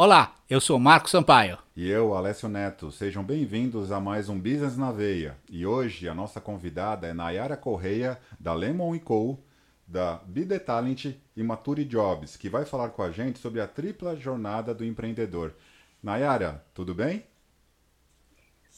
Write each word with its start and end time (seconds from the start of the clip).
Olá, 0.00 0.32
eu 0.48 0.60
sou 0.60 0.78
Marco 0.78 1.10
Sampaio. 1.10 1.58
E 1.74 1.90
eu, 1.90 2.14
Alessio 2.14 2.48
Neto. 2.48 2.92
Sejam 2.92 3.24
bem-vindos 3.24 3.90
a 3.90 3.98
mais 3.98 4.28
um 4.28 4.38
Business 4.38 4.76
na 4.76 4.92
Veia. 4.92 5.36
E 5.50 5.66
hoje 5.66 6.08
a 6.08 6.14
nossa 6.14 6.40
convidada 6.40 7.08
é 7.08 7.12
Nayara 7.12 7.56
Correia, 7.56 8.16
da 8.38 8.54
Lemon 8.54 8.96
Co., 9.00 9.40
da 9.84 10.18
Bide 10.24 10.56
Talent 10.60 11.06
e 11.34 11.42
Mature 11.42 11.84
Jobs, 11.84 12.36
que 12.36 12.48
vai 12.48 12.64
falar 12.64 12.90
com 12.90 13.02
a 13.02 13.10
gente 13.10 13.40
sobre 13.40 13.60
a 13.60 13.66
tripla 13.66 14.14
jornada 14.14 14.72
do 14.72 14.84
empreendedor. 14.84 15.52
Nayara, 16.00 16.64
tudo 16.72 16.94
bem? 16.94 17.26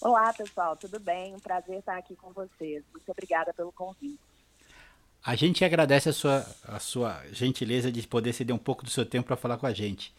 Olá, 0.01 0.33
pessoal, 0.33 0.75
tudo 0.75 0.99
bem? 0.99 1.35
Um 1.35 1.39
prazer 1.39 1.81
estar 1.81 1.99
aqui 1.99 2.17
com 2.17 2.33
vocês. 2.33 2.83
Muito 2.95 3.13
obrigada 3.13 3.53
pelo 3.53 3.73
convite. 3.73 4.19
A 5.23 5.37
gente 5.37 5.67
agradece 5.67 6.09
a 6.09 6.15
sua, 6.15 6.47
a 6.65 6.79
sua 6.79 7.23
gentileza 7.31 7.93
de 7.93 8.07
poder 8.07 8.33
ceder 8.33 8.57
um 8.57 8.59
pouco 8.59 8.83
do 8.83 8.91
seu 8.91 9.05
tempo 9.05 9.27
para 9.27 9.37
falar 9.37 9.59
com 9.59 9.67
a 9.67 9.73
gente. 9.75 10.15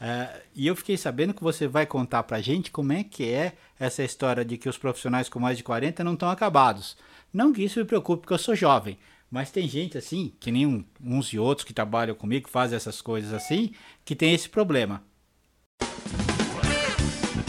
Uh, 0.00 0.40
e 0.54 0.66
eu 0.66 0.74
fiquei 0.74 0.96
sabendo 0.96 1.34
que 1.34 1.42
você 1.42 1.68
vai 1.68 1.86
contar 1.86 2.22
para 2.22 2.38
a 2.38 2.40
gente 2.40 2.70
como 2.70 2.92
é 2.92 3.04
que 3.04 3.30
é 3.30 3.54
essa 3.78 4.02
história 4.02 4.44
de 4.44 4.56
que 4.56 4.68
os 4.68 4.78
profissionais 4.78 5.28
com 5.28 5.38
mais 5.38 5.56
de 5.56 5.64
40 5.64 6.02
não 6.02 6.14
estão 6.14 6.30
acabados. 6.30 6.96
Não 7.32 7.52
que 7.52 7.62
isso 7.62 7.78
me 7.78 7.84
preocupe, 7.84 8.22
porque 8.22 8.32
eu 8.32 8.38
sou 8.38 8.56
jovem, 8.56 8.98
mas 9.30 9.50
tem 9.50 9.68
gente 9.68 9.96
assim, 9.96 10.32
que 10.40 10.50
nem 10.50 10.66
um, 10.66 10.84
uns 11.02 11.28
e 11.32 11.38
outros 11.38 11.66
que 11.66 11.74
trabalham 11.74 12.14
comigo, 12.14 12.46
que 12.46 12.52
fazem 12.52 12.76
essas 12.76 13.00
coisas 13.00 13.32
assim, 13.32 13.72
que 14.04 14.16
tem 14.16 14.34
esse 14.34 14.48
problema. 14.48 15.02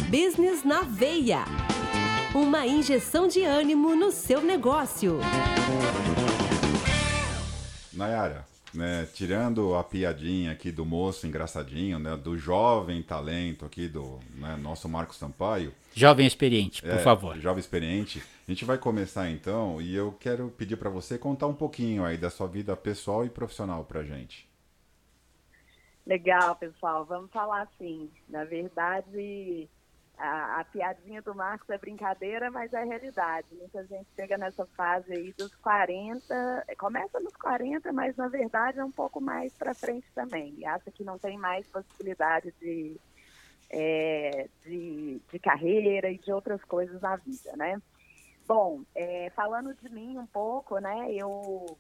Business 0.10 0.64
na 0.64 0.82
veia. 0.82 1.46
Uma 2.36 2.68
injeção 2.68 3.28
de 3.28 3.44
ânimo 3.44 3.96
no 3.96 4.12
seu 4.12 4.42
negócio. 4.42 5.20
Nayara, 7.94 8.46
né, 8.74 9.08
tirando 9.14 9.76
a 9.76 9.84
piadinha 9.84 10.52
aqui 10.52 10.72
do 10.72 10.86
moço 10.86 11.28
engraçadinho, 11.28 12.00
né, 12.00 12.16
do 12.16 12.38
jovem 12.38 13.02
talento 13.02 13.66
aqui 13.66 13.88
do 13.88 14.20
né, 14.36 14.56
nosso 14.58 14.88
Marcos 14.88 15.18
Sampaio. 15.18 15.74
Jovem 15.94 16.26
experiente, 16.26 16.82
por 16.82 16.92
é, 16.92 16.98
favor. 17.00 17.38
Jovem 17.38 17.60
experiente. 17.60 18.22
A 18.48 18.52
gente 18.52 18.66
vai 18.66 18.78
começar 18.78 19.30
então 19.30 19.82
e 19.82 19.96
eu 19.96 20.12
quero 20.20 20.50
pedir 20.50 20.78
para 20.78 20.90
você 20.90 21.18
contar 21.18 21.48
um 21.48 21.54
pouquinho 21.54 22.06
aí 22.06 22.18
da 22.18 22.30
sua 22.30 22.48
vida 22.48 22.76
pessoal 22.76 23.26
e 23.26 23.30
profissional 23.30 23.84
para 23.84 24.04
gente. 24.04 24.50
Legal, 26.06 26.56
pessoal. 26.56 27.06
Vamos 27.06 27.32
falar 27.32 27.62
assim. 27.64 28.10
Na 28.28 28.44
verdade, 28.44 29.70
a, 30.22 30.60
a, 30.60 30.66
piadinha 30.66 31.22
do 31.22 31.34
Marcos 31.34 31.68
é 31.70 31.78
brincadeira, 31.78 32.52
mas 32.52 32.72
é 32.74 32.84
realidade. 32.84 33.48
Muita 33.52 33.84
gente 33.88 34.08
chega 34.16 34.38
nessa 34.38 34.66
fase 34.68 35.12
aí 35.12 35.34
dos 35.34 35.54
40, 35.56 36.66
começa 36.78 37.20
nos 37.20 37.36
40, 37.36 37.92
mas 37.92 38.16
na 38.16 38.28
verdade 38.28 38.80
é 38.80 38.86
um 38.86 38.92
pouco 38.92 39.20
mais 39.20 39.52
para 39.54 39.74
frente 39.74 40.06
também. 40.14 40.54
E 40.58 40.66
acha 40.66 40.92
que 40.92 41.04
não 41.04 41.18
tem 41.18 41.38
mais 41.40 41.66
possibilidade 41.68 42.54
de, 42.62 42.96
é, 43.72 44.48
de, 44.64 45.20
de, 45.32 45.40
carreira 45.40 46.12
e 46.12 46.20
de 46.20 46.32
outras 46.32 46.64
coisas 46.66 47.02
na 47.02 47.16
vida, 47.16 47.56
né? 47.56 47.82
Bom, 48.48 48.84
é, 48.94 49.32
falando 49.36 49.74
de 49.74 49.90
mim 49.90 50.20
um 50.20 50.28
pouco, 50.28 50.78
né? 50.78 51.12
Eu 51.12 51.78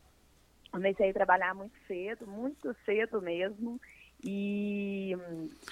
comecei 0.71 1.11
a 1.11 1.13
trabalhar 1.13 1.53
muito 1.53 1.77
cedo, 1.85 2.25
muito 2.25 2.75
cedo 2.85 3.21
mesmo. 3.21 3.79
E 4.23 5.15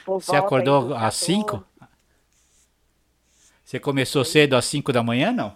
Você 0.05 0.35
acordou 0.35 0.93
às 0.95 1.15
5? 1.15 1.63
Você 3.69 3.79
começou 3.79 4.25
cedo 4.25 4.55
às 4.55 4.65
5 4.65 4.91
da 4.91 5.03
manhã, 5.03 5.31
não? 5.31 5.55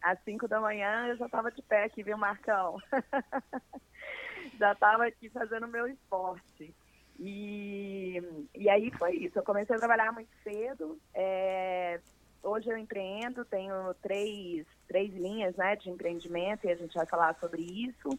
Às 0.00 0.22
5 0.22 0.46
da 0.46 0.60
manhã 0.60 1.08
eu 1.08 1.16
já 1.16 1.26
estava 1.26 1.50
de 1.50 1.60
pé 1.62 1.82
aqui, 1.82 2.00
viu, 2.00 2.16
Marcão? 2.16 2.80
já 4.56 4.70
estava 4.70 5.06
aqui 5.06 5.28
fazendo 5.30 5.66
meu 5.66 5.88
esporte. 5.88 6.72
E, 7.18 8.22
e 8.54 8.70
aí 8.70 8.92
foi 8.92 9.16
isso. 9.16 9.36
Eu 9.36 9.42
comecei 9.42 9.74
a 9.74 9.80
trabalhar 9.80 10.12
muito 10.12 10.30
cedo. 10.44 10.96
É, 11.12 11.98
hoje 12.40 12.70
eu 12.70 12.78
empreendo, 12.78 13.44
tenho 13.44 13.94
três, 13.94 14.64
três 14.86 15.12
linhas 15.12 15.56
né, 15.56 15.74
de 15.74 15.90
empreendimento 15.90 16.68
e 16.68 16.70
a 16.70 16.76
gente 16.76 16.94
vai 16.94 17.06
falar 17.06 17.34
sobre 17.40 17.62
isso. 17.62 18.16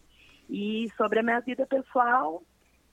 E 0.49 0.91
sobre 0.97 1.19
a 1.19 1.23
minha 1.23 1.39
vida 1.39 1.65
pessoal, 1.65 2.43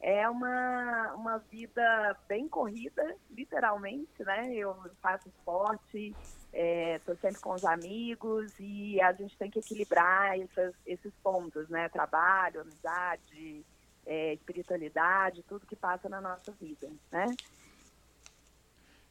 é 0.01 0.29
uma, 0.29 1.15
uma 1.15 1.39
vida 1.51 2.17
bem 2.29 2.49
corrida, 2.49 3.17
literalmente, 3.31 4.23
né? 4.25 4.55
Eu 4.55 4.77
faço 5.03 5.29
esporte, 5.29 6.15
estou 6.53 7.15
é, 7.15 7.19
sempre 7.21 7.41
com 7.41 7.53
os 7.53 7.65
amigos 7.65 8.53
e 8.61 9.01
a 9.01 9.13
gente 9.13 9.37
tem 9.37 9.51
que 9.51 9.59
equilibrar 9.59 10.39
essas, 10.39 10.75
esses 10.87 11.13
pontos, 11.23 11.69
né? 11.69 11.89
Trabalho, 11.89 12.61
amizade, 12.61 13.65
é, 14.07 14.35
espiritualidade, 14.35 15.45
tudo 15.49 15.67
que 15.67 15.77
passa 15.77 16.09
na 16.09 16.21
nossa 16.21 16.53
vida, 16.53 16.89
né? 17.11 17.27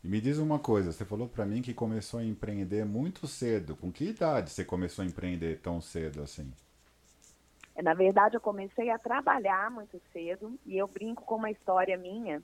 E 0.03 0.07
me 0.07 0.21
diz 0.21 0.37
uma 0.37 0.57
coisa, 0.57 0.93
você 0.93 1.03
falou 1.03 1.27
para 1.27 1.45
mim 1.45 1.61
que 1.61 1.73
começou 1.73 2.21
a 2.21 2.23
empreender 2.23 2.85
muito 2.85 3.27
cedo. 3.27 3.75
Com 3.75 3.91
que 3.91 4.05
idade 4.05 4.51
você 4.51 4.63
começou 4.63 5.03
a 5.03 5.05
empreender 5.05 5.59
tão 5.59 5.81
cedo 5.81 6.21
assim? 6.21 6.53
Na 7.81 7.93
verdade, 7.93 8.35
eu 8.35 8.41
comecei 8.41 8.89
a 8.89 8.97
trabalhar 8.97 9.69
muito 9.69 10.01
cedo 10.11 10.57
e 10.65 10.77
eu 10.77 10.87
brinco 10.87 11.23
com 11.23 11.35
uma 11.35 11.51
história 11.51 11.97
minha, 11.97 12.41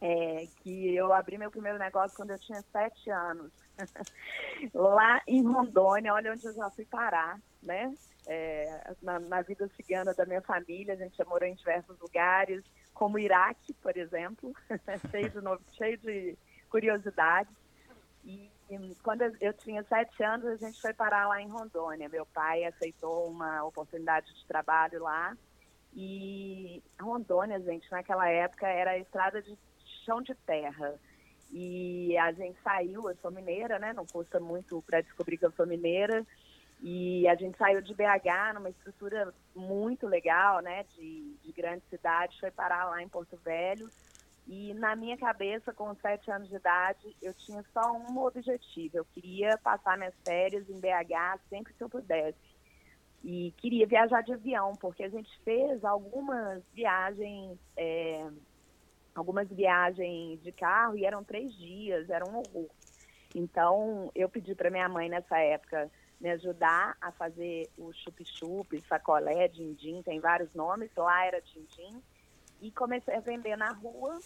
é, 0.00 0.46
que 0.62 0.94
eu 0.94 1.12
abri 1.12 1.36
meu 1.36 1.50
primeiro 1.50 1.78
negócio 1.78 2.16
quando 2.16 2.30
eu 2.30 2.38
tinha 2.38 2.62
sete 2.72 3.10
anos, 3.10 3.52
lá 4.72 5.20
em 5.26 5.42
Rondônia, 5.42 6.14
olha 6.14 6.32
onde 6.32 6.46
eu 6.46 6.54
já 6.54 6.70
fui 6.70 6.84
parar, 6.84 7.38
né? 7.62 7.92
É, 8.26 8.94
na, 9.02 9.18
na, 9.18 9.42
vida 9.42 9.68
cigana 9.76 10.14
da 10.14 10.24
minha 10.24 10.42
família, 10.42 10.94
a 10.94 10.96
gente 10.96 11.16
já 11.16 11.24
morou 11.24 11.48
em 11.48 11.54
diversos 11.54 11.98
lugares, 11.98 12.62
como 12.94 13.18
Iraque, 13.18 13.72
por 13.74 13.96
exemplo, 13.96 14.52
cheio, 15.10 15.30
de 15.30 15.40
novo, 15.40 15.62
cheio 15.72 15.98
de 15.98 16.36
curiosidades. 16.68 17.52
E 18.24 18.50
quando 19.02 19.22
eu 19.40 19.52
tinha 19.54 19.82
sete 19.84 20.22
anos, 20.22 20.46
a 20.46 20.56
gente 20.56 20.80
foi 20.80 20.92
parar 20.92 21.28
lá 21.28 21.40
em 21.40 21.48
Rondônia. 21.48 22.08
Meu 22.08 22.26
pai 22.26 22.64
aceitou 22.64 23.28
uma 23.28 23.64
oportunidade 23.64 24.32
de 24.34 24.46
trabalho 24.46 25.02
lá. 25.02 25.36
E 25.94 26.82
Rondônia, 27.00 27.60
gente, 27.60 27.90
naquela 27.90 28.28
época 28.28 28.66
era 28.68 28.98
estrada 28.98 29.42
de 29.42 29.58
chão 30.04 30.22
de 30.22 30.34
terra. 30.46 30.94
E 31.50 32.16
a 32.16 32.30
gente 32.32 32.60
saiu, 32.62 33.08
eu 33.08 33.16
sou 33.16 33.30
mineira, 33.30 33.78
né? 33.78 33.92
Não 33.92 34.06
custa 34.06 34.38
muito 34.38 34.80
para 34.82 35.00
descobrir 35.00 35.36
que 35.36 35.46
eu 35.46 35.52
sou 35.52 35.66
mineira. 35.66 36.24
E 36.80 37.26
a 37.28 37.34
gente 37.34 37.58
saiu 37.58 37.82
de 37.82 37.92
BH 37.92 38.54
numa 38.54 38.70
estrutura 38.70 39.34
muito 39.54 40.06
legal, 40.06 40.60
né? 40.60 40.84
De, 40.94 41.36
de 41.42 41.52
grande 41.52 41.82
cidade, 41.90 42.38
foi 42.38 42.50
parar 42.50 42.84
lá 42.84 43.02
em 43.02 43.08
Porto 43.08 43.36
Velho. 43.38 43.90
E 44.52 44.74
na 44.74 44.96
minha 44.96 45.16
cabeça, 45.16 45.72
com 45.72 45.94
sete 45.94 46.28
anos 46.28 46.48
de 46.48 46.56
idade, 46.56 47.16
eu 47.22 47.32
tinha 47.32 47.64
só 47.72 47.92
um 47.92 48.18
objetivo. 48.18 48.96
Eu 48.96 49.04
queria 49.04 49.56
passar 49.58 49.96
minhas 49.96 50.14
férias 50.24 50.68
em 50.68 50.80
BH 50.80 51.38
sempre 51.48 51.72
que 51.72 51.80
eu 51.80 51.88
pudesse. 51.88 52.36
E 53.22 53.54
queria 53.58 53.86
viajar 53.86 54.22
de 54.22 54.32
avião, 54.32 54.74
porque 54.74 55.04
a 55.04 55.08
gente 55.08 55.30
fez 55.44 55.84
algumas 55.84 56.64
viagens, 56.74 57.60
é, 57.76 58.28
algumas 59.14 59.48
viagens 59.48 60.42
de 60.42 60.50
carro 60.50 60.96
e 60.96 61.04
eram 61.04 61.22
três 61.22 61.54
dias, 61.54 62.10
era 62.10 62.28
um 62.28 62.38
horror. 62.38 62.70
Então, 63.32 64.10
eu 64.16 64.28
pedi 64.28 64.56
para 64.56 64.68
minha 64.68 64.88
mãe 64.88 65.08
nessa 65.08 65.38
época 65.38 65.88
me 66.20 66.28
ajudar 66.28 66.96
a 67.00 67.12
fazer 67.12 67.70
o 67.78 67.92
chup-chup, 67.92 68.80
sacolé, 68.88 69.46
din-din, 69.46 70.02
tem 70.02 70.18
vários 70.18 70.52
nomes, 70.54 70.90
lá 70.96 71.24
era 71.24 71.40
din-din. 71.40 72.02
E 72.60 72.72
comecei 72.72 73.14
a 73.14 73.20
vender 73.20 73.56
na 73.56 73.72
rua 73.72 74.18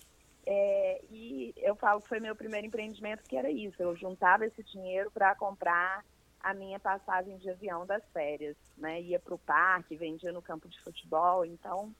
é, 0.46 1.00
e 1.10 1.54
eu 1.56 1.74
falo 1.74 2.00
que 2.00 2.08
foi 2.08 2.20
meu 2.20 2.36
primeiro 2.36 2.66
empreendimento, 2.66 3.22
que 3.24 3.36
era 3.36 3.50
isso. 3.50 3.82
Eu 3.82 3.96
juntava 3.96 4.44
esse 4.44 4.62
dinheiro 4.62 5.10
para 5.10 5.34
comprar 5.34 6.04
a 6.40 6.52
minha 6.52 6.78
passagem 6.78 7.38
de 7.38 7.48
avião 7.48 7.86
das 7.86 8.02
férias, 8.12 8.56
né? 8.76 9.00
Ia 9.00 9.18
para 9.18 9.34
o 9.34 9.38
parque, 9.38 9.96
vendia 9.96 10.30
no 10.30 10.42
campo 10.42 10.68
de 10.68 10.78
futebol. 10.82 11.44
Então, 11.44 11.94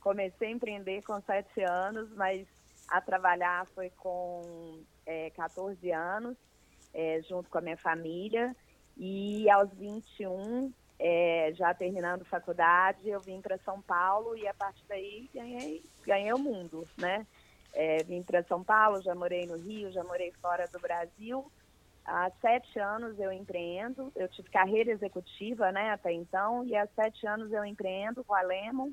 comecei 0.00 0.48
a 0.48 0.52
empreender 0.52 1.02
com 1.02 1.20
sete 1.20 1.62
anos, 1.62 2.10
mas 2.14 2.46
a 2.88 3.00
trabalhar 3.00 3.66
foi 3.74 3.90
com 3.90 4.82
é, 5.04 5.30
14 5.30 5.92
anos, 5.92 6.36
é, 6.94 7.20
junto 7.28 7.50
com 7.50 7.58
a 7.58 7.60
minha 7.60 7.76
família. 7.76 8.56
E 8.96 9.48
aos 9.50 9.70
21, 9.74 10.72
é, 10.98 11.52
já 11.54 11.74
terminando 11.74 12.24
faculdade, 12.24 13.08
eu 13.08 13.20
vim 13.20 13.40
para 13.42 13.58
São 13.58 13.82
Paulo 13.82 14.36
e 14.36 14.48
a 14.48 14.54
partir 14.54 14.84
daí 14.88 15.28
ganhei, 15.34 15.84
ganhei 16.04 16.32
o 16.32 16.38
mundo, 16.38 16.88
né? 16.98 17.26
É, 17.72 18.02
vim 18.02 18.22
para 18.22 18.42
São 18.44 18.62
Paulo, 18.62 19.00
já 19.02 19.14
morei 19.14 19.46
no 19.46 19.56
Rio, 19.56 19.92
já 19.92 20.02
morei 20.04 20.32
fora 20.40 20.66
do 20.72 20.78
Brasil. 20.80 21.50
Há 22.04 22.30
sete 22.40 22.78
anos 22.78 23.18
eu 23.18 23.30
empreendo, 23.30 24.10
eu 24.16 24.26
tive 24.28 24.48
carreira 24.50 24.90
executiva 24.90 25.70
né, 25.70 25.90
até 25.90 26.12
então, 26.12 26.64
e 26.64 26.74
há 26.74 26.86
sete 26.88 27.26
anos 27.26 27.52
eu 27.52 27.64
empreendo 27.64 28.24
com 28.24 28.34
a 28.34 28.42
Lemon, 28.42 28.90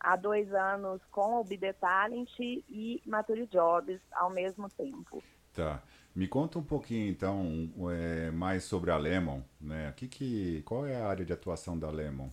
há 0.00 0.16
dois 0.16 0.52
anos 0.52 1.00
com 1.10 1.40
o 1.40 1.44
BD 1.44 1.72
Talent 1.74 2.30
e 2.40 3.00
Mature 3.06 3.46
Jobs 3.46 4.00
ao 4.12 4.30
mesmo 4.30 4.68
tempo. 4.70 5.22
Tá. 5.54 5.82
Me 6.14 6.26
conta 6.26 6.58
um 6.58 6.64
pouquinho 6.64 7.08
então 7.08 7.70
é, 7.92 8.30
mais 8.30 8.64
sobre 8.64 8.90
a 8.90 8.96
Lemon, 8.96 9.40
né? 9.60 9.92
Que, 9.96 10.08
que, 10.08 10.62
qual 10.62 10.86
é 10.86 10.96
a 10.96 11.06
área 11.06 11.24
de 11.24 11.32
atuação 11.32 11.78
da 11.78 11.90
Lemon? 11.90 12.28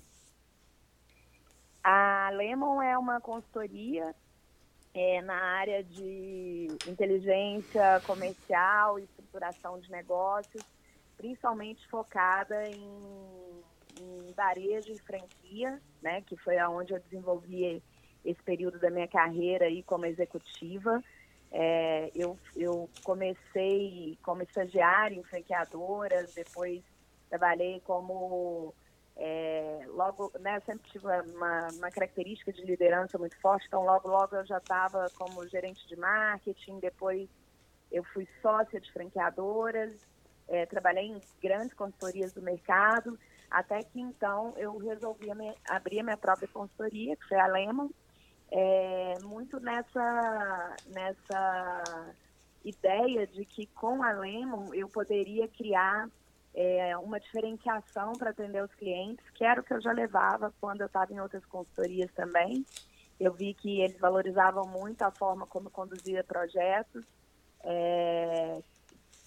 A 1.84 2.31
Lemon 2.31 2.81
é 2.81 2.98
uma 2.98 3.22
consultoria 3.22 4.16
é, 4.95 5.21
na 5.21 5.36
área 5.36 5.83
de 5.83 6.80
inteligência 6.86 8.00
comercial 8.06 8.97
e 8.97 9.03
estruturação 9.03 9.77
de 9.77 9.92
negócios, 9.92 10.63
principalmente 11.18 11.86
focada 11.89 12.69
em, 12.69 13.62
em 13.97 14.33
varejo 14.33 14.94
e 14.94 15.00
franquia, 15.00 15.81
né, 16.01 16.21
que 16.21 16.38
foi 16.38 16.57
aonde 16.57 16.94
eu 16.94 17.00
desenvolvi 17.01 17.83
esse 18.24 18.42
período 18.44 18.80
da 18.80 18.89
minha 18.89 19.07
carreira 19.07 19.65
aí 19.65 19.83
como 19.83 20.06
executiva. 20.06 21.03
É, 21.51 22.09
eu, 22.15 22.39
eu 22.56 22.89
comecei 23.03 24.18
como 24.24 24.44
estagiária 24.44 25.15
em 25.15 25.24
franqueadoras, 25.24 26.33
depois 26.33 26.81
trabalhei 27.30 27.81
como 27.81 28.74
é, 29.18 29.86
logo, 29.88 30.32
né, 30.40 30.60
sempre 30.66 30.90
tive 30.92 31.06
uma, 31.06 31.68
uma, 31.74 31.92
característica 31.92 32.52
de 32.52 32.64
liderança 32.66 33.18
muito 33.18 33.40
forte, 33.40 33.66
então 33.68 33.84
logo, 33.84 34.10
logo 34.10 34.36
eu 34.36 34.46
já 34.46 34.58
estava 34.58 35.10
como 35.18 35.48
gerente 35.48 35.88
de 35.88 35.96
marketing, 35.96 36.80
depois 36.80 37.30
eu 37.92 38.04
fui 38.04 38.28
sócia 38.42 38.80
de 38.80 38.92
franqueadoras, 38.92 39.94
é, 40.50 40.66
trabalhei 40.66 41.06
em 41.06 41.22
grandes 41.42 41.74
consultorias 41.74 42.34
do 42.34 42.42
mercado, 42.42 43.18
até 43.50 43.82
que 43.84 44.02
então 44.02 44.54
eu 44.58 44.78
resolvi 44.78 45.28
abrir 45.70 46.00
a 46.02 46.04
minha 46.04 46.18
própria 46.18 46.48
consultoria, 46.48 47.16
que 47.16 47.28
foi 47.28 47.40
a 47.40 47.48
Lemon, 47.48 47.90
é, 48.52 49.14
muito 49.24 49.60
nessa, 49.62 50.76
nessa 50.88 52.14
ideia 52.66 53.26
de 53.26 53.46
que 53.46 53.66
com 53.68 54.04
a 54.04 54.12
Lemon 54.12 54.74
eu 54.74 54.90
poderia 54.90 55.48
criar 55.48 56.10
é, 56.56 56.98
uma 56.98 57.19
diferenciação 57.19 58.13
para 58.13 58.30
atender 58.30 58.63
os 58.63 58.74
clientes, 58.75 59.30
que 59.31 59.44
era 59.44 59.60
o 59.60 59.63
que 59.63 59.74
eu 59.74 59.81
já 59.81 59.92
levava 59.92 60.54
quando 60.62 60.81
eu 60.81 60.88
estava 60.88 61.12
em 61.12 61.19
outras 61.19 61.46
consultorias 61.46 62.10
também. 62.13 62.66
Eu 63.19 63.34
vi 63.34 63.54
que 63.54 63.81
eles 63.81 64.00
valorizavam 64.00 64.66
muito 64.66 65.02
a 65.02 65.12
forma 65.12 65.46
como 65.46 65.69
conduzia 65.69 66.24
projetos, 66.24 67.04
é, 67.62 68.62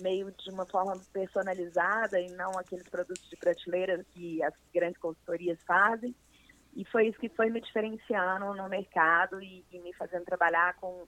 meio 0.01 0.33
de 0.33 0.51
uma 0.51 0.65
forma 0.65 0.99
personalizada 1.13 2.19
e 2.19 2.31
não 2.31 2.59
aqueles 2.59 2.89
produtos 2.89 3.29
de 3.29 3.37
prateleira 3.37 4.03
que 4.15 4.43
as 4.43 4.55
grandes 4.73 4.99
consultorias 4.99 5.59
fazem. 5.67 6.15
E 6.75 6.85
foi 6.87 7.09
isso 7.09 7.19
que 7.19 7.29
foi 7.29 7.51
me 7.51 7.61
diferenciando 7.61 8.55
no 8.55 8.69
mercado 8.69 9.43
e, 9.43 9.67
e 9.71 9.79
me 9.81 9.93
fazendo 9.93 10.25
trabalhar 10.25 10.77
com, 10.77 11.07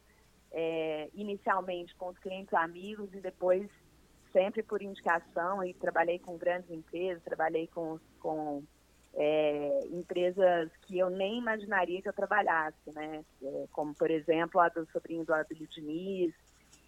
é, 0.53 1.09
inicialmente 1.15 1.95
com 1.95 2.09
os 2.09 2.19
clientes 2.19 2.53
amigos 2.53 3.09
e 3.15 3.21
depois 3.21 3.71
sempre 4.33 4.63
por 4.63 4.83
indicação 4.83 5.65
e 5.65 5.75
trabalhei 5.75 6.19
com 6.19 6.37
grandes 6.37 6.71
empresas, 6.71 7.23
trabalhei 7.23 7.67
com, 7.69 7.99
com 8.19 8.63
é, 9.15 9.81
empresas 9.91 10.71
que 10.83 10.99
eu 10.99 11.11
nem 11.11 11.39
imaginaria 11.39 12.01
que 12.01 12.09
eu 12.09 12.13
trabalhasse, 12.13 12.93
né? 12.95 13.25
É, 13.43 13.67
como, 13.73 13.95
por 13.95 14.11
exemplo, 14.11 14.61
a 14.61 14.69
do 14.69 14.87
sobrinho 14.91 15.25
do 15.25 15.35
Abílio 15.35 15.67
Diniz, 15.69 16.33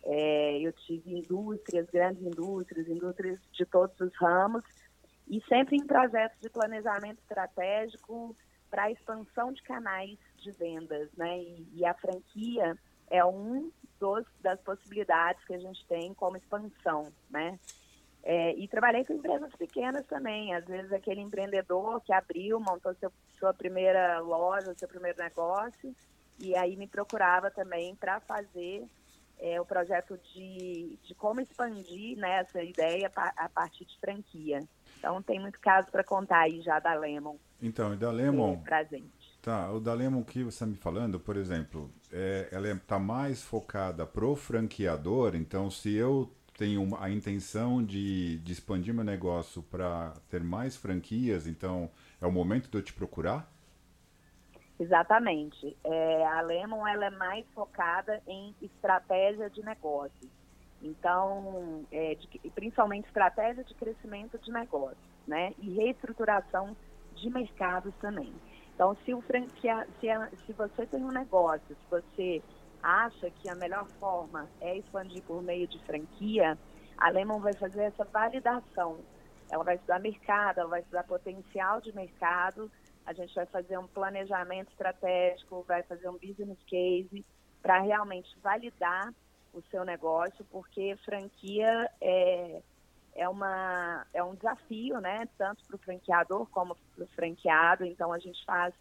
é, 0.04 0.58
eu 0.60 0.72
tive 0.72 1.18
indústrias, 1.18 1.88
grandes 1.90 2.22
indústrias, 2.22 2.88
indústrias 2.88 3.38
de 3.52 3.64
todos 3.64 3.98
os 4.00 4.14
ramos, 4.16 4.64
e 5.28 5.40
sempre 5.48 5.76
em 5.76 5.86
projetos 5.86 6.38
de 6.40 6.50
planejamento 6.50 7.18
estratégico 7.20 8.36
para 8.70 8.90
expansão 8.90 9.52
de 9.52 9.62
canais 9.62 10.18
de 10.36 10.50
vendas, 10.52 11.10
né? 11.16 11.38
E, 11.38 11.68
e 11.74 11.84
a 11.84 11.94
franquia 11.94 12.76
é 13.12 13.22
um 13.24 13.70
dos, 14.00 14.24
das 14.40 14.58
possibilidades 14.62 15.44
que 15.44 15.52
a 15.52 15.58
gente 15.58 15.86
tem 15.86 16.14
como 16.14 16.36
expansão, 16.36 17.12
né? 17.30 17.58
É, 18.24 18.54
e 18.54 18.66
trabalhei 18.66 19.04
com 19.04 19.12
empresas 19.12 19.52
pequenas 19.54 20.06
também, 20.06 20.54
às 20.54 20.64
vezes 20.64 20.92
aquele 20.92 21.20
empreendedor 21.20 22.00
que 22.00 22.12
abriu, 22.12 22.58
montou 22.58 22.94
seu, 22.94 23.12
sua 23.38 23.52
primeira 23.52 24.20
loja, 24.20 24.74
seu 24.74 24.88
primeiro 24.88 25.18
negócio, 25.18 25.94
e 26.38 26.56
aí 26.56 26.76
me 26.76 26.86
procurava 26.86 27.50
também 27.50 27.94
para 27.96 28.20
fazer 28.20 28.84
é, 29.38 29.60
o 29.60 29.66
projeto 29.66 30.18
de, 30.32 30.98
de 31.02 31.14
como 31.14 31.40
expandir 31.40 32.16
né, 32.16 32.38
essa 32.40 32.62
ideia 32.62 33.10
a 33.36 33.48
partir 33.48 33.84
de 33.84 33.98
franquia. 33.98 34.60
Então 34.98 35.20
tem 35.20 35.38
muito 35.38 35.58
caso 35.60 35.90
para 35.90 36.04
contar 36.04 36.42
aí 36.42 36.62
já 36.62 36.78
da 36.78 36.94
Lemon. 36.94 37.36
Então, 37.60 37.92
e 37.92 37.96
da 37.96 38.10
Lemon. 38.10 38.54
É, 38.54 38.56
pra 38.56 38.84
gente. 38.84 39.21
Tá, 39.42 39.72
o 39.72 39.80
da 39.80 39.92
Lemon 39.92 40.22
que 40.22 40.44
você 40.44 40.50
está 40.50 40.66
me 40.66 40.76
falando, 40.76 41.18
por 41.18 41.36
exemplo, 41.36 41.90
é, 42.12 42.48
ela 42.52 42.70
está 42.70 42.96
mais 42.96 43.42
focada 43.42 44.06
pro 44.06 44.36
franqueador, 44.36 45.34
então 45.34 45.68
se 45.68 45.92
eu 45.92 46.32
tenho 46.56 46.96
a 47.00 47.10
intenção 47.10 47.84
de, 47.84 48.38
de 48.38 48.52
expandir 48.52 48.94
meu 48.94 49.02
negócio 49.02 49.60
para 49.64 50.14
ter 50.30 50.44
mais 50.44 50.76
franquias, 50.76 51.48
então 51.48 51.90
é 52.20 52.26
o 52.26 52.30
momento 52.30 52.70
de 52.70 52.78
eu 52.78 52.82
te 52.82 52.92
procurar? 52.92 53.50
Exatamente. 54.78 55.76
É, 55.82 56.24
a 56.24 56.40
Lemon 56.42 56.86
ela 56.86 57.06
é 57.06 57.10
mais 57.10 57.44
focada 57.52 58.22
em 58.28 58.54
estratégia 58.62 59.50
de 59.50 59.60
negócio. 59.64 60.30
Então, 60.80 61.84
é, 61.90 62.14
de, 62.14 62.28
principalmente 62.50 63.06
estratégia 63.06 63.64
de 63.64 63.74
crescimento 63.74 64.38
de 64.38 64.52
negócio, 64.52 64.96
né? 65.26 65.52
E 65.58 65.70
reestruturação 65.74 66.76
de 67.16 67.28
mercados 67.28 67.92
também. 68.00 68.32
Então, 68.74 68.96
se, 69.04 69.14
o 69.14 69.20
franquia, 69.20 69.86
se, 70.00 70.08
a, 70.08 70.28
se 70.46 70.52
você 70.52 70.86
tem 70.86 71.04
um 71.04 71.12
negócio, 71.12 71.68
se 71.68 71.90
você 71.90 72.42
acha 72.82 73.30
que 73.30 73.48
a 73.48 73.54
melhor 73.54 73.86
forma 74.00 74.48
é 74.60 74.76
expandir 74.76 75.22
por 75.22 75.42
meio 75.42 75.68
de 75.68 75.78
franquia, 75.84 76.58
a 76.96 77.10
Lemon 77.10 77.40
vai 77.40 77.52
fazer 77.52 77.84
essa 77.84 78.04
validação. 78.04 78.98
Ela 79.50 79.64
vai 79.64 79.74
estudar 79.76 80.00
mercado, 80.00 80.60
ela 80.60 80.68
vai 80.68 80.80
estudar 80.80 81.04
potencial 81.04 81.80
de 81.80 81.94
mercado, 81.94 82.70
a 83.04 83.12
gente 83.12 83.34
vai 83.34 83.46
fazer 83.46 83.78
um 83.78 83.86
planejamento 83.86 84.70
estratégico, 84.70 85.64
vai 85.66 85.82
fazer 85.82 86.08
um 86.08 86.18
business 86.18 86.58
case 86.66 87.24
para 87.60 87.80
realmente 87.80 88.34
validar 88.42 89.12
o 89.52 89.60
seu 89.70 89.84
negócio, 89.84 90.44
porque 90.50 90.96
franquia 91.04 91.90
é, 92.00 92.62
é, 93.14 93.28
uma, 93.28 94.06
é 94.12 94.22
um 94.22 94.34
desafio, 94.34 95.00
né? 95.00 95.28
Tanto 95.36 95.64
para 95.66 95.76
o 95.76 95.78
franqueador 95.78 96.46
como 96.50 96.76
para 96.94 97.04
o 97.04 97.08
franqueado. 97.08 97.84
Então 97.84 98.12
a 98.12 98.18
gente 98.18 98.44
faz, 98.44 98.74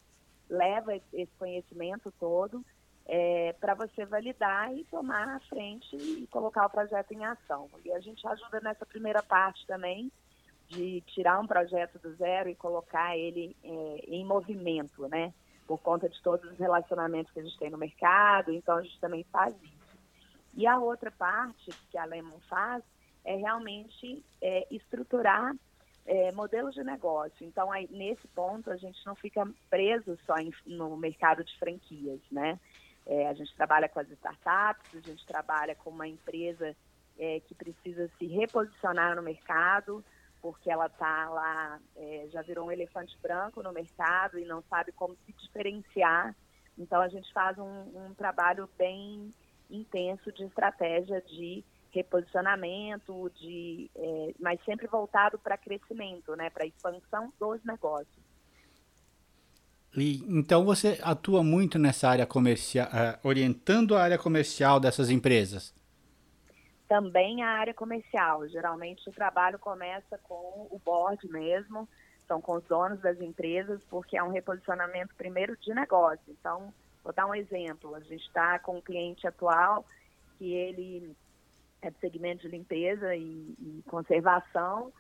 leva 0.50 0.96
esse 0.96 1.32
conhecimento 1.38 2.12
todo 2.20 2.64
é, 3.06 3.54
para 3.60 3.74
você 3.74 4.06
validar 4.06 4.74
e 4.74 4.84
tomar 4.86 5.28
a 5.36 5.40
frente 5.42 5.96
e 5.96 6.28
colocar 6.28 6.66
o 6.66 6.70
projeto 6.70 7.12
em 7.12 7.26
ação. 7.26 7.70
E 7.84 7.92
a 7.92 8.00
gente 8.00 8.26
ajuda 8.28 8.62
nessa 8.62 8.86
primeira 8.86 9.22
parte 9.22 9.66
também 9.66 10.12
de 10.70 11.02
tirar 11.02 11.40
um 11.40 11.48
projeto 11.48 12.00
do 12.00 12.14
zero 12.16 12.50
e 12.50 12.56
colocar 12.56 13.18
ele 13.18 13.56
é, 13.64 14.06
em 14.08 14.26
movimento, 14.26 15.08
né? 15.10 15.34
Por 15.68 15.78
conta 15.80 16.08
de 16.08 16.22
todos 16.22 16.50
os 16.50 16.58
relacionamentos 16.58 17.32
que 17.34 17.40
a 17.40 17.44
gente 17.44 17.58
tem 17.58 17.70
no 17.70 17.78
mercado, 17.78 18.52
então 18.52 18.78
a 18.78 18.82
gente 18.82 19.00
também 19.00 19.26
faz 19.32 19.54
isso. 19.62 19.82
E 20.54 20.66
a 20.68 20.78
outra 20.80 21.12
parte 21.12 21.72
que 21.90 21.98
a 21.98 22.06
Lemon 22.06 22.40
faz 22.50 22.84
é 23.24 23.36
realmente 23.36 24.24
é, 24.42 24.68
estruturar 24.72 25.56
é, 26.06 26.32
modelos 26.32 26.74
de 26.74 26.84
negócio. 26.84 27.46
Então, 27.46 27.72
aí, 27.72 27.88
nesse 27.92 28.28
ponto, 28.30 28.70
a 28.72 28.78
gente 28.78 29.06
não 29.06 29.16
fica 29.16 29.48
preso 29.70 30.18
só 30.26 30.36
em, 30.38 30.52
no 30.66 30.98
mercado 30.98 31.44
de 31.44 31.58
franquias, 31.58 32.20
né? 32.32 32.60
É, 33.06 33.28
a 33.28 33.34
gente 33.34 33.56
trabalha 33.56 33.90
com 33.90 34.00
as 34.00 34.10
startups, 34.12 34.96
a 34.96 35.00
gente 35.00 35.26
trabalha 35.26 35.76
com 35.76 35.90
uma 35.90 36.08
empresa 36.08 36.76
é, 37.18 37.40
que 37.42 37.56
precisa 37.56 38.10
se 38.18 38.26
reposicionar 38.26 39.16
no 39.16 39.22
mercado, 39.22 40.04
porque 40.42 40.72
ela 40.72 40.88
está 40.88 41.30
lá, 41.30 41.80
é, 41.96 42.28
já 42.32 42.42
virou 42.42 42.68
um 42.68 42.72
elefante 42.72 43.18
branco 43.22 43.62
no 43.62 43.72
mercado 43.72 44.40
e 44.40 44.46
não 44.46 44.64
sabe 44.70 44.92
como 44.92 45.16
se 45.26 45.34
diferenciar. 45.34 46.36
Então, 46.78 47.02
a 47.02 47.08
gente 47.10 47.32
faz 47.34 47.58
um, 47.58 48.08
um 48.08 48.14
trabalho 48.16 48.70
bem 48.78 49.34
intenso 49.70 50.32
de 50.32 50.44
estratégia 50.44 51.22
de 51.22 51.64
reposicionamento, 51.92 53.30
de, 53.36 53.90
é, 53.96 54.34
mas 54.40 54.64
sempre 54.64 54.88
voltado 54.88 55.38
para 55.38 55.58
crescimento, 55.58 56.36
né, 56.36 56.50
para 56.50 56.66
expansão 56.66 57.32
dos 57.40 57.64
negócios. 57.64 58.32
E, 59.96 60.24
então 60.28 60.64
você 60.64 60.98
atua 61.02 61.44
muito 61.44 61.78
nessa 61.78 62.08
área 62.08 62.26
comercial, 62.26 62.88
uh, 62.88 63.28
orientando 63.28 63.96
a 63.96 64.02
área 64.02 64.18
comercial 64.18 64.80
dessas 64.80 65.10
empresas? 65.10 65.74
Também 66.88 67.44
a 67.44 67.50
área 67.50 67.74
comercial. 67.74 68.48
Geralmente 68.48 69.08
o 69.10 69.12
trabalho 69.12 69.60
começa 69.60 70.18
com 70.20 70.68
o 70.72 70.80
board 70.84 71.28
mesmo, 71.30 71.88
são 72.26 72.40
com 72.40 72.54
os 72.54 72.64
donos 72.64 73.02
das 73.02 73.20
empresas, 73.20 73.82
porque 73.90 74.18
é 74.18 74.24
um 74.24 74.32
reposicionamento 74.32 75.14
primeiro 75.16 75.58
de 75.58 75.74
negócio. 75.74 76.24
Então, 76.30 76.74
vou 77.04 77.12
dar 77.12 77.28
um 77.28 77.36
exemplo. 77.36 77.94
A 77.94 78.00
gente 78.00 78.26
está 78.26 78.60
com 78.60 78.78
um 78.78 78.82
cliente 78.82 79.28
atual 79.28 79.86
que 80.38 80.54
ele 80.54 81.14
é 81.82 81.90
do 81.90 81.98
segmento 82.00 82.44
de 82.44 82.50
limpeza 82.50 83.16
e, 83.16 83.56
e 83.60 83.84
conservação, 83.88 84.94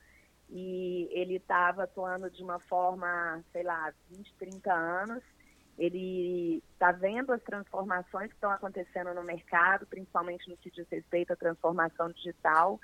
e 0.50 1.07
ele 1.11 1.35
estava 1.35 1.83
atuando 1.83 2.29
de 2.29 2.43
uma 2.43 2.59
forma, 2.59 3.43
sei 3.51 3.63
lá, 3.63 3.93
20, 4.09 4.33
30 4.35 4.73
anos. 4.73 5.23
Ele 5.77 6.61
está 6.73 6.91
vendo 6.91 7.31
as 7.31 7.41
transformações 7.43 8.27
que 8.27 8.35
estão 8.35 8.51
acontecendo 8.51 9.13
no 9.13 9.23
mercado, 9.23 9.88
principalmente 9.88 10.50
no 10.50 10.57
que 10.57 10.69
diz 10.69 10.85
respeito 10.89 11.31
à 11.31 11.35
transformação 11.35 12.11
digital, 12.11 12.79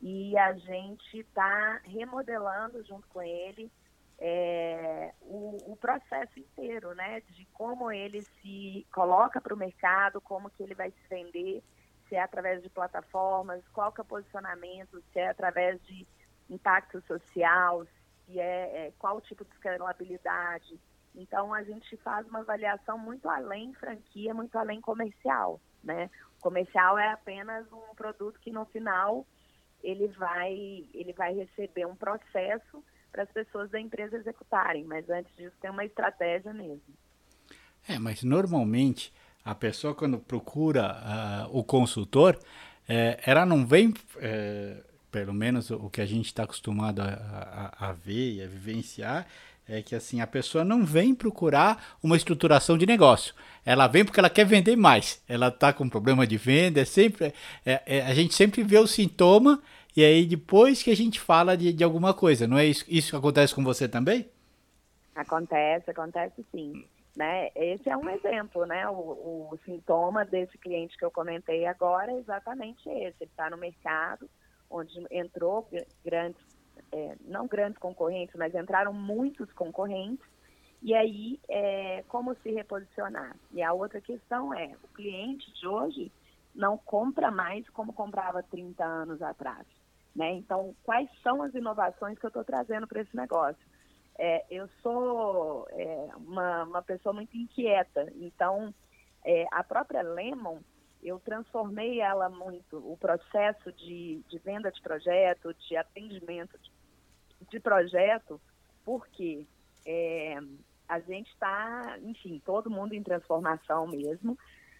e 0.00 0.36
a 0.36 0.52
gente 0.52 1.18
está 1.18 1.80
remodelando 1.84 2.84
junto 2.84 3.08
com 3.08 3.22
ele 3.22 3.70
é, 4.18 5.12
o, 5.22 5.72
o, 5.72 5.76
processo 5.76 6.38
inteiro, 6.38 6.94
né? 6.94 7.20
De 7.30 7.46
como 7.52 7.90
ele 7.90 8.22
se 8.22 8.86
coloca 8.92 9.40
para 9.40 9.54
o 9.54 9.56
mercado, 9.56 10.20
como 10.20 10.50
que 10.50 10.62
ele 10.62 10.74
vai 10.74 10.90
se 10.90 11.08
vender, 11.08 11.62
se 12.08 12.14
é 12.14 12.22
através 12.22 12.62
de 12.62 12.68
plataformas, 12.68 13.62
qual 13.72 13.92
que 13.92 14.00
é 14.00 14.02
o 14.02 14.06
posicionamento, 14.06 15.02
se 15.12 15.18
é 15.18 15.28
através 15.28 15.80
de 15.84 16.06
impacto 16.48 17.00
social, 17.06 17.86
se 18.26 18.38
é, 18.38 18.86
é 18.86 18.92
qual 18.98 19.20
tipo 19.20 19.44
de 19.44 19.50
escalabilidade. 19.52 20.78
Então 21.14 21.52
a 21.52 21.62
gente 21.62 21.96
faz 21.98 22.26
uma 22.28 22.40
avaliação 22.40 22.98
muito 22.98 23.28
além 23.28 23.74
franquia, 23.74 24.32
muito 24.32 24.56
além 24.56 24.80
comercial, 24.80 25.60
né? 25.82 26.10
Comercial 26.40 26.98
é 26.98 27.12
apenas 27.12 27.70
um 27.72 27.94
produto 27.94 28.38
que 28.40 28.52
no 28.52 28.64
final 28.66 29.26
ele 29.82 30.08
vai 30.08 30.52
ele 30.94 31.12
vai 31.12 31.34
receber 31.34 31.86
um 31.86 31.96
processo 31.96 32.84
para 33.10 33.22
as 33.22 33.30
pessoas 33.30 33.70
da 33.70 33.80
empresa 33.80 34.16
executarem, 34.16 34.84
mas 34.84 35.08
antes 35.08 35.34
disso 35.36 35.56
tem 35.60 35.70
uma 35.70 35.84
estratégia 35.84 36.52
mesmo. 36.52 36.94
É, 37.88 37.98
mas 37.98 38.22
normalmente 38.22 39.12
a 39.48 39.54
pessoa 39.54 39.94
quando 39.94 40.18
procura 40.18 41.48
uh, 41.50 41.58
o 41.58 41.64
consultor, 41.64 42.38
é, 42.86 43.18
ela 43.24 43.46
não 43.46 43.64
vem, 43.64 43.94
é, 44.18 44.76
pelo 45.10 45.32
menos 45.32 45.70
o 45.70 45.88
que 45.88 46.02
a 46.02 46.06
gente 46.06 46.26
está 46.26 46.42
acostumado 46.42 47.00
a, 47.00 47.72
a, 47.78 47.88
a, 47.88 47.92
ver 47.92 48.34
e 48.34 48.42
a 48.42 48.46
vivenciar, 48.46 49.26
é 49.66 49.80
que 49.80 49.94
assim 49.94 50.20
a 50.20 50.26
pessoa 50.26 50.64
não 50.66 50.84
vem 50.84 51.14
procurar 51.14 51.96
uma 52.02 52.14
estruturação 52.14 52.76
de 52.76 52.84
negócio. 52.84 53.34
Ela 53.64 53.86
vem 53.86 54.04
porque 54.04 54.20
ela 54.20 54.28
quer 54.28 54.44
vender 54.44 54.76
mais. 54.76 55.22
Ela 55.26 55.48
está 55.48 55.72
com 55.72 55.88
problema 55.88 56.26
de 56.26 56.36
venda. 56.36 56.82
É 56.82 56.84
sempre, 56.84 57.32
é, 57.64 57.82
é, 57.86 58.02
a 58.02 58.12
gente 58.12 58.34
sempre 58.34 58.62
vê 58.62 58.76
o 58.76 58.86
sintoma 58.86 59.62
e 59.96 60.04
aí 60.04 60.26
depois 60.26 60.82
que 60.82 60.90
a 60.90 60.96
gente 60.96 61.18
fala 61.18 61.56
de, 61.56 61.72
de 61.72 61.82
alguma 61.82 62.12
coisa. 62.12 62.46
Não 62.46 62.58
é 62.58 62.66
isso? 62.66 62.84
Isso 62.86 63.16
acontece 63.16 63.54
com 63.54 63.64
você 63.64 63.88
também? 63.88 64.28
Acontece, 65.14 65.90
acontece 65.90 66.44
sim. 66.52 66.84
Né? 67.18 67.50
Esse 67.56 67.90
é 67.90 67.96
um 67.96 68.08
exemplo, 68.08 68.64
né? 68.64 68.88
O, 68.88 69.50
o, 69.50 69.58
sintoma 69.64 70.24
desse 70.24 70.56
cliente 70.56 70.96
que 70.96 71.04
eu 71.04 71.10
comentei 71.10 71.66
agora 71.66 72.12
é 72.12 72.16
exatamente 72.16 72.88
esse. 72.88 73.16
Ele 73.20 73.28
está 73.28 73.50
no 73.50 73.56
mercado, 73.56 74.30
onde 74.70 75.04
entrou 75.10 75.68
grandes, 76.04 76.40
é, 76.92 77.16
não 77.22 77.48
grandes 77.48 77.76
concorrentes, 77.78 78.36
mas 78.36 78.54
entraram 78.54 78.92
muitos 78.92 79.52
concorrentes. 79.54 80.24
E 80.80 80.94
aí, 80.94 81.40
é, 81.48 82.04
como 82.06 82.36
se 82.36 82.52
reposicionar? 82.52 83.34
E 83.50 83.64
a 83.64 83.72
outra 83.72 84.00
questão 84.00 84.54
é, 84.54 84.76
o 84.80 84.86
cliente 84.94 85.52
de 85.54 85.66
hoje 85.66 86.12
não 86.54 86.78
compra 86.78 87.32
mais 87.32 87.68
como 87.70 87.92
comprava 87.92 88.44
30 88.44 88.84
anos 88.84 89.20
atrás. 89.22 89.66
Né? 90.14 90.34
Então, 90.34 90.72
quais 90.84 91.10
são 91.20 91.42
as 91.42 91.52
inovações 91.52 92.16
que 92.16 92.26
eu 92.26 92.28
estou 92.28 92.44
trazendo 92.44 92.86
para 92.86 93.00
esse 93.00 93.16
negócio? 93.16 93.67
É, 94.18 94.44
eu 94.50 94.68
sou 94.82 95.68
é, 95.70 96.08
uma, 96.16 96.64
uma 96.64 96.82
pessoa 96.82 97.12
muito 97.12 97.36
inquieta, 97.36 98.12
então 98.16 98.74
é, 99.24 99.46
a 99.52 99.62
própria 99.62 100.02
Lemon, 100.02 100.58
eu 101.00 101.20
transformei 101.20 102.00
ela 102.00 102.28
muito, 102.28 102.78
o 102.78 102.96
processo 102.96 103.72
de, 103.72 104.20
de 104.28 104.38
venda 104.40 104.72
de 104.72 104.82
projeto, 104.82 105.54
de 105.54 105.76
atendimento 105.76 106.58
de, 106.58 106.72
de 107.48 107.60
projeto, 107.60 108.40
porque 108.84 109.46
é, 109.86 110.36
a 110.88 110.98
gente 110.98 111.30
está, 111.30 111.96
enfim, 112.02 112.42
todo 112.44 112.70
mundo 112.70 112.94
em 112.94 113.02
transformação 113.02 113.86
mesmo, 113.86 114.36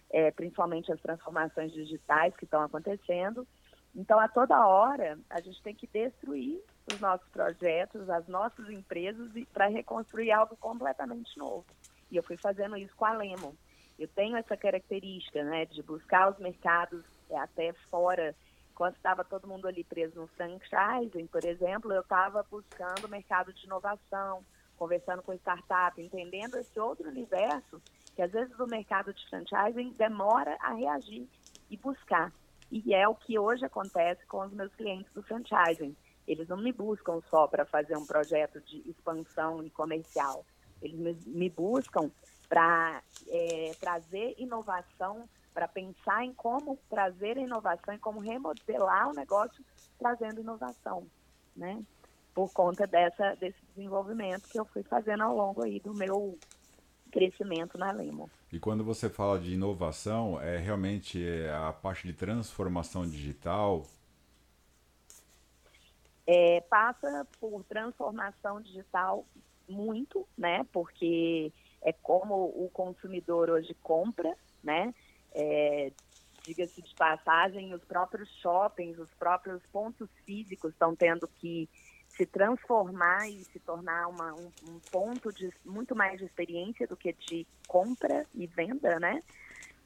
é, 0.09 0.31
principalmente 0.31 0.91
as 0.91 0.99
transformações 0.99 1.71
digitais 1.71 2.35
que 2.35 2.43
estão 2.43 2.61
acontecendo, 2.61 3.47
então, 3.95 4.19
a 4.19 4.27
toda 4.27 4.67
hora, 4.67 5.17
a 5.29 5.41
gente 5.41 5.61
tem 5.61 5.73
que 5.73 5.87
destruir 5.87 6.61
os 6.91 6.99
nossos 6.99 7.27
projetos, 7.29 8.09
as 8.09 8.27
nossas 8.27 8.69
empresas, 8.69 9.31
para 9.51 9.67
reconstruir 9.67 10.31
algo 10.31 10.55
completamente 10.57 11.37
novo. 11.37 11.65
E 12.11 12.17
eu 12.17 12.23
fui 12.23 12.37
fazendo 12.37 12.77
isso 12.77 12.95
com 12.95 13.05
a 13.05 13.13
Lemon. 13.13 13.53
Eu 13.97 14.07
tenho 14.07 14.37
essa 14.37 14.55
característica, 14.55 15.43
né, 15.43 15.65
de 15.65 15.83
buscar 15.83 16.31
os 16.31 16.39
mercados 16.39 17.03
é, 17.29 17.37
até 17.37 17.73
fora. 17.89 18.35
Quando 18.73 18.95
estava 18.95 19.25
todo 19.25 19.47
mundo 19.47 19.67
ali 19.67 19.83
preso 19.83 20.21
no 20.21 20.27
franchising, 20.27 21.27
por 21.27 21.43
exemplo, 21.43 21.91
eu 21.91 22.01
estava 22.01 22.45
buscando 22.49 23.05
o 23.05 23.09
mercado 23.09 23.51
de 23.51 23.65
inovação, 23.65 24.43
conversando 24.77 25.21
com 25.21 25.33
startup, 25.33 26.01
entendendo 26.01 26.55
esse 26.55 26.79
outro 26.79 27.09
universo 27.09 27.81
que 28.15 28.21
às 28.21 28.31
vezes 28.31 28.57
o 28.57 28.65
mercado 28.65 29.13
de 29.13 29.29
franchising 29.29 29.91
demora 29.97 30.57
a 30.61 30.73
reagir 30.73 31.27
e 31.69 31.75
buscar. 31.75 32.31
E 32.71 32.93
é 32.93 33.07
o 33.07 33.15
que 33.15 33.39
hoje 33.39 33.65
acontece 33.65 34.25
com 34.27 34.45
os 34.45 34.53
meus 34.53 34.73
clientes 34.75 35.11
do 35.13 35.23
franchising. 35.23 35.95
Eles 36.27 36.47
não 36.47 36.57
me 36.57 36.71
buscam 36.71 37.19
só 37.29 37.47
para 37.47 37.65
fazer 37.65 37.97
um 37.97 38.05
projeto 38.05 38.61
de 38.61 38.87
expansão 38.87 39.63
e 39.63 39.69
comercial. 39.69 40.45
Eles 40.81 41.25
me, 41.25 41.49
buscam 41.49 42.11
para 42.47 43.01
é, 43.27 43.71
trazer 43.79 44.35
inovação, 44.37 45.27
para 45.53 45.67
pensar 45.67 46.23
em 46.23 46.33
como 46.33 46.77
trazer 46.89 47.37
inovação 47.37 47.93
e 47.93 47.99
como 47.99 48.19
remodelar 48.19 49.09
o 49.09 49.13
negócio 49.13 49.63
trazendo 49.97 50.39
inovação, 50.39 51.05
né? 51.55 51.81
Por 52.33 52.53
conta 52.53 52.85
dessa, 52.85 53.35
desse 53.35 53.59
desenvolvimento 53.75 54.47
que 54.47 54.59
eu 54.59 54.65
fui 54.65 54.83
fazendo 54.83 55.23
ao 55.23 55.35
longo 55.35 55.63
aí 55.63 55.79
do 55.79 55.93
meu 55.93 56.37
crescimento 57.11 57.77
na 57.77 57.91
Lemo. 57.91 58.29
E 58.51 58.59
quando 58.59 58.83
você 58.83 59.09
fala 59.09 59.39
de 59.39 59.53
inovação, 59.53 60.41
é 60.41 60.57
realmente 60.57 61.23
é 61.23 61.53
a 61.53 61.71
parte 61.71 62.07
de 62.07 62.13
transformação 62.13 63.07
digital? 63.07 63.85
É, 66.25 66.61
passa 66.61 67.27
por 67.39 67.63
transformação 67.63 68.61
digital 68.61 69.25
muito, 69.67 70.27
né? 70.37 70.65
Porque 70.71 71.51
é 71.81 71.91
como 71.91 72.35
o 72.35 72.69
consumidor 72.71 73.49
hoje 73.49 73.75
compra, 73.81 74.35
né? 74.63 74.93
É, 75.33 75.91
Diga-se 76.43 76.81
de 76.81 76.95
passagem, 76.95 77.73
os 77.73 77.83
próprios 77.83 78.29
shoppings, 78.41 78.97
os 78.97 79.13
próprios 79.15 79.61
pontos 79.71 80.09
físicos 80.25 80.71
estão 80.71 80.95
tendo 80.95 81.27
que 81.27 81.69
se 82.19 82.25
transformar 82.25 83.29
e 83.29 83.45
se 83.45 83.59
tornar 83.61 84.07
uma, 84.07 84.33
um, 84.33 84.51
um, 84.67 84.79
ponto 84.91 85.31
de 85.31 85.49
muito 85.63 85.95
mais 85.95 86.19
de 86.19 86.25
experiência 86.25 86.85
do 86.85 86.97
que 86.97 87.13
de 87.13 87.47
compra 87.65 88.25
e 88.35 88.45
venda, 88.45 88.99
né? 88.99 89.23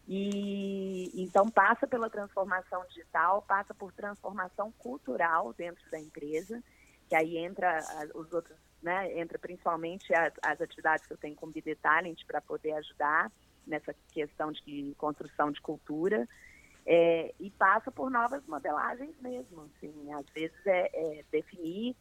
E 0.07 1.11
então 1.13 1.47
passa 1.47 1.85
pela 1.85 2.09
transformação 2.09 2.83
digital, 2.87 3.43
passa 3.43 3.71
por 3.75 3.93
transformação 3.93 4.71
cultural 4.79 5.53
dentro 5.53 5.87
da 5.91 5.99
empresa, 5.99 6.59
que 7.07 7.15
aí 7.15 7.37
entra 7.37 7.77
os 8.15 8.33
outros, 8.33 8.57
né? 8.81 9.15
Entra 9.19 9.37
principalmente 9.37 10.11
as, 10.15 10.33
as 10.41 10.59
atividades 10.59 11.05
que 11.05 11.13
eu 11.13 11.17
tenho 11.17 11.35
com 11.35 11.45
o 11.45 11.51
BD 11.51 11.75
Talent 11.75 12.25
para 12.25 12.41
poder 12.41 12.71
ajudar 12.73 13.31
nessa 13.67 13.93
questão 14.11 14.51
de 14.51 14.95
construção 14.97 15.51
de 15.51 15.61
cultura. 15.61 16.27
É, 16.83 17.33
e 17.39 17.49
passa 17.51 17.91
por 17.91 18.09
novas 18.09 18.43
modelagens 18.47 19.15
mesmo. 19.21 19.69
Assim, 19.77 20.11
às 20.11 20.25
vezes 20.31 20.65
é, 20.65 20.89
é 20.93 21.23
definir 21.31 21.95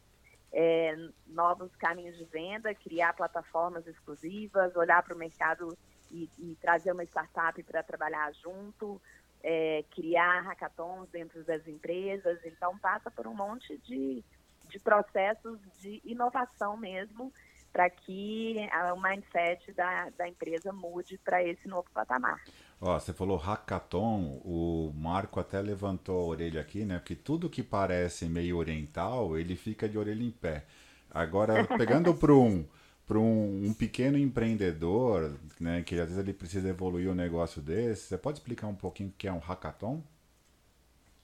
é, 0.53 0.95
novos 1.25 1.75
caminhos 1.75 2.15
de 2.15 2.25
venda, 2.25 2.73
criar 2.75 3.13
plataformas 3.13 3.87
exclusivas, 3.87 4.75
olhar 4.75 5.01
para 5.01 5.15
o 5.15 5.17
mercado 5.17 5.75
e, 6.11 6.29
e, 6.37 6.55
trazer 6.61 6.91
uma 6.91 7.03
startup 7.03 7.61
para 7.63 7.81
trabalhar 7.81 8.31
junto, 8.35 9.01
é, 9.41 9.83
criar 9.89 10.41
hackathons 10.41 11.09
dentro 11.09 11.43
das 11.43 11.67
empresas. 11.67 12.39
Então, 12.45 12.77
passa 12.77 13.09
por 13.09 13.25
um 13.25 13.33
monte 13.33 13.75
de, 13.79 14.23
de 14.69 14.79
processos 14.79 15.59
de 15.81 15.99
inovação 16.05 16.77
mesmo 16.77 17.33
para 17.71 17.89
que 17.89 18.55
o 18.93 19.01
mindset 19.01 19.73
da, 19.73 20.11
da 20.11 20.27
empresa 20.27 20.71
mude 20.71 21.17
para 21.17 21.43
esse 21.43 21.67
novo 21.67 21.89
patamar. 21.91 22.39
Ó, 22.85 22.99
você 22.99 23.13
falou 23.13 23.37
hackathon, 23.37 24.41
o 24.43 24.91
Marco 24.93 25.39
até 25.39 25.61
levantou 25.61 26.19
a 26.19 26.25
orelha 26.25 26.59
aqui, 26.59 26.83
né? 26.83 26.99
Porque 26.99 27.15
tudo 27.15 27.49
que 27.49 27.63
parece 27.63 28.25
meio 28.25 28.57
oriental, 28.57 29.37
ele 29.37 29.55
fica 29.55 29.87
de 29.87 29.97
orelha 29.97 30.21
em 30.21 30.29
pé. 30.29 30.65
Agora, 31.09 31.63
pegando 31.77 32.13
para 32.13 32.33
um, 32.33 32.65
um, 33.09 33.67
um, 33.67 33.73
pequeno 33.73 34.17
empreendedor, 34.17 35.33
né, 35.61 35.81
que 35.81 35.95
às 35.95 36.07
vezes 36.09 36.17
ele 36.17 36.33
precisa 36.33 36.67
evoluir 36.67 37.09
um 37.09 37.15
negócio 37.15 37.61
desse, 37.61 38.01
você 38.07 38.17
pode 38.17 38.39
explicar 38.39 38.67
um 38.67 38.75
pouquinho 38.75 39.07
o 39.07 39.13
que 39.13 39.29
é 39.29 39.31
um 39.31 39.39
hackathon? 39.39 40.03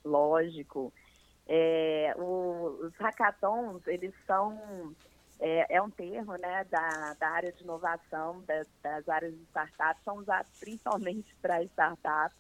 Lógico. 0.06 0.94
É, 1.46 2.14
o, 2.18 2.86
os 2.86 2.96
hackathons, 2.96 3.86
eles 3.86 4.14
são 4.26 4.96
é, 5.40 5.76
é 5.76 5.82
um 5.82 5.90
termo 5.90 6.34
né, 6.34 6.66
da, 6.66 7.14
da 7.20 7.30
área 7.30 7.52
de 7.52 7.64
inovação, 7.64 8.42
das, 8.42 8.68
das 8.82 9.08
áreas 9.08 9.34
de 9.34 9.44
startups, 9.44 10.04
são 10.04 10.18
usados 10.18 10.52
principalmente 10.60 11.34
para 11.42 11.64
startups, 11.64 12.38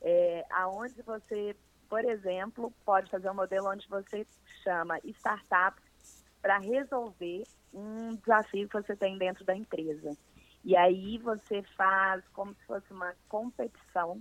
é, 0.00 0.44
aonde 0.50 1.00
você, 1.02 1.56
por 1.88 2.04
exemplo, 2.04 2.72
pode 2.84 3.10
fazer 3.10 3.30
um 3.30 3.34
modelo 3.34 3.70
onde 3.70 3.88
você 3.88 4.26
chama 4.64 4.98
startups 5.04 5.84
para 6.40 6.58
resolver 6.58 7.44
um 7.72 8.16
desafio 8.16 8.68
que 8.68 8.74
você 8.74 8.96
tem 8.96 9.16
dentro 9.16 9.44
da 9.44 9.54
empresa. 9.54 10.16
E 10.64 10.76
aí 10.76 11.18
você 11.18 11.62
faz 11.76 12.22
como 12.32 12.54
se 12.54 12.66
fosse 12.66 12.92
uma 12.92 13.14
competição, 13.28 14.20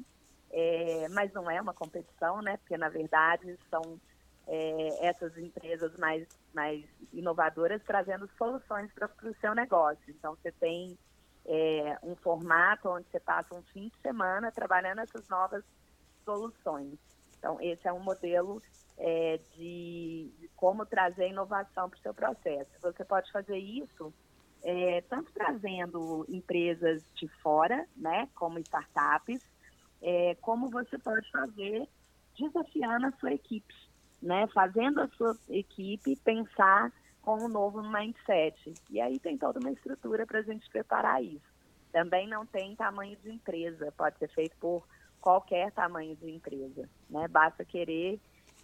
é, 0.51 1.07
mas 1.09 1.31
não 1.33 1.49
é 1.49 1.59
uma 1.59 1.73
competição, 1.73 2.41
né? 2.41 2.57
Porque 2.57 2.77
na 2.77 2.89
verdade 2.89 3.57
são 3.69 3.99
é, 4.47 5.07
essas 5.07 5.37
empresas 5.37 5.95
mais, 5.97 6.27
mais 6.53 6.83
inovadoras 7.13 7.81
trazendo 7.83 8.29
soluções 8.37 8.91
para 8.93 9.09
o 9.23 9.35
seu 9.39 9.55
negócio. 9.55 10.03
Então, 10.09 10.35
você 10.35 10.51
tem 10.51 10.97
é, 11.45 11.97
um 12.03 12.15
formato 12.15 12.89
onde 12.89 13.07
você 13.09 13.19
passa 13.19 13.55
um 13.55 13.63
fim 13.63 13.89
de 13.89 13.97
semana 14.01 14.51
trabalhando 14.51 14.99
essas 14.99 15.27
novas 15.27 15.63
soluções. 16.23 16.97
Então, 17.37 17.59
esse 17.59 17.87
é 17.87 17.93
um 17.93 17.99
modelo 17.99 18.61
é, 18.97 19.39
de, 19.55 20.31
de, 20.39 20.47
como 20.55 20.85
trazer 20.85 21.29
inovação 21.29 21.89
para 21.89 21.97
o 21.97 22.01
seu 22.01 22.13
processo. 22.13 22.69
Você 22.81 23.03
pode 23.03 23.31
fazer 23.31 23.57
isso 23.57 24.13
é, 24.63 25.01
tanto 25.09 25.31
trazendo 25.33 26.25
empresas 26.29 27.03
de 27.15 27.27
fora, 27.41 27.87
né, 27.95 28.29
como 28.35 28.59
startups, 28.59 29.41
é, 30.01 30.35
como 30.35 30.69
você 30.69 30.97
pode 30.99 31.29
fazer 31.31 31.87
desafiando 32.37 33.07
a 33.07 33.11
sua 33.13 33.33
equipe, 33.33 33.73
né, 34.21 34.47
fazendo 34.53 35.01
a 35.01 35.07
sua 35.09 35.37
equipe 35.49 36.15
pensar 36.17 36.91
com 37.21 37.43
um 37.43 37.47
novo 37.47 37.81
mindset. 37.81 38.73
E 38.89 38.99
aí 38.99 39.19
tem 39.19 39.37
toda 39.37 39.59
uma 39.59 39.71
estrutura 39.71 40.25
para 40.25 40.39
a 40.39 40.43
gente 40.43 40.69
preparar 40.69 41.23
isso. 41.23 41.51
Também 41.91 42.27
não 42.27 42.45
tem 42.45 42.75
tamanho 42.75 43.17
de 43.17 43.31
empresa, 43.31 43.91
pode 43.97 44.17
ser 44.17 44.29
feito 44.29 44.55
por 44.59 44.87
qualquer 45.19 45.71
tamanho 45.71 46.15
de 46.15 46.31
empresa, 46.31 46.89
né? 47.09 47.27
Basta 47.27 47.63
querer 47.65 48.19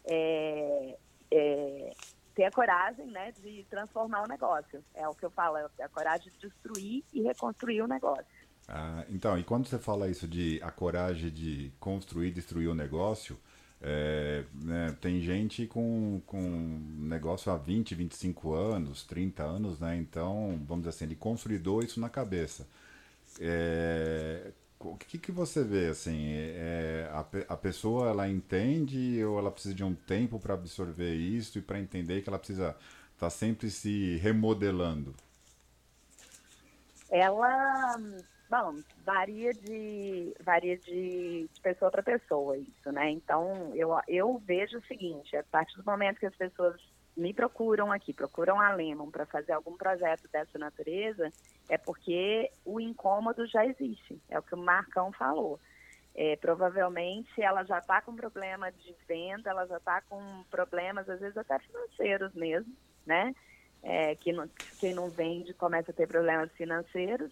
é, 0.05 0.97
é, 1.31 1.93
ter 2.33 2.45
a 2.45 2.51
coragem, 2.51 3.05
né, 3.07 3.31
de 3.31 3.65
transformar 3.69 4.23
o 4.23 4.27
negócio. 4.27 4.83
É 4.93 5.07
o 5.07 5.13
que 5.13 5.25
eu 5.25 5.31
falo, 5.31 5.57
é 5.57 5.83
a 5.83 5.89
coragem 5.89 6.31
de 6.31 6.47
destruir 6.47 7.03
e 7.13 7.21
reconstruir 7.21 7.81
o 7.81 7.87
negócio. 7.87 8.25
Ah, 8.67 9.05
então, 9.09 9.37
e 9.37 9.43
quando 9.43 9.67
você 9.67 9.79
fala 9.79 10.09
isso 10.09 10.27
de 10.27 10.59
a 10.61 10.71
coragem 10.71 11.29
de 11.29 11.71
construir, 11.79 12.31
destruir 12.31 12.67
o 12.67 12.75
negócio, 12.75 13.39
é, 13.81 14.43
né, 14.53 14.95
tem 14.99 15.21
gente 15.21 15.67
com, 15.67 16.21
com 16.25 16.39
negócio 16.99 17.51
há 17.51 17.57
20, 17.57 17.93
25 17.93 18.53
anos, 18.53 19.03
30 19.03 19.43
anos, 19.43 19.79
né? 19.79 19.95
Então, 19.97 20.59
vamos 20.67 20.83
dizer 20.83 20.89
assim, 20.89 21.05
ele 21.05 21.15
consolidou 21.15 21.83
isso 21.83 21.99
na 21.99 22.09
cabeça. 22.09 22.67
É, 23.39 24.51
o 24.79 24.95
que, 24.95 25.17
que 25.17 25.31
você 25.31 25.63
vê, 25.63 25.87
assim, 25.87 26.27
é, 26.31 27.09
a, 27.11 27.53
a 27.53 27.57
pessoa, 27.57 28.09
ela 28.09 28.27
entende 28.27 29.23
ou 29.23 29.37
ela 29.37 29.51
precisa 29.51 29.75
de 29.75 29.83
um 29.83 29.93
tempo 29.93 30.39
para 30.39 30.55
absorver 30.55 31.13
isso 31.13 31.59
e 31.59 31.61
para 31.61 31.79
entender 31.79 32.21
que 32.21 32.29
ela 32.29 32.39
precisa 32.39 32.69
estar 33.13 33.27
tá 33.27 33.29
sempre 33.29 33.69
se 33.69 34.17
remodelando? 34.17 35.13
Ela 37.09 37.99
Bom, 38.49 38.81
varia 39.03 39.53
de 39.53 40.33
varia 40.39 40.77
de, 40.77 41.49
pessoa 41.61 41.91
para 41.91 42.01
pessoa 42.01 42.57
isso, 42.57 42.91
né? 42.93 43.09
Então 43.09 43.75
eu, 43.75 43.89
eu 44.07 44.37
vejo 44.45 44.77
o 44.77 44.85
seguinte, 44.85 45.35
a 45.35 45.43
partir 45.43 45.75
do 45.75 45.83
momento 45.83 46.19
que 46.19 46.25
as 46.25 46.35
pessoas 46.35 46.79
me 47.15 47.33
procuram 47.33 47.91
aqui, 47.91 48.13
procuram 48.13 48.61
a 48.61 48.73
Lemon 48.73 49.11
para 49.11 49.25
fazer 49.25 49.51
algum 49.51 49.75
projeto 49.75 50.29
dessa 50.31 50.57
natureza, 50.57 51.33
é 51.67 51.77
porque 51.77 52.49
o 52.63 52.79
incômodo 52.79 53.45
já 53.47 53.65
existe, 53.65 54.21
é 54.29 54.39
o 54.39 54.43
que 54.43 54.55
o 54.55 54.57
Marcão 54.57 55.11
falou. 55.11 55.59
É, 56.15 56.37
provavelmente 56.37 57.41
ela 57.41 57.63
já 57.65 57.79
está 57.79 58.01
com 58.01 58.15
problema 58.15 58.71
de 58.71 58.95
venda, 59.07 59.49
ela 59.49 59.67
já 59.67 59.77
está 59.77 60.01
com 60.01 60.43
problemas, 60.49 61.09
às 61.09 61.19
vezes 61.19 61.37
até 61.37 61.59
financeiros 61.59 62.33
mesmo, 62.33 62.73
né? 63.05 63.35
É, 63.83 64.15
que 64.15 64.31
não, 64.31 64.49
quem 64.79 64.93
não 64.93 65.09
vende 65.09 65.53
começa 65.53 65.91
a 65.91 65.93
ter 65.93 66.07
problemas 66.07 66.51
financeiros 66.53 67.31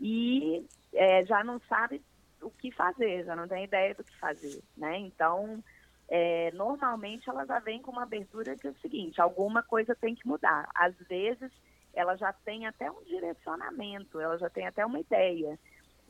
e 0.00 0.66
é, 0.94 1.24
já 1.26 1.44
não 1.44 1.60
sabe 1.68 2.02
o 2.40 2.50
que 2.50 2.72
fazer, 2.72 3.24
já 3.24 3.36
não 3.36 3.46
tem 3.46 3.64
ideia 3.64 3.94
do 3.94 4.02
que 4.02 4.18
fazer, 4.18 4.62
né? 4.76 4.98
Então, 4.98 5.62
é, 6.08 6.50
normalmente 6.52 7.28
ela 7.28 7.44
já 7.44 7.58
vem 7.58 7.82
com 7.82 7.90
uma 7.90 8.04
abertura 8.04 8.56
que 8.56 8.66
é 8.66 8.70
o 8.70 8.80
seguinte, 8.80 9.20
alguma 9.20 9.62
coisa 9.62 9.94
tem 9.94 10.14
que 10.14 10.26
mudar. 10.26 10.68
Às 10.74 10.96
vezes 11.06 11.52
ela 11.92 12.16
já 12.16 12.32
tem 12.32 12.66
até 12.66 12.90
um 12.90 13.02
direcionamento, 13.04 14.18
ela 14.18 14.38
já 14.38 14.48
tem 14.48 14.66
até 14.66 14.84
uma 14.86 14.98
ideia. 14.98 15.58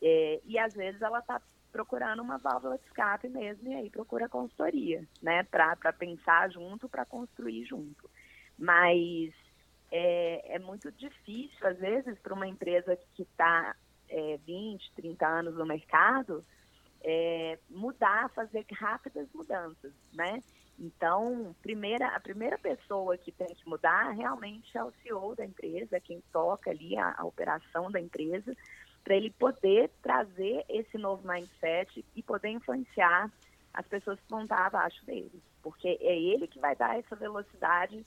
É, 0.01 0.41
e 0.45 0.59
às 0.59 0.73
vezes 0.73 1.03
ela 1.03 1.19
está 1.19 1.43
procurando 1.73 2.23
uma 2.23 2.39
válvula 2.39 2.79
de 2.79 2.85
escape 2.85 3.29
mesmo, 3.29 3.69
e 3.71 3.75
aí 3.75 3.91
procura 3.91 4.29
consultoria, 4.29 5.05
né? 5.23 5.43
Para 5.45 5.93
pensar 5.93 6.51
junto, 6.51 6.89
para 6.89 7.05
construir 7.05 7.65
junto. 7.65 8.09
Mas 8.59 9.33
é, 9.91 10.57
é 10.57 10.59
muito 10.59 10.91
difícil, 10.93 11.67
às 11.67 11.79
vezes, 11.79 12.19
para 12.21 12.35
uma 12.35 12.47
empresa 12.47 12.97
que 13.15 13.23
está 13.23 13.75
é, 14.09 14.39
20, 14.47 14.93
30 14.95 15.27
anos 15.27 15.55
no 15.57 15.67
mercado, 15.67 16.45
é, 17.03 17.59
mudar, 17.69 18.31
fazer 18.31 18.65
rápidas 18.73 19.29
mudanças, 19.35 19.93
né? 20.13 20.41
Então, 20.79 21.55
primeira, 21.61 22.09
a 22.09 22.21
primeira 22.21 22.57
pessoa 22.57 23.17
que 23.19 23.31
tem 23.31 23.49
que 23.49 23.69
mudar 23.69 24.13
realmente 24.13 24.77
é 24.77 24.83
o 24.83 24.93
CEO 25.03 25.35
da 25.35 25.45
empresa, 25.45 26.01
quem 26.01 26.23
toca 26.33 26.71
ali 26.71 26.97
a, 26.97 27.15
a 27.19 27.25
operação 27.25 27.91
da 27.91 28.01
empresa, 28.01 28.57
para 29.05 29.15
ele 29.15 29.31
poder 29.31 29.91
trazer 30.03 30.65
esse 30.69 30.97
novo 30.97 31.27
mindset 31.27 32.05
e 32.15 32.23
poder 32.23 32.49
influenciar 32.49 33.31
as 33.73 33.87
pessoas 33.87 34.19
que 34.21 34.31
vão 34.31 34.43
estar 34.43 34.67
abaixo 34.67 35.05
dele, 35.05 35.43
porque 35.63 35.89
é 36.01 36.19
ele 36.19 36.47
que 36.47 36.59
vai 36.59 36.75
dar 36.75 36.99
essa 36.99 37.15
velocidade 37.15 38.05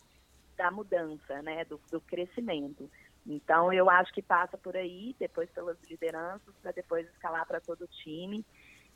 da 0.55 0.71
mudança, 0.71 1.41
né, 1.41 1.65
do, 1.65 1.79
do 1.91 2.01
crescimento. 2.01 2.89
Então, 3.25 3.71
eu 3.71 3.89
acho 3.89 4.13
que 4.13 4.21
passa 4.21 4.57
por 4.57 4.75
aí, 4.75 5.15
depois 5.17 5.49
pelas 5.51 5.77
lideranças, 5.89 6.53
para 6.61 6.71
depois 6.71 7.07
escalar 7.09 7.45
para 7.45 7.61
todo 7.61 7.83
o 7.83 7.87
time. 7.87 8.45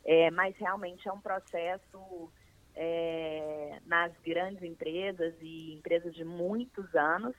É, 0.04 0.30
mas 0.30 0.56
realmente 0.56 1.08
é 1.08 1.12
um 1.12 1.20
processo 1.20 2.30
é, 2.74 3.80
nas 3.86 4.12
grandes 4.24 4.62
empresas 4.62 5.34
e 5.40 5.74
empresas 5.74 6.14
de 6.14 6.24
muitos 6.24 6.94
anos. 6.94 7.34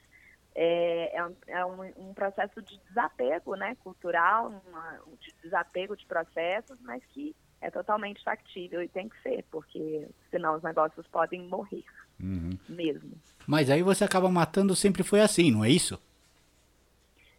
É, 0.55 1.15
é, 1.15 1.25
um, 1.25 1.35
é 1.47 1.65
um, 1.65 2.09
um, 2.09 2.13
processo 2.13 2.61
de 2.61 2.77
desapego 2.79 3.55
né, 3.55 3.75
cultural, 3.75 4.61
uma, 4.67 4.99
de 5.19 5.33
desapego 5.43 5.95
de 5.95 6.05
processos, 6.05 6.79
mas 6.81 7.03
que 7.05 7.35
é 7.61 7.69
totalmente 7.69 8.23
factível 8.23 8.81
e 8.81 8.87
tem 8.87 9.07
que 9.07 9.21
ser, 9.21 9.45
porque 9.51 10.09
senão 10.31 10.55
os 10.55 10.63
negócios 10.63 11.05
podem 11.07 11.43
morrer 11.43 11.85
uhum. 12.21 12.57
mesmo. 12.67 13.11
Mas 13.47 13.69
aí 13.69 13.81
você 13.81 14.03
acaba 14.03 14.29
matando 14.29 14.75
sempre 14.75 15.03
foi 15.03 15.21
assim, 15.21 15.51
não 15.51 15.63
é 15.63 15.69
isso? 15.69 15.99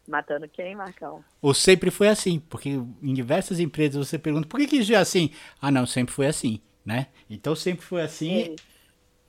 Matando 0.08 0.48
quem, 0.48 0.74
Marcão? 0.74 1.24
Ou 1.40 1.54
sempre 1.54 1.90
foi 1.90 2.08
assim, 2.08 2.40
porque 2.40 2.70
em 2.70 3.14
diversas 3.14 3.60
empresas 3.60 4.08
você 4.08 4.18
pergunta 4.18 4.48
por 4.48 4.58
que, 4.58 4.66
que 4.66 4.76
isso 4.76 4.92
é 4.92 4.96
assim? 4.96 5.30
Ah, 5.60 5.70
não, 5.70 5.86
sempre 5.86 6.12
foi 6.12 6.26
assim, 6.26 6.60
né? 6.84 7.06
Então 7.28 7.54
sempre 7.54 7.84
foi 7.84 8.02
assim 8.02 8.56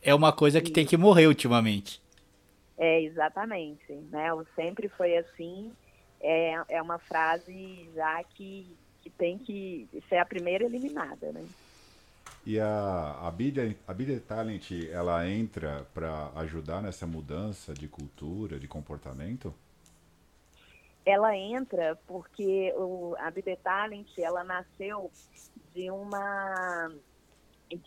é, 0.02 0.10
é 0.10 0.16
uma 0.16 0.34
coisa 0.34 0.60
que 0.60 0.68
Sim. 0.68 0.74
tem 0.74 0.86
que 0.86 0.98
morrer 0.98 1.28
ultimamente. 1.28 2.02
É, 2.78 3.02
exatamente. 3.04 3.94
Né? 4.12 4.34
O 4.34 4.44
sempre 4.56 4.90
foi 4.90 5.18
assim 5.18 5.72
é, 6.20 6.56
é 6.70 6.82
uma 6.82 6.98
frase 6.98 7.90
já 7.94 8.24
que, 8.24 8.76
que 9.02 9.10
tem 9.10 9.38
que 9.38 9.88
ser 10.08 10.18
a 10.18 10.26
primeira 10.26 10.64
eliminada, 10.64 11.32
né? 11.32 11.46
E 12.45 12.60
a, 12.60 13.19
a, 13.21 13.32
Bíblia, 13.32 13.77
a 13.88 14.19
Talent, 14.27 14.71
ela 14.91 15.30
entra 15.30 15.86
para 15.93 16.32
ajudar 16.38 16.82
nessa 16.82 17.06
mudança 17.06 17.73
de 17.73 17.88
cultura, 17.88 18.60
de 18.60 18.67
comportamento? 18.67 19.54
Ela 21.06 21.36
entra 21.36 21.95
porque 22.08 22.73
o, 22.75 23.15
a 23.19 23.30
Bíblia 23.30 23.58
Talent, 23.58 24.08
ela 24.17 24.43
nasceu 24.43 25.12
de 25.73 25.89
uma 25.91 26.91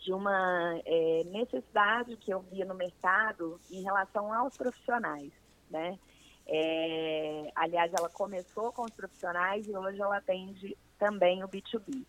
de 0.01 0.11
uma 0.11 0.81
é, 0.83 1.23
necessidade 1.25 2.17
que 2.17 2.33
eu 2.33 2.39
via 2.39 2.65
no 2.65 2.73
mercado 2.73 3.59
em 3.69 3.83
relação 3.83 4.33
aos 4.33 4.57
profissionais, 4.57 5.31
né? 5.69 5.99
É, 6.47 7.51
aliás, 7.55 7.91
ela 7.93 8.09
começou 8.09 8.71
com 8.71 8.83
os 8.83 8.91
profissionais 8.91 9.67
e 9.67 9.75
hoje 9.75 10.01
ela 10.01 10.17
atende 10.17 10.75
também 10.97 11.43
o 11.43 11.47
B2B. 11.47 12.03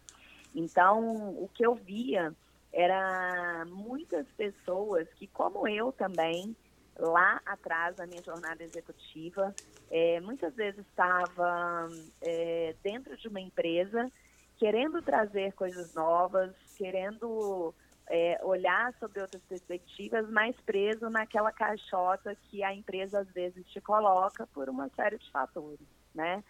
Então, 0.56 1.28
o 1.38 1.50
que 1.52 1.64
eu 1.64 1.74
via 1.74 2.34
era 2.72 3.66
muitas 3.66 4.26
pessoas 4.38 5.06
que, 5.14 5.26
como 5.26 5.68
eu 5.68 5.92
também, 5.92 6.56
lá 6.98 7.42
atrás 7.44 7.94
da 7.94 8.06
minha 8.06 8.22
jornada 8.22 8.64
executiva, 8.64 9.54
é, 9.90 10.18
muitas 10.20 10.54
vezes 10.54 10.80
estava 10.86 11.88
é, 12.22 12.74
dentro 12.82 13.14
de 13.18 13.28
uma 13.28 13.40
empresa 13.40 14.10
querendo 14.56 15.02
trazer 15.02 15.52
coisas 15.52 15.92
novas, 15.92 16.54
querendo 16.74 17.74
é, 18.08 18.40
olhar 18.42 18.94
sobre 18.98 19.20
outras 19.20 19.42
perspectivas, 19.42 20.26
mas 20.30 20.56
preso 20.64 21.10
naquela 21.10 21.52
caixota 21.52 22.34
que 22.48 22.62
a 22.62 22.74
empresa 22.74 23.20
às 23.20 23.28
vezes 23.28 23.66
te 23.68 23.80
coloca 23.82 24.46
por 24.54 24.70
uma 24.70 24.88
série 24.96 25.18
de 25.18 25.30
fatores, 25.30 25.86
né? 26.14 26.42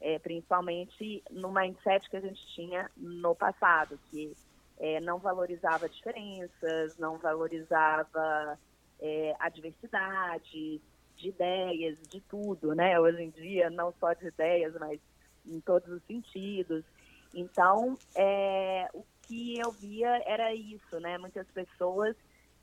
É, 0.00 0.18
principalmente 0.18 1.22
no 1.30 1.52
mindset 1.52 2.08
que 2.08 2.16
a 2.16 2.20
gente 2.20 2.46
tinha 2.54 2.90
no 2.96 3.34
passado, 3.34 3.98
que 4.10 4.36
é, 4.78 5.00
não 5.00 5.18
valorizava 5.18 5.88
diferenças, 5.88 6.96
não 6.98 7.18
valorizava 7.18 8.58
é, 9.00 9.34
a 9.38 9.48
diversidade 9.48 10.80
de 11.16 11.28
ideias, 11.28 11.96
de 12.08 12.20
tudo, 12.20 12.74
né? 12.74 12.98
Hoje 12.98 13.22
em 13.22 13.30
dia, 13.30 13.70
não 13.70 13.92
só 14.00 14.12
de 14.12 14.26
ideias, 14.26 14.74
mas 14.80 15.00
em 15.46 15.60
todos 15.60 15.88
os 15.88 16.02
sentidos. 16.04 16.84
Então, 17.32 17.96
é, 18.14 18.88
o 18.92 19.04
que 19.22 19.58
eu 19.58 19.70
via 19.72 20.22
era 20.26 20.54
isso, 20.54 20.98
né? 21.00 21.18
Muitas 21.18 21.46
pessoas 21.48 22.16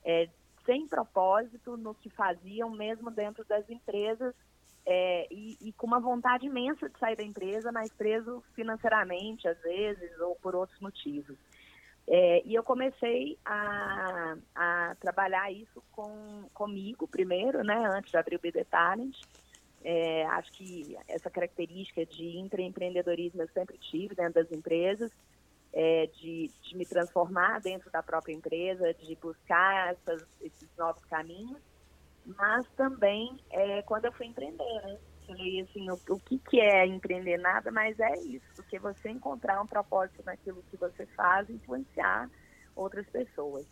é, 0.03 0.29
sem 0.65 0.87
propósito 0.87 1.77
no 1.77 1.93
que 1.93 2.09
faziam, 2.09 2.69
mesmo 2.69 3.09
dentro 3.09 3.43
das 3.45 3.69
empresas, 3.69 4.33
é, 4.85 5.27
e, 5.29 5.57
e, 5.61 5.73
com 5.73 5.87
uma 5.87 5.99
vontade 5.99 6.45
imensa 6.45 6.89
de 6.89 6.97
sair 6.97 7.15
da 7.15 7.23
empresa, 7.23 7.71
mas 7.71 7.91
preso 7.93 8.43
financeiramente, 8.55 9.47
às 9.47 9.59
vezes, 9.61 10.19
ou 10.19 10.35
por 10.35 10.55
outros 10.55 10.79
motivos. 10.79 11.37
É, 12.07 12.41
e 12.45 12.55
eu 12.55 12.63
comecei 12.63 13.37
a, 13.45 14.35
a 14.55 14.95
trabalhar 14.99 15.51
isso 15.51 15.83
com, 15.91 16.49
comigo 16.53 17.07
primeiro, 17.07 17.63
né, 17.63 17.85
antes 17.93 18.11
de 18.11 18.17
abrir 18.17 18.35
o 18.35 18.39
BD 18.39 18.65
Talent. 18.65 19.15
É, 19.83 20.25
acho 20.27 20.51
que 20.51 20.95
essa 21.07 21.29
característica 21.29 22.05
de 22.05 22.37
intraempreendedorismo 22.37 23.41
eu 23.41 23.49
sempre 23.49 23.77
tive 23.77 24.13
dentro 24.13 24.33
das 24.33 24.51
empresas, 24.51 25.11
é, 25.73 26.07
de, 26.07 26.51
de, 26.61 26.75
me 26.75 26.85
transformar 26.85 27.61
dentro 27.61 27.89
da 27.89 28.03
própria 28.03 28.33
empresa, 28.33 28.93
de 28.93 29.15
buscar 29.15 29.93
essas, 29.93 30.25
esses 30.41 30.69
novos 30.77 31.03
caminhos, 31.05 31.61
mas 32.25 32.67
também 32.75 33.37
é, 33.51 33.81
quando 33.83 34.05
eu 34.05 34.11
fui 34.11 34.27
empreender, 34.27 34.81
né? 34.83 34.97
Falei 35.25 35.61
assim, 35.61 35.89
o, 35.89 35.99
o 36.09 36.19
que, 36.19 36.37
que 36.39 36.59
é 36.59 36.85
empreender? 36.85 37.37
Nada, 37.37 37.71
mas 37.71 37.99
é 37.99 38.13
isso, 38.19 38.45
porque 38.55 38.79
você 38.79 39.09
encontrar 39.09 39.61
um 39.61 39.67
propósito 39.67 40.23
naquilo 40.25 40.63
que 40.69 40.77
você 40.77 41.05
faz, 41.07 41.49
influenciar 41.49 42.29
outras 42.75 43.07
pessoas. 43.07 43.65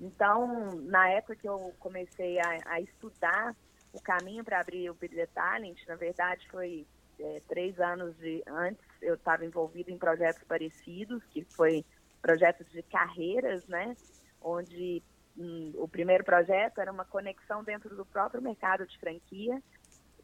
Então, 0.00 0.74
na 0.82 1.08
época 1.10 1.36
que 1.36 1.48
eu 1.48 1.74
comecei 1.78 2.38
a, 2.40 2.58
a 2.66 2.80
estudar 2.80 3.54
o 3.92 4.00
caminho 4.00 4.42
para 4.44 4.60
abrir 4.60 4.90
o 4.90 4.94
Build 4.94 5.26
Talent, 5.34 5.78
na 5.86 5.96
verdade, 5.96 6.48
foi 6.50 6.86
é, 7.20 7.40
três 7.48 7.78
anos 7.78 8.16
de, 8.18 8.42
antes, 8.46 8.84
eu 9.00 9.14
estava 9.14 9.44
envolvida 9.44 9.90
em 9.90 9.98
projetos 9.98 10.42
parecidos, 10.44 11.22
que 11.30 11.44
foi 11.44 11.84
projetos 12.20 12.66
de 12.70 12.82
carreiras, 12.82 13.66
né? 13.66 13.96
Onde 14.40 15.02
hum, 15.36 15.72
o 15.74 15.88
primeiro 15.88 16.24
projeto 16.24 16.80
era 16.80 16.92
uma 16.92 17.04
conexão 17.04 17.62
dentro 17.62 17.94
do 17.94 18.04
próprio 18.04 18.42
mercado 18.42 18.86
de 18.86 18.98
franquia 18.98 19.62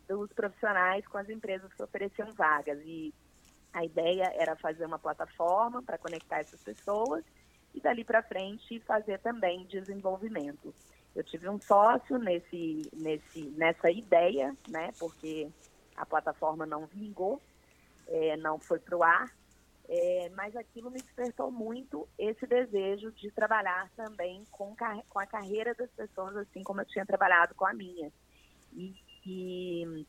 dos 0.09 0.33
profissionais 0.33 1.07
com 1.07 1.18
as 1.18 1.29
empresas 1.29 1.73
que 1.73 1.83
ofereciam 1.83 2.33
vagas. 2.33 2.79
E 2.85 3.12
a 3.73 3.85
ideia 3.85 4.33
era 4.37 4.57
fazer 4.57 4.87
uma 4.87 4.99
plataforma 4.99 5.83
para 5.83 5.99
conectar 5.99 6.38
essas 6.38 6.62
pessoas 6.62 7.25
e 7.75 7.81
dali 7.81 8.05
para 8.05 8.23
frente 8.23 8.81
fazer 8.81 9.18
também 9.18 9.66
desenvolvimento. 9.66 10.75
Eu 11.14 11.23
tive 11.23 11.49
um 11.49 11.61
sócio 11.61 12.18
nesse, 12.18 12.88
nesse, 12.92 13.42
nessa 13.57 13.90
ideia, 13.90 14.57
né, 14.68 14.90
porque 14.99 15.49
a 15.97 16.07
plataforma 16.07 16.64
não 16.64 16.87
vingou, 16.87 17.40
é, 18.07 18.37
não 18.37 18.59
foi 18.59 18.79
para 18.79 18.97
o 18.97 19.03
ar, 19.03 19.27
é, 19.88 20.31
mas 20.35 20.55
aquilo 20.55 20.90
me 20.90 21.01
despertou 21.01 21.51
muito 21.51 22.07
esse 22.18 22.46
desejo 22.46 23.11
de 23.12 23.31
trabalhar 23.31 23.90
também 23.96 24.44
com, 24.51 24.77
com 25.09 25.18
a 25.18 25.27
carreira 25.27 25.74
das 25.74 25.90
pessoas, 25.90 26.37
assim 26.37 26.62
como 26.62 26.83
eu 26.83 26.85
tinha 26.85 27.07
trabalhado 27.07 27.55
com 27.55 27.64
a 27.64 27.72
minha. 27.72 28.12
E, 28.74 28.94
e, 29.27 30.07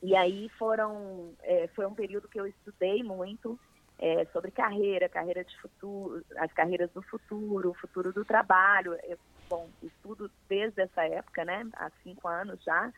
e 0.00 0.14
aí 0.14 0.48
foram, 0.50 1.34
é, 1.42 1.66
foi 1.74 1.86
um 1.86 1.94
período 1.94 2.28
que 2.28 2.38
eu 2.38 2.46
estudei 2.46 3.02
muito 3.02 3.58
é, 3.98 4.24
sobre 4.26 4.52
carreira, 4.52 5.08
carreira 5.08 5.44
de 5.44 5.58
futuro, 5.60 6.24
as 6.36 6.52
carreiras 6.52 6.90
do 6.92 7.02
futuro, 7.02 7.70
o 7.70 7.74
futuro 7.74 8.12
do 8.12 8.24
trabalho. 8.24 8.96
Eu, 9.02 9.18
bom, 9.48 9.68
estudo 9.82 10.30
desde 10.48 10.82
essa 10.82 11.04
época, 11.04 11.44
né? 11.44 11.68
Há 11.74 11.90
cinco 12.04 12.28
anos 12.28 12.62
já. 12.62 12.92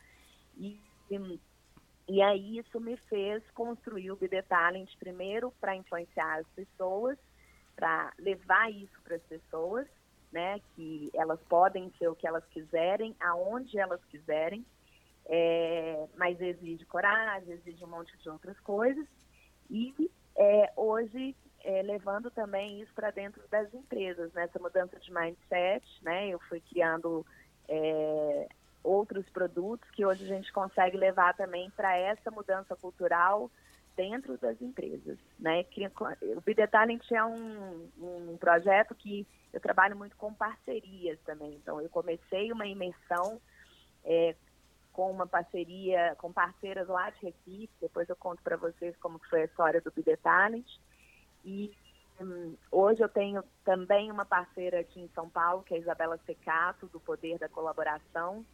E, 0.58 0.78
e 1.10 1.40
aí 2.22 2.58
isso 2.58 2.80
me 2.80 2.96
fez 2.96 3.42
construir 3.52 4.10
o 4.10 4.16
BD 4.16 4.42
Talent 4.42 4.90
primeiro 4.98 5.52
para 5.60 5.76
influenciar 5.76 6.40
as 6.40 6.46
pessoas, 6.48 7.16
para 7.76 8.12
levar 8.18 8.70
isso 8.72 9.00
para 9.02 9.16
as 9.16 9.22
pessoas, 9.22 9.86
né? 10.32 10.60
Que 10.74 11.10
elas 11.14 11.40
podem 11.48 11.92
ser 11.98 12.08
o 12.08 12.16
que 12.16 12.26
elas 12.26 12.44
quiserem, 12.46 13.14
aonde 13.20 13.78
elas 13.78 14.02
quiserem. 14.06 14.64
É, 15.26 16.08
mas 16.16 16.40
exige 16.40 16.84
coragem, 16.86 17.52
exige 17.52 17.84
um 17.84 17.88
monte 17.88 18.16
de 18.18 18.28
outras 18.28 18.58
coisas. 18.60 19.06
E 19.70 20.10
é, 20.36 20.72
hoje 20.76 21.36
é, 21.64 21.82
levando 21.82 22.30
também 22.30 22.80
isso 22.80 22.92
para 22.94 23.10
dentro 23.10 23.42
das 23.48 23.72
empresas, 23.72 24.32
nessa 24.32 24.58
né? 24.58 24.62
mudança 24.62 24.98
de 24.98 25.12
mindset, 25.12 25.86
né? 26.02 26.28
Eu 26.28 26.40
fui 26.40 26.60
criando 26.60 27.24
é, 27.68 28.48
outros 28.82 29.28
produtos 29.30 29.88
que 29.90 30.04
hoje 30.04 30.24
a 30.24 30.28
gente 30.28 30.52
consegue 30.52 30.96
levar 30.96 31.34
também 31.34 31.70
para 31.70 31.96
essa 31.96 32.30
mudança 32.30 32.74
cultural 32.76 33.50
dentro 33.96 34.38
das 34.38 34.60
empresas, 34.60 35.18
né? 35.38 35.64
O 36.36 36.40
BD 36.40 36.66
Talent 36.66 37.10
é 37.10 37.24
um, 37.24 37.88
um 37.98 38.36
projeto 38.38 38.94
que 38.94 39.26
eu 39.52 39.60
trabalho 39.60 39.96
muito 39.96 40.16
com 40.16 40.32
parcerias 40.32 41.18
também. 41.26 41.54
Então, 41.54 41.80
eu 41.80 41.90
comecei 41.90 42.50
uma 42.50 42.66
imersão 42.66 43.40
é, 44.04 44.34
com 44.92 45.10
uma 45.10 45.26
parceria 45.26 46.14
com 46.18 46.32
parceiras 46.32 46.88
lá 46.88 47.10
de 47.10 47.26
Recife. 47.26 47.72
Depois 47.80 48.08
eu 48.08 48.16
conto 48.16 48.42
para 48.42 48.56
vocês 48.56 48.96
como 48.96 49.18
foi 49.30 49.42
a 49.42 49.44
história 49.46 49.80
do 49.80 49.90
BD 49.90 50.16
Talent. 50.18 50.66
E 51.44 51.72
hum, 52.20 52.54
hoje 52.70 53.02
eu 53.02 53.08
tenho 53.08 53.42
também 53.64 54.10
uma 54.10 54.24
parceira 54.24 54.80
aqui 54.80 55.00
em 55.00 55.10
São 55.14 55.28
Paulo, 55.28 55.62
que 55.62 55.74
é 55.74 55.76
a 55.76 55.80
Isabela 55.80 56.18
Secato, 56.24 56.86
do 56.86 57.00
Poder 57.00 57.38
da 57.38 57.48
Colaboração. 57.48 58.44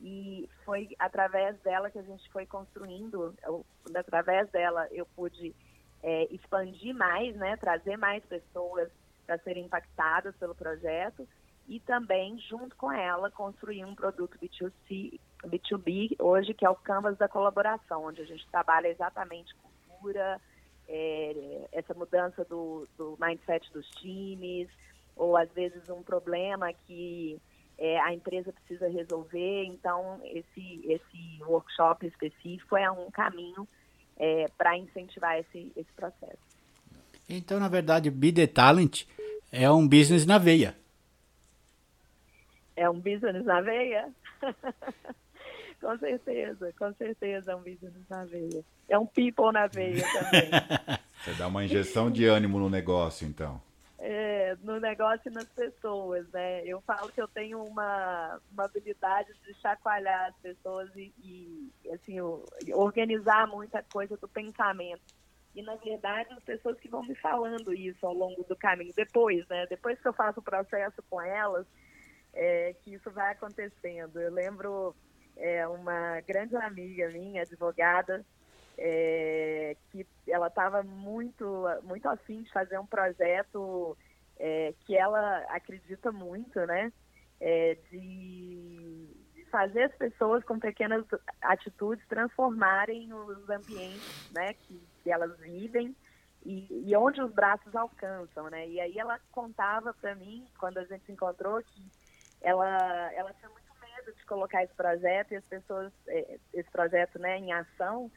E 0.00 0.48
foi 0.64 0.88
através 0.98 1.58
dela 1.60 1.90
que 1.90 1.98
a 1.98 2.02
gente 2.02 2.30
foi 2.30 2.46
construindo, 2.46 3.34
eu, 3.42 3.64
através 3.94 4.48
dela 4.50 4.86
eu 4.90 5.06
pude 5.06 5.54
é, 6.02 6.24
expandir 6.32 6.94
mais, 6.94 7.34
né, 7.36 7.56
trazer 7.56 7.96
mais 7.96 8.24
pessoas 8.24 8.90
para 9.26 9.38
serem 9.38 9.64
impactadas 9.64 10.36
pelo 10.36 10.54
projeto 10.54 11.26
e 11.68 11.80
também, 11.80 12.38
junto 12.38 12.76
com 12.76 12.92
ela, 12.92 13.30
construir 13.30 13.84
um 13.84 13.94
produto 13.94 14.38
B2C, 14.38 15.18
B2B, 15.44 16.16
hoje, 16.20 16.54
que 16.54 16.64
é 16.64 16.70
o 16.70 16.76
Canvas 16.76 17.16
da 17.18 17.28
Colaboração, 17.28 18.04
onde 18.04 18.22
a 18.22 18.24
gente 18.24 18.46
trabalha 18.48 18.86
exatamente 18.86 19.52
cultura, 19.56 20.40
é, 20.88 21.68
essa 21.72 21.92
mudança 21.92 22.44
do, 22.44 22.86
do 22.96 23.18
mindset 23.20 23.72
dos 23.72 23.88
times, 23.90 24.68
ou 25.16 25.36
às 25.36 25.50
vezes 25.52 25.88
um 25.88 26.02
problema 26.02 26.72
que 26.72 27.40
é, 27.78 28.00
a 28.00 28.12
empresa 28.12 28.52
precisa 28.52 28.88
resolver. 28.88 29.64
Então, 29.64 30.20
esse, 30.24 30.80
esse 30.84 31.42
workshop 31.42 32.06
específico 32.06 32.76
é 32.76 32.90
um 32.90 33.10
caminho 33.10 33.66
é, 34.16 34.46
para 34.56 34.76
incentivar 34.76 35.38
esse, 35.38 35.72
esse 35.76 35.92
processo. 35.94 36.38
Então, 37.28 37.58
na 37.58 37.68
verdade, 37.68 38.10
Be 38.10 38.32
The 38.32 38.46
Talent 38.46 39.04
é 39.50 39.70
um 39.70 39.86
business 39.86 40.24
na 40.24 40.38
veia. 40.38 40.76
É 42.76 42.88
um 42.88 43.00
business 43.00 43.44
na 43.44 43.60
veia? 43.60 44.08
com 45.80 45.98
certeza, 45.98 46.72
com 46.78 46.92
certeza 46.94 47.52
é 47.52 47.56
um 47.56 47.62
business 47.62 48.08
na 48.08 48.24
veia. 48.24 48.64
É 48.88 48.98
um 48.98 49.06
people 49.06 49.52
na 49.52 49.66
veia 49.66 50.04
também. 50.12 50.50
Você 51.24 51.32
dá 51.34 51.48
uma 51.48 51.64
injeção 51.64 52.10
de 52.10 52.26
ânimo 52.26 52.58
no 52.58 52.70
negócio, 52.70 53.26
então. 53.26 53.60
É, 53.98 54.54
no 54.62 54.78
negócio 54.78 55.30
e 55.30 55.34
nas 55.34 55.48
pessoas, 55.48 56.28
né? 56.30 56.62
Eu 56.66 56.82
falo 56.82 57.10
que 57.10 57.20
eu 57.20 57.28
tenho 57.28 57.62
uma, 57.64 58.38
uma 58.52 58.64
habilidade 58.64 59.32
de 59.42 59.54
chacoalhar 59.54 60.28
as 60.28 60.36
pessoas 60.36 60.94
e, 60.94 61.14
e 61.18 61.90
assim, 61.90 62.20
organizar 62.74 63.46
muita 63.46 63.82
coisa 63.82 64.16
do 64.18 64.28
pensamento. 64.28 65.02
E, 65.54 65.62
na 65.62 65.74
verdade, 65.76 66.30
as 66.34 66.44
pessoas 66.44 66.78
que 66.78 66.88
vão 66.88 67.02
me 67.02 67.14
falando 67.14 67.72
isso 67.72 68.06
ao 68.06 68.12
longo 68.12 68.44
do 68.44 68.54
caminho, 68.54 68.92
depois, 68.94 69.48
né? 69.48 69.66
Depois 69.66 69.98
que 69.98 70.06
eu 70.06 70.12
faço 70.12 70.40
o 70.40 70.42
processo 70.42 71.02
com 71.08 71.18
elas, 71.22 71.66
é, 72.34 72.74
que 72.84 72.92
isso 72.92 73.10
vai 73.10 73.32
acontecendo. 73.32 74.20
Eu 74.20 74.30
lembro 74.30 74.94
é, 75.34 75.66
uma 75.66 76.20
grande 76.20 76.54
amiga 76.56 77.08
minha, 77.08 77.40
advogada, 77.40 78.22
é, 78.78 79.76
que 79.90 80.06
ela 80.28 80.48
estava 80.48 80.82
muito, 80.82 81.64
muito 81.82 82.08
afim 82.08 82.42
de 82.42 82.52
fazer 82.52 82.78
um 82.78 82.86
projeto 82.86 83.96
é, 84.38 84.74
que 84.84 84.96
ela 84.96 85.38
acredita 85.48 86.12
muito, 86.12 86.58
né? 86.66 86.92
É, 87.40 87.76
de, 87.90 89.08
de, 89.34 89.44
fazer 89.50 89.84
as 89.84 89.94
pessoas 89.96 90.42
com 90.44 90.58
pequenas 90.58 91.04
atitudes 91.42 92.06
transformarem 92.08 93.12
os 93.12 93.48
ambientes, 93.48 94.30
né? 94.32 94.54
Que, 94.54 94.80
que 95.02 95.10
elas 95.10 95.38
vivem 95.38 95.94
e, 96.44 96.90
e, 96.90 96.96
onde 96.96 97.20
os 97.20 97.32
braços 97.32 97.74
alcançam, 97.74 98.48
né? 98.50 98.68
E 98.68 98.80
aí 98.80 98.98
ela 98.98 99.18
contava 99.32 99.92
para 99.94 100.14
mim 100.14 100.46
quando 100.58 100.78
a 100.78 100.84
gente 100.84 101.04
se 101.04 101.12
encontrou 101.12 101.62
que 101.62 101.82
ela, 102.40 103.12
ela 103.14 103.32
tinha 103.34 103.50
muito 103.50 103.66
medo 103.80 104.16
de 104.16 104.24
colocar 104.26 104.62
esse 104.62 104.74
projeto 104.74 105.32
e 105.32 105.36
as 105.36 105.44
pessoas, 105.44 105.92
é, 106.06 106.38
esse 106.52 106.70
projeto, 106.70 107.18
né, 107.18 107.38
em 107.38 107.52
ação 107.52 108.10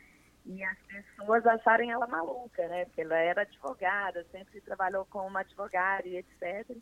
e 0.45 0.63
as 0.63 0.77
pessoas 0.79 1.45
acharem 1.45 1.91
ela 1.91 2.07
maluca, 2.07 2.67
né? 2.67 2.85
Porque 2.85 3.01
ela 3.01 3.17
era 3.17 3.41
advogada, 3.41 4.25
sempre 4.31 4.61
trabalhou 4.61 5.05
com 5.05 5.25
uma 5.27 5.41
advogada 5.41 6.07
e 6.07 6.17
etc. 6.17 6.75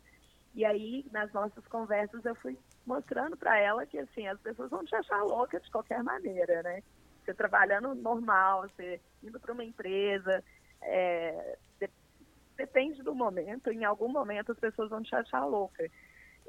E 0.54 0.64
aí, 0.64 1.04
nas 1.12 1.32
nossas 1.32 1.66
conversas, 1.68 2.24
eu 2.24 2.34
fui 2.36 2.58
mostrando 2.86 3.36
para 3.36 3.58
ela 3.58 3.86
que, 3.86 3.98
assim, 3.98 4.26
as 4.26 4.40
pessoas 4.40 4.70
vão 4.70 4.84
te 4.84 4.94
achar 4.94 5.22
louca 5.22 5.60
de 5.60 5.70
qualquer 5.70 6.02
maneira, 6.02 6.62
né? 6.62 6.82
Você 7.24 7.34
trabalhando 7.34 7.94
normal, 7.94 8.62
você 8.62 9.00
indo 9.22 9.38
para 9.38 9.52
uma 9.52 9.64
empresa, 9.64 10.42
é, 10.80 11.58
de, 11.78 11.90
depende 12.56 13.02
do 13.02 13.14
momento, 13.14 13.70
em 13.70 13.84
algum 13.84 14.08
momento 14.08 14.52
as 14.52 14.58
pessoas 14.58 14.88
vão 14.88 15.02
te 15.02 15.14
achar 15.14 15.44
louca. 15.44 15.88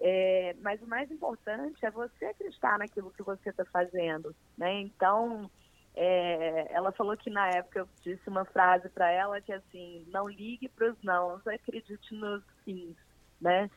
É, 0.01 0.55
mas 0.61 0.81
o 0.81 0.87
mais 0.87 1.11
importante 1.11 1.85
é 1.85 1.91
você 1.91 2.25
acreditar 2.25 2.79
naquilo 2.79 3.11
que 3.11 3.21
você 3.21 3.49
está 3.49 3.65
fazendo, 3.65 4.33
né? 4.57 4.79
Então, 4.79 5.51
é, 5.95 6.67
ela 6.71 6.91
falou 6.91 7.17
que 7.17 7.29
na 7.29 7.49
época 7.49 7.79
eu 7.79 7.89
disse 8.03 8.27
uma 8.29 8.45
frase 8.45 8.89
para 8.89 9.11
ela 9.11 9.41
que 9.41 9.51
assim, 9.51 10.05
não 10.07 10.27
ligue 10.27 10.69
para 10.69 10.91
os 10.91 11.01
não, 11.03 11.41
acredite 11.45 12.13
nos 12.13 12.43
sims, 12.63 12.97
né? 13.41 13.69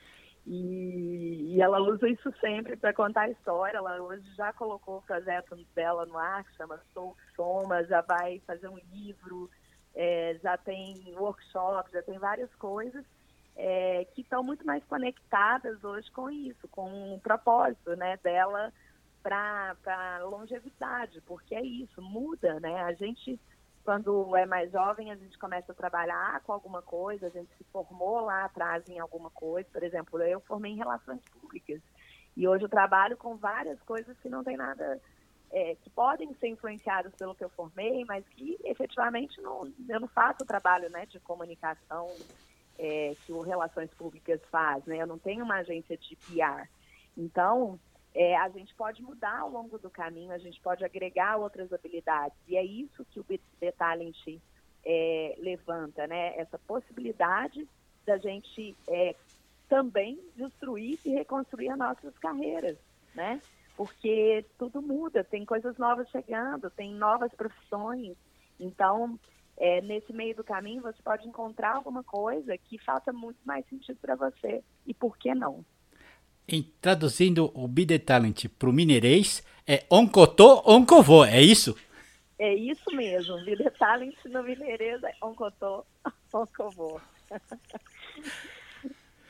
E, 0.45 1.55
e, 1.55 1.63
ela 1.63 1.81
usa 1.81 2.09
isso 2.09 2.33
sempre 2.41 2.77
para 2.77 2.93
contar 2.93 3.23
a 3.23 3.31
história. 3.31 3.79
Ela 3.79 4.03
hoje 4.03 4.25
já 4.35 4.53
colocou 4.53 4.99
o 4.99 5.03
projeto 5.03 5.57
dela 5.75 6.05
no 6.05 6.19
ar, 6.19 6.43
que 6.45 6.57
chama 6.57 6.81
Sou 6.93 7.17
Soma, 7.37 7.85
já 7.85 8.01
vai 8.01 8.41
fazer 8.41 8.69
um 8.69 8.79
livro, 8.93 9.49
é, 9.95 10.37
já 10.43 10.57
tem 10.57 11.15
workshop, 11.17 11.93
já 11.93 12.03
tem 12.03 12.19
várias 12.19 12.53
coisas 12.57 13.05
é, 13.57 14.05
que 14.15 14.23
estão 14.23 14.43
muito 14.43 14.67
mais 14.67 14.85
conectadas 14.85 15.83
hoje 15.85 16.11
com 16.11 16.31
isso, 16.31 16.67
com 16.69 17.15
o 17.15 17.21
propósito 17.21 17.95
né, 17.97 18.19
dela 18.23 18.73
para 19.23 20.19
longevidade, 20.25 21.21
porque 21.23 21.55
é 21.55 21.63
isso, 21.63 22.01
muda, 22.03 22.59
né? 22.61 22.83
A 22.83 22.93
gente, 22.93 23.39
quando 23.85 24.37
é 24.37 24.45
mais 24.45 24.71
jovem, 24.73 25.11
a 25.11 25.17
gente 25.17 25.39
começa 25.39 25.73
a 25.73 25.75
trabalhar 25.75 26.41
com 26.43 26.53
alguma 26.53 26.83
coisa, 26.83 27.27
a 27.27 27.31
gente 27.31 27.51
se 27.57 27.65
formou 27.73 28.21
lá 28.21 28.45
atrás 28.45 28.89
em 28.89 28.99
alguma 28.99 29.31
coisa, 29.31 29.69
por 29.73 29.83
exemplo, 29.83 30.21
eu 30.23 30.41
formei 30.41 30.73
em 30.73 30.77
relações 30.77 31.21
públicas, 31.41 31.81
e 32.37 32.49
hoje 32.49 32.65
eu 32.65 32.69
trabalho 32.69 33.17
com 33.17 33.37
várias 33.37 33.81
coisas 33.83 34.19
que 34.19 34.29
não 34.29 34.43
tem 34.43 34.57
nada, 34.57 35.01
é, 35.51 35.75
que 35.77 35.91
podem 35.91 36.33
ser 36.35 36.49
influenciadas 36.49 37.15
pelo 37.15 37.35
que 37.35 37.45
eu 37.45 37.51
formei, 37.51 38.05
mas 38.05 38.27
que 38.29 38.59
efetivamente 38.65 39.41
não, 39.41 39.71
eu 39.89 40.01
não 40.01 40.09
faço 40.09 40.43
o 40.43 40.47
trabalho 40.47 40.89
né, 40.91 41.07
de 41.07 41.21
comunicação 41.21 42.09
é, 42.79 43.15
que 43.25 43.33
o 43.33 43.41
Relações 43.41 43.93
Públicas 43.95 44.41
faz, 44.51 44.85
né? 44.87 44.97
Eu 44.97 45.07
não 45.07 45.19
tenho 45.19 45.45
uma 45.45 45.57
agência 45.57 45.97
de 45.97 46.17
PR. 46.17 46.69
Então, 47.17 47.79
é, 48.15 48.37
a 48.37 48.49
gente 48.51 48.75
pode 48.75 49.03
mudar 49.03 49.39
ao 49.39 49.51
longo 49.51 49.79
do 49.79 49.91
caminho, 49.91 50.33
a 50.33 50.39
gente 50.39 50.61
pode 50.61 50.85
agregar 50.85 51.37
outras 51.37 51.73
habilidades. 51.73 52.37
E 52.47 52.57
é 52.57 52.65
isso 52.65 53.05
que 53.07 53.21
o 53.21 53.25
The 53.25 53.73
Talent 53.73 54.41
é, 54.85 55.35
levanta, 55.39 56.07
né? 56.07 56.37
Essa 56.37 56.59
possibilidade 56.59 57.67
da 58.05 58.19
gente 58.19 58.77
é, 58.89 59.15
também 59.69 60.21
destruir 60.37 60.99
e 61.05 61.11
reconstruir 61.11 61.71
as 61.71 61.79
nossas 61.79 62.19
carreiras, 62.19 62.77
né? 63.15 63.41
Porque 63.77 64.45
tudo 64.59 64.83
muda, 64.83 65.25
tem 65.25 65.47
coisas 65.47 65.79
novas 65.79 66.09
chegando, 66.11 66.71
tem 66.71 66.93
novas 66.93 67.33
profissões. 67.33 68.15
Então, 68.61 69.19
é, 69.57 69.81
nesse 69.81 70.13
meio 70.13 70.37
do 70.37 70.45
caminho 70.45 70.83
você 70.83 71.01
pode 71.03 71.27
encontrar 71.27 71.77
alguma 71.77 72.05
coisa 72.05 72.57
que 72.59 72.77
faça 72.79 73.13
muito 73.13 73.39
mais 73.45 73.67
sentido 73.69 73.99
para 74.01 74.15
você. 74.15 74.63
E 74.87 74.93
por 74.93 75.17
que 75.17 75.35
não? 75.35 75.65
Em, 76.49 76.63
traduzindo 76.81 77.51
o 77.55 77.67
Bide 77.69 77.99
Talent 77.99 78.47
para 78.59 78.69
o 78.69 78.73
mineirês, 78.73 79.43
é 79.67 79.85
oncotô, 79.91 80.63
oncovô, 80.67 81.25
é 81.25 81.41
isso? 81.41 81.77
É 82.39 82.55
isso 82.55 82.91
mesmo, 82.95 83.37
Bide 83.45 83.71
Talent 83.79 84.17
no 84.25 84.43
mineirês 84.43 85.03
é 85.03 85.15
oncotô, 85.23 85.87
oncovô. 86.33 87.01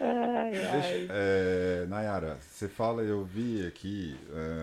Ai, 0.04 0.52
ai. 0.66 1.08
É, 1.10 1.86
Nayara, 1.86 2.36
você 2.40 2.68
fala, 2.68 3.02
eu 3.02 3.24
vi 3.24 3.64
aqui 3.64 4.18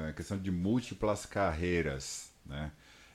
a 0.05 0.09
é, 0.09 0.13
questão 0.13 0.37
de 0.37 0.51
múltiplas 0.51 1.25
carreiras, 1.25 2.29
né? 2.45 2.71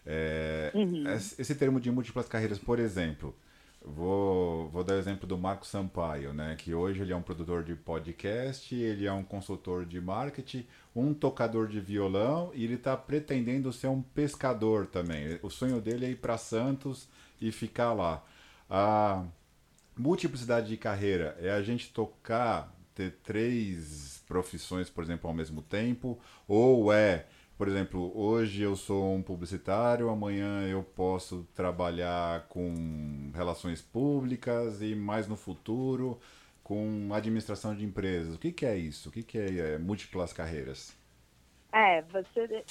É, 0.06 0.70
uhum. 0.74 1.04
Esse 1.06 1.54
termo 1.54 1.78
de 1.78 1.90
múltiplas 1.90 2.26
carreiras, 2.26 2.58
por 2.58 2.78
exemplo, 2.78 3.36
vou, 3.84 4.68
vou 4.70 4.82
dar 4.82 4.94
o 4.94 4.98
exemplo 4.98 5.26
do 5.26 5.36
Marco 5.36 5.66
Sampaio, 5.66 6.32
né? 6.32 6.56
Que 6.56 6.74
hoje 6.74 7.02
ele 7.02 7.12
é 7.12 7.16
um 7.16 7.22
produtor 7.22 7.62
de 7.62 7.74
podcast, 7.74 8.74
ele 8.74 9.06
é 9.06 9.12
um 9.12 9.22
consultor 9.22 9.84
de 9.84 10.00
marketing, 10.00 10.66
um 10.96 11.12
tocador 11.12 11.68
de 11.68 11.80
violão 11.80 12.50
e 12.54 12.64
ele 12.64 12.74
está 12.74 12.96
pretendendo 12.96 13.72
ser 13.72 13.88
um 13.88 14.00
pescador 14.00 14.86
também. 14.86 15.38
O 15.42 15.50
sonho 15.50 15.80
dele 15.80 16.06
é 16.06 16.10
ir 16.10 16.16
para 16.16 16.38
Santos 16.38 17.08
e 17.40 17.52
ficar 17.52 17.92
lá. 17.92 18.24
A 18.70 19.24
multiplicidade 19.96 20.68
de 20.68 20.76
carreira 20.76 21.36
é 21.40 21.50
a 21.50 21.62
gente 21.62 21.92
tocar, 21.92 22.74
ter 22.94 23.18
três 23.22 24.24
profissões, 24.26 24.88
por 24.88 25.04
exemplo, 25.04 25.28
ao 25.28 25.34
mesmo 25.34 25.60
tempo, 25.60 26.18
ou 26.48 26.92
é 26.92 27.26
por 27.56 27.68
exemplo, 27.68 28.12
hoje 28.18 28.62
eu 28.62 28.74
sou 28.74 29.14
um 29.14 29.22
publicitário, 29.22 30.08
amanhã 30.08 30.66
eu 30.66 30.82
posso 30.82 31.44
trabalhar 31.54 32.48
com 32.48 33.30
relações 33.34 33.80
públicas 33.80 34.82
e 34.82 34.94
mais 34.94 35.28
no 35.28 35.36
futuro 35.36 36.20
com 36.64 37.12
administração 37.12 37.74
de 37.74 37.84
empresas. 37.84 38.34
O 38.34 38.38
que, 38.38 38.50
que 38.50 38.66
é 38.66 38.76
isso? 38.76 39.08
O 39.08 39.12
que, 39.12 39.22
que 39.22 39.38
é, 39.38 39.74
é 39.74 39.78
múltiplas 39.78 40.32
carreiras? 40.32 40.96
É, 41.72 42.02
você 42.02 42.64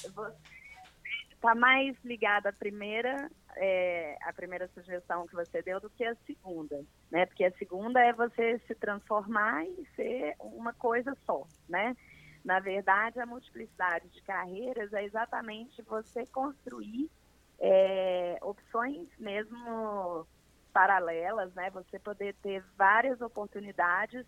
está 1.32 1.54
mais 1.54 1.96
ligado 2.04 2.48
à 2.48 2.52
primeira, 2.52 3.30
é, 3.56 4.16
à 4.22 4.32
primeira 4.32 4.68
sugestão 4.74 5.26
que 5.26 5.34
você 5.34 5.62
deu 5.62 5.80
do 5.80 5.88
que 5.90 6.04
a 6.04 6.16
segunda, 6.26 6.82
né? 7.10 7.24
Porque 7.26 7.44
a 7.44 7.52
segunda 7.52 8.00
é 8.00 8.12
você 8.12 8.58
se 8.66 8.74
transformar 8.74 9.64
e 9.64 9.86
ser 9.94 10.34
uma 10.40 10.72
coisa 10.72 11.16
só, 11.24 11.46
né? 11.68 11.96
Na 12.44 12.60
verdade, 12.60 13.18
a 13.18 13.26
multiplicidade 13.26 14.08
de 14.10 14.20
carreiras 14.22 14.92
é 14.92 15.02
exatamente 15.02 15.80
você 15.82 16.26
construir 16.26 17.10
é, 17.58 18.38
opções 18.42 19.08
mesmo 19.18 20.26
paralelas, 20.72 21.54
né? 21.54 21.70
Você 21.70 21.98
poder 21.98 22.34
ter 22.42 22.62
várias 22.76 23.20
oportunidades 23.20 24.26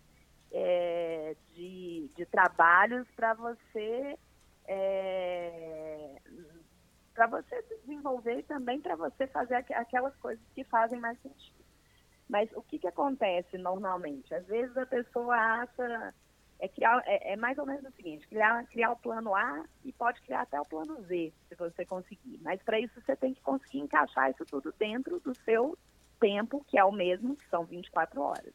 é, 0.51 1.35
de, 1.53 2.09
de 2.15 2.25
trabalhos 2.25 3.07
para 3.15 3.33
você 3.35 4.17
é, 4.65 6.21
para 7.13 7.27
você 7.27 7.61
se 7.63 7.77
desenvolver 7.81 8.39
e 8.39 8.43
também 8.43 8.81
para 8.81 8.95
você 8.95 9.27
fazer 9.27 9.55
aquelas 9.55 10.15
coisas 10.17 10.43
que 10.53 10.63
fazem 10.63 10.99
mais 10.99 11.19
sentido. 11.21 11.65
Mas 12.29 12.49
o 12.53 12.61
que, 12.61 12.77
que 12.77 12.87
acontece 12.87 13.57
normalmente? 13.57 14.33
Às 14.33 14.45
vezes 14.45 14.75
a 14.77 14.85
pessoa 14.85 15.35
acha 15.35 16.13
é, 16.59 16.67
criar, 16.67 17.03
é, 17.05 17.33
é, 17.33 17.35
mais 17.35 17.57
ou 17.57 17.65
menos 17.65 17.83
o 17.83 17.95
seguinte, 17.95 18.27
criar, 18.27 18.65
criar 18.67 18.91
o 18.91 18.97
plano 18.97 19.35
A 19.35 19.63
e 19.85 19.91
pode 19.93 20.21
criar 20.21 20.41
até 20.41 20.59
o 20.59 20.65
plano 20.65 21.01
Z, 21.03 21.33
se 21.47 21.55
você 21.55 21.85
conseguir. 21.85 22.39
Mas 22.41 22.61
para 22.63 22.79
isso 22.79 22.99
você 22.99 23.15
tem 23.15 23.33
que 23.33 23.41
conseguir 23.41 23.79
encaixar 23.79 24.31
isso 24.31 24.45
tudo 24.45 24.73
dentro 24.77 25.19
do 25.19 25.35
seu 25.43 25.77
tempo, 26.19 26.63
que 26.67 26.77
é 26.77 26.83
o 26.83 26.91
mesmo, 26.91 27.35
que 27.35 27.47
são 27.49 27.63
24 27.65 28.21
horas. 28.21 28.53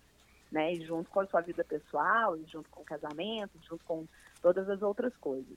Né? 0.50 0.74
E 0.74 0.84
junto 0.84 1.08
com 1.10 1.20
a 1.20 1.26
sua 1.26 1.40
vida 1.40 1.64
pessoal, 1.64 2.36
e 2.36 2.44
junto 2.44 2.68
com 2.70 2.82
o 2.82 2.84
casamento, 2.84 3.58
junto 3.62 3.84
com 3.84 4.06
todas 4.40 4.68
as 4.68 4.82
outras 4.82 5.16
coisas. 5.16 5.56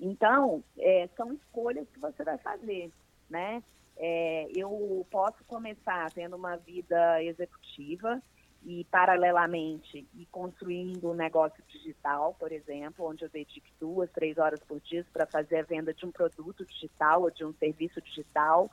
Então, 0.00 0.64
é, 0.78 1.08
são 1.16 1.32
escolhas 1.32 1.88
que 1.90 1.98
você 1.98 2.24
vai 2.24 2.38
fazer, 2.38 2.90
né? 3.28 3.62
É, 3.96 4.48
eu 4.56 5.06
posso 5.10 5.44
começar 5.44 6.10
tendo 6.12 6.34
uma 6.34 6.56
vida 6.56 7.22
executiva, 7.22 8.22
e 8.64 8.84
paralelamente 8.84 10.06
e 10.14 10.26
construindo 10.26 11.10
um 11.10 11.14
negócio 11.14 11.62
digital, 11.68 12.34
por 12.38 12.52
exemplo, 12.52 13.06
onde 13.06 13.24
eu 13.24 13.28
dedico 13.28 13.66
duas, 13.80 14.10
três 14.10 14.38
horas 14.38 14.60
por 14.60 14.80
dia 14.80 15.04
para 15.12 15.26
fazer 15.26 15.58
a 15.58 15.62
venda 15.62 15.92
de 15.92 16.06
um 16.06 16.12
produto 16.12 16.64
digital 16.64 17.22
ou 17.22 17.30
de 17.30 17.44
um 17.44 17.52
serviço 17.54 18.00
digital. 18.00 18.70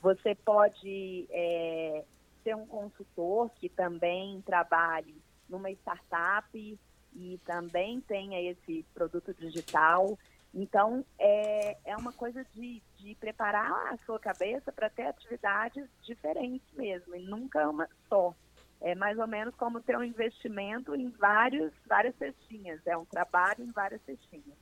Você 0.00 0.34
pode 0.34 1.26
é, 1.30 2.04
ser 2.42 2.56
um 2.56 2.66
consultor 2.66 3.50
que 3.56 3.68
também 3.68 4.40
trabalhe 4.42 5.20
numa 5.48 5.70
startup 5.70 6.78
e 7.14 7.38
também 7.44 8.00
tenha 8.00 8.40
esse 8.40 8.84
produto 8.94 9.34
digital. 9.34 10.18
Então, 10.54 11.04
é, 11.18 11.76
é 11.84 11.96
uma 11.96 12.12
coisa 12.12 12.44
de, 12.54 12.82
de 12.96 13.14
preparar 13.16 13.92
a 13.92 13.98
sua 14.06 14.18
cabeça 14.18 14.72
para 14.72 14.88
ter 14.88 15.06
atividades 15.06 15.86
diferentes 16.02 16.66
mesmo, 16.72 17.14
e 17.14 17.22
nunca 17.22 17.68
uma 17.68 17.88
só. 18.08 18.34
É 18.80 18.94
mais 18.94 19.18
ou 19.18 19.26
menos 19.26 19.54
como 19.54 19.80
ter 19.80 19.96
um 19.96 20.04
investimento 20.04 20.94
em 20.94 21.08
vários, 21.10 21.72
várias 21.86 22.14
cestinhas, 22.16 22.80
é 22.86 22.96
um 22.96 23.04
trabalho 23.04 23.64
em 23.64 23.70
várias 23.72 24.02
cestinhas. 24.02 24.56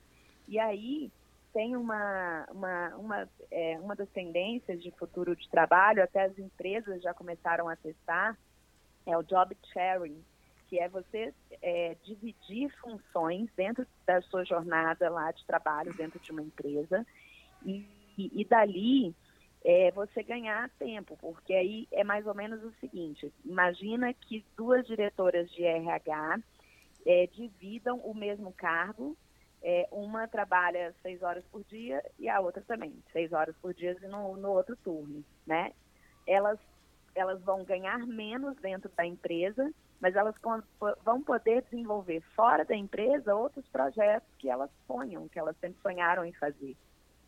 E 0.47 0.57
aí 0.57 1.11
tem 1.53 1.75
uma, 1.75 2.45
uma, 2.51 2.95
uma, 2.95 3.29
é, 3.51 3.79
uma 3.79 3.95
das 3.95 4.09
tendências 4.09 4.81
de 4.81 4.91
futuro 4.91 5.35
de 5.35 5.49
trabalho, 5.49 6.03
até 6.03 6.23
as 6.23 6.37
empresas 6.37 7.01
já 7.01 7.13
começaram 7.13 7.69
a 7.69 7.75
testar, 7.75 8.37
é 9.05 9.17
o 9.17 9.23
job 9.23 9.55
sharing, 9.71 10.21
que 10.67 10.79
é 10.79 10.89
você 10.89 11.33
é, 11.61 11.95
dividir 12.03 12.69
funções 12.81 13.49
dentro 13.55 13.85
da 14.05 14.21
sua 14.23 14.43
jornada 14.43 15.09
lá 15.09 15.31
de 15.31 15.45
trabalho 15.45 15.93
dentro 15.93 16.19
de 16.19 16.31
uma 16.31 16.41
empresa 16.41 17.05
e, 17.65 17.87
e, 18.17 18.41
e 18.41 18.45
dali 18.45 19.15
é 19.65 19.91
você 19.91 20.21
ganhar 20.21 20.69
tempo, 20.77 21.17
porque 21.19 21.51
aí 21.51 21.87
é 21.91 22.03
mais 22.03 22.27
ou 22.27 22.35
menos 22.35 22.63
o 22.63 22.71
seguinte: 22.79 23.33
imagina 23.43 24.13
que 24.13 24.45
duas 24.55 24.85
diretoras 24.85 25.49
de 25.51 25.63
RH 25.65 26.39
é, 27.05 27.27
dividam 27.27 27.97
o 27.97 28.13
mesmo 28.13 28.53
cargo, 28.53 29.17
é, 29.63 29.87
uma 29.91 30.27
trabalha 30.27 30.93
seis 31.01 31.23
horas 31.23 31.43
por 31.51 31.63
dia 31.63 32.03
e 32.19 32.29
a 32.29 32.39
outra 32.39 32.61
também, 32.61 32.93
seis 33.11 33.33
horas 33.33 33.55
por 33.57 33.73
dia 33.73 33.97
no, 34.03 34.37
no 34.37 34.51
outro 34.51 34.75
turno, 34.77 35.25
né? 35.47 35.73
Elas, 36.27 36.59
elas 37.15 37.41
vão 37.41 37.63
ganhar 37.63 38.05
menos 38.05 38.55
dentro 38.57 38.91
da 38.95 39.05
empresa 39.05 39.73
mas 39.99 40.15
elas 40.15 40.35
vão 41.03 41.23
poder 41.23 41.63
desenvolver 41.63 42.21
fora 42.35 42.65
da 42.65 42.75
empresa 42.75 43.33
outros 43.33 43.67
projetos 43.69 44.29
que 44.37 44.49
elas 44.49 44.69
sonham, 44.85 45.27
que 45.27 45.39
elas 45.39 45.57
sempre 45.57 45.81
sonharam 45.81 46.25
em 46.25 46.33
fazer. 46.33 46.75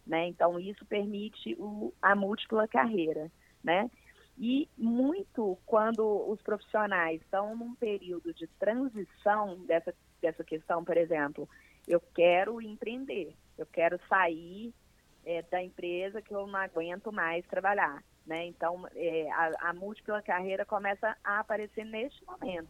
Né? 0.07 0.27
Então, 0.27 0.57
isso 0.59 0.85
permite 0.85 1.55
o, 1.59 1.93
a 2.01 2.15
múltipla 2.15 2.67
carreira. 2.67 3.29
Né? 3.63 3.91
E 4.37 4.69
muito 4.77 5.57
quando 5.65 6.29
os 6.29 6.41
profissionais 6.41 7.21
estão 7.21 7.55
num 7.55 7.75
período 7.75 8.33
de 8.33 8.47
transição 8.59 9.57
dessa, 9.65 9.93
dessa 10.21 10.43
questão, 10.43 10.83
por 10.83 10.95
exemplo, 10.95 11.49
eu 11.87 11.99
quero 11.99 12.61
empreender, 12.61 13.35
eu 13.57 13.65
quero 13.65 13.99
sair 14.07 14.73
é, 15.25 15.41
da 15.41 15.61
empresa 15.61 16.21
que 16.21 16.33
eu 16.33 16.47
não 16.47 16.59
aguento 16.59 17.11
mais 17.11 17.45
trabalhar. 17.47 18.01
Né? 18.25 18.45
Então, 18.45 18.87
é, 18.95 19.29
a, 19.31 19.69
a 19.69 19.73
múltipla 19.73 20.21
carreira 20.21 20.65
começa 20.65 21.17
a 21.23 21.39
aparecer 21.39 21.85
neste 21.85 22.23
momento. 22.25 22.69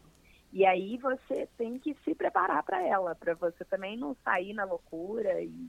E 0.52 0.64
aí 0.64 0.96
você 0.96 1.46
tem 1.58 1.78
que 1.78 1.94
se 2.04 2.14
preparar 2.14 2.62
para 2.62 2.82
ela, 2.82 3.14
para 3.14 3.34
você 3.34 3.64
também 3.64 3.96
não 3.96 4.16
sair 4.24 4.54
na 4.54 4.64
loucura 4.64 5.42
e, 5.42 5.68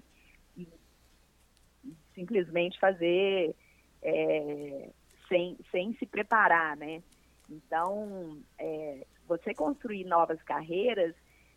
simplesmente 2.20 2.80
fazer 2.80 3.56
é, 4.02 4.90
sem, 5.28 5.58
sem 5.72 5.94
se 5.94 6.06
preparar, 6.06 6.76
né? 6.76 7.02
Então, 7.50 8.38
é, 8.58 9.06
você 9.28 9.54
construir 9.54 10.04
novas 10.04 10.42
carreiras 10.44 11.16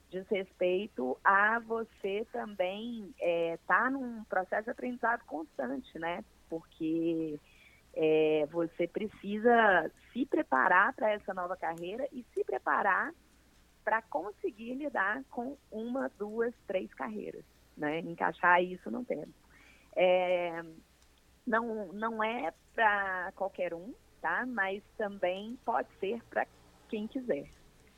diz 0.09 0.27
respeito 0.29 1.19
a 1.25 1.59
você 1.61 2.27
também 2.33 3.07
estar 3.09 3.27
é, 3.27 3.57
tá 3.67 3.91
num 3.91 4.23
processo 4.25 4.65
de 4.65 4.71
aprendizado 4.71 5.25
constante, 5.25 5.99
né? 5.99 6.23
Porque 6.49 7.41
é, 7.95 8.47
você 8.51 8.87
precisa 8.87 9.91
se 10.13 10.27
preparar 10.27 10.93
para 10.93 11.11
essa 11.11 11.33
nova 11.33 11.57
carreira 11.57 12.07
e 12.13 12.25
se 12.35 12.45
preparar 12.45 13.13
para 13.83 14.03
conseguir 14.03 14.75
lidar 14.75 15.25
com 15.31 15.57
uma, 15.71 16.11
duas, 16.19 16.55
três 16.67 16.93
carreiras, 16.95 17.45
né? 17.77 18.01
Encaixar 18.01 18.63
isso 18.63 18.91
no 18.91 19.05
tempo. 19.05 19.42
É, 19.97 20.63
não, 21.47 21.93
não 21.93 22.23
é 22.23 22.53
para 22.75 23.33
qualquer 23.37 23.75
um, 23.75 23.93
tá? 24.21 24.47
Mas 24.47 24.83
também 24.97 25.59
pode 25.65 25.89
ser 26.01 26.23
para 26.25 26.47
quem 26.89 27.07
quiser. 27.07 27.49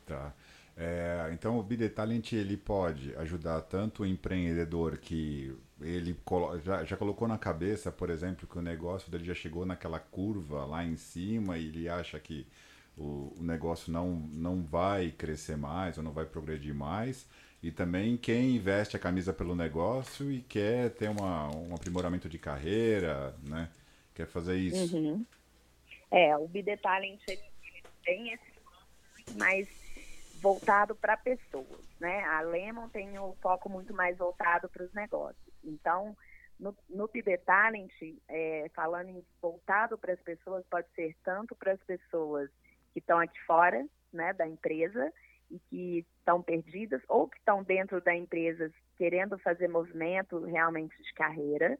Tá. 0.06 0.34
É, 0.76 1.30
então 1.32 1.56
o 1.58 1.62
Bidetalent 1.62 2.32
ele 2.32 2.56
pode 2.56 3.14
ajudar 3.16 3.60
tanto 3.62 4.02
o 4.02 4.06
empreendedor 4.06 4.98
que 4.98 5.56
ele 5.80 6.18
já, 6.64 6.84
já 6.84 6.96
colocou 6.96 7.28
na 7.28 7.38
cabeça, 7.38 7.92
por 7.92 8.10
exemplo, 8.10 8.46
que 8.46 8.58
o 8.58 8.62
negócio 8.62 9.10
dele 9.10 9.24
já 9.24 9.34
chegou 9.34 9.64
naquela 9.64 10.00
curva 10.00 10.64
lá 10.64 10.84
em 10.84 10.96
cima 10.96 11.58
e 11.58 11.68
ele 11.68 11.88
acha 11.88 12.18
que 12.18 12.46
o, 12.96 13.34
o 13.38 13.42
negócio 13.42 13.92
não, 13.92 14.10
não 14.32 14.62
vai 14.64 15.12
crescer 15.12 15.56
mais 15.56 15.96
ou 15.96 16.02
não 16.02 16.12
vai 16.12 16.24
progredir 16.24 16.74
mais. 16.74 17.28
E 17.64 17.72
também 17.72 18.14
quem 18.18 18.56
investe 18.56 18.94
a 18.94 19.00
camisa 19.00 19.32
pelo 19.32 19.56
negócio 19.56 20.30
e 20.30 20.42
quer 20.42 20.90
ter 20.90 21.08
uma, 21.08 21.48
um 21.56 21.74
aprimoramento 21.74 22.28
de 22.28 22.38
carreira, 22.38 23.34
né? 23.42 23.70
Quer 24.14 24.26
fazer 24.26 24.56
isso. 24.56 24.94
Uhum. 24.94 25.24
É, 26.10 26.36
o 26.36 26.46
Bidetalent 26.46 27.24
tem 28.04 28.34
esse 28.34 29.38
mais 29.38 29.66
voltado 30.42 30.94
para 30.94 31.16
pessoas, 31.16 31.80
né? 31.98 32.22
A 32.24 32.42
Lemon 32.42 32.86
tem 32.90 33.18
o 33.18 33.30
um 33.30 33.32
foco 33.36 33.70
muito 33.70 33.94
mais 33.94 34.18
voltado 34.18 34.68
para 34.68 34.84
os 34.84 34.92
negócios. 34.92 35.54
Então, 35.64 36.14
no, 36.60 36.76
no 36.90 37.08
Talent, 37.46 37.94
é, 38.28 38.70
falando 38.74 39.08
em 39.08 39.24
voltado 39.40 39.96
para 39.96 40.12
as 40.12 40.20
pessoas, 40.20 40.62
pode 40.68 40.86
ser 40.94 41.16
tanto 41.24 41.54
para 41.54 41.72
as 41.72 41.80
pessoas 41.80 42.50
que 42.92 42.98
estão 42.98 43.18
aqui 43.18 43.40
fora, 43.46 43.86
né, 44.12 44.34
da 44.34 44.46
empresa 44.46 45.10
e 45.50 45.58
que 45.70 46.06
estão 46.18 46.42
perdidas 46.42 47.02
ou 47.08 47.28
que 47.28 47.36
estão 47.38 47.62
dentro 47.62 48.00
da 48.00 48.14
empresa 48.14 48.70
querendo 48.96 49.38
fazer 49.38 49.68
movimento 49.68 50.44
realmente 50.44 50.96
de 51.02 51.12
carreira, 51.14 51.78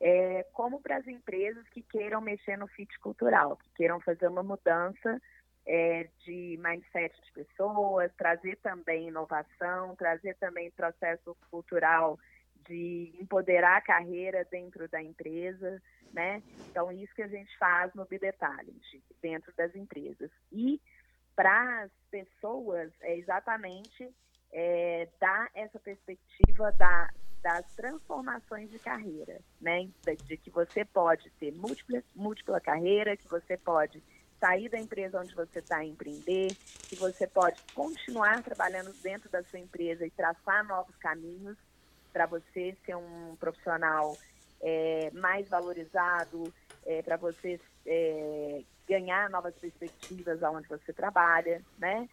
é, 0.00 0.44
como 0.52 0.80
para 0.80 0.96
as 0.96 1.06
empresas 1.06 1.66
que 1.70 1.82
queiram 1.82 2.20
mexer 2.20 2.56
no 2.56 2.68
fit 2.68 2.98
cultural, 3.00 3.56
que 3.56 3.70
queiram 3.74 4.00
fazer 4.00 4.28
uma 4.28 4.42
mudança 4.42 5.20
é, 5.66 6.08
de 6.24 6.58
mindset 6.62 7.14
de 7.22 7.32
pessoas, 7.32 8.12
trazer 8.16 8.56
também 8.56 9.08
inovação, 9.08 9.94
trazer 9.96 10.34
também 10.36 10.70
processo 10.70 11.36
cultural 11.50 12.18
de 12.66 13.14
empoderar 13.20 13.76
a 13.76 13.82
carreira 13.82 14.46
dentro 14.50 14.88
da 14.88 15.02
empresa, 15.02 15.80
né? 16.12 16.42
Então, 16.70 16.90
isso 16.92 17.14
que 17.14 17.22
a 17.22 17.28
gente 17.28 17.56
faz 17.58 17.92
no 17.94 18.04
Bidetalent, 18.04 18.82
dentro 19.20 19.52
das 19.56 19.74
empresas. 19.74 20.30
E 20.52 20.80
para 21.38 21.84
as 21.84 21.90
pessoas, 22.10 22.90
é 23.00 23.16
exatamente 23.16 24.12
é, 24.52 25.08
dar 25.20 25.48
essa 25.54 25.78
perspectiva 25.78 26.72
da, 26.72 27.08
das 27.40 27.64
transformações 27.76 28.68
de 28.72 28.78
carreira, 28.80 29.38
né? 29.60 29.88
De, 30.24 30.36
que 30.36 30.50
você 30.50 30.84
pode 30.84 31.30
ter 31.38 31.52
múltipla, 31.52 32.02
múltipla 32.16 32.60
carreira, 32.60 33.16
que 33.16 33.28
você 33.28 33.56
pode 33.56 34.02
sair 34.40 34.68
da 34.68 34.80
empresa 34.80 35.20
onde 35.20 35.32
você 35.32 35.60
está 35.60 35.76
a 35.76 35.84
empreender, 35.84 36.48
que 36.88 36.96
você 36.96 37.24
pode 37.24 37.62
continuar 37.72 38.42
trabalhando 38.42 38.92
dentro 39.00 39.28
da 39.30 39.40
sua 39.44 39.60
empresa 39.60 40.04
e 40.04 40.10
traçar 40.10 40.66
novos 40.66 40.96
caminhos 40.96 41.56
para 42.12 42.26
você 42.26 42.76
ser 42.84 42.96
um 42.96 43.36
profissional 43.36 44.18
é, 44.60 45.12
mais 45.12 45.48
valorizado, 45.48 46.52
é, 46.84 47.00
para 47.00 47.16
você 47.16 47.60
é, 47.86 48.64
ganhar 48.88 49.28
novas 49.30 49.54
perspectivas 49.54 50.42
aonde 50.42 50.68
você 50.68 50.92
trabalha, 50.92 51.62
né? 51.78 52.08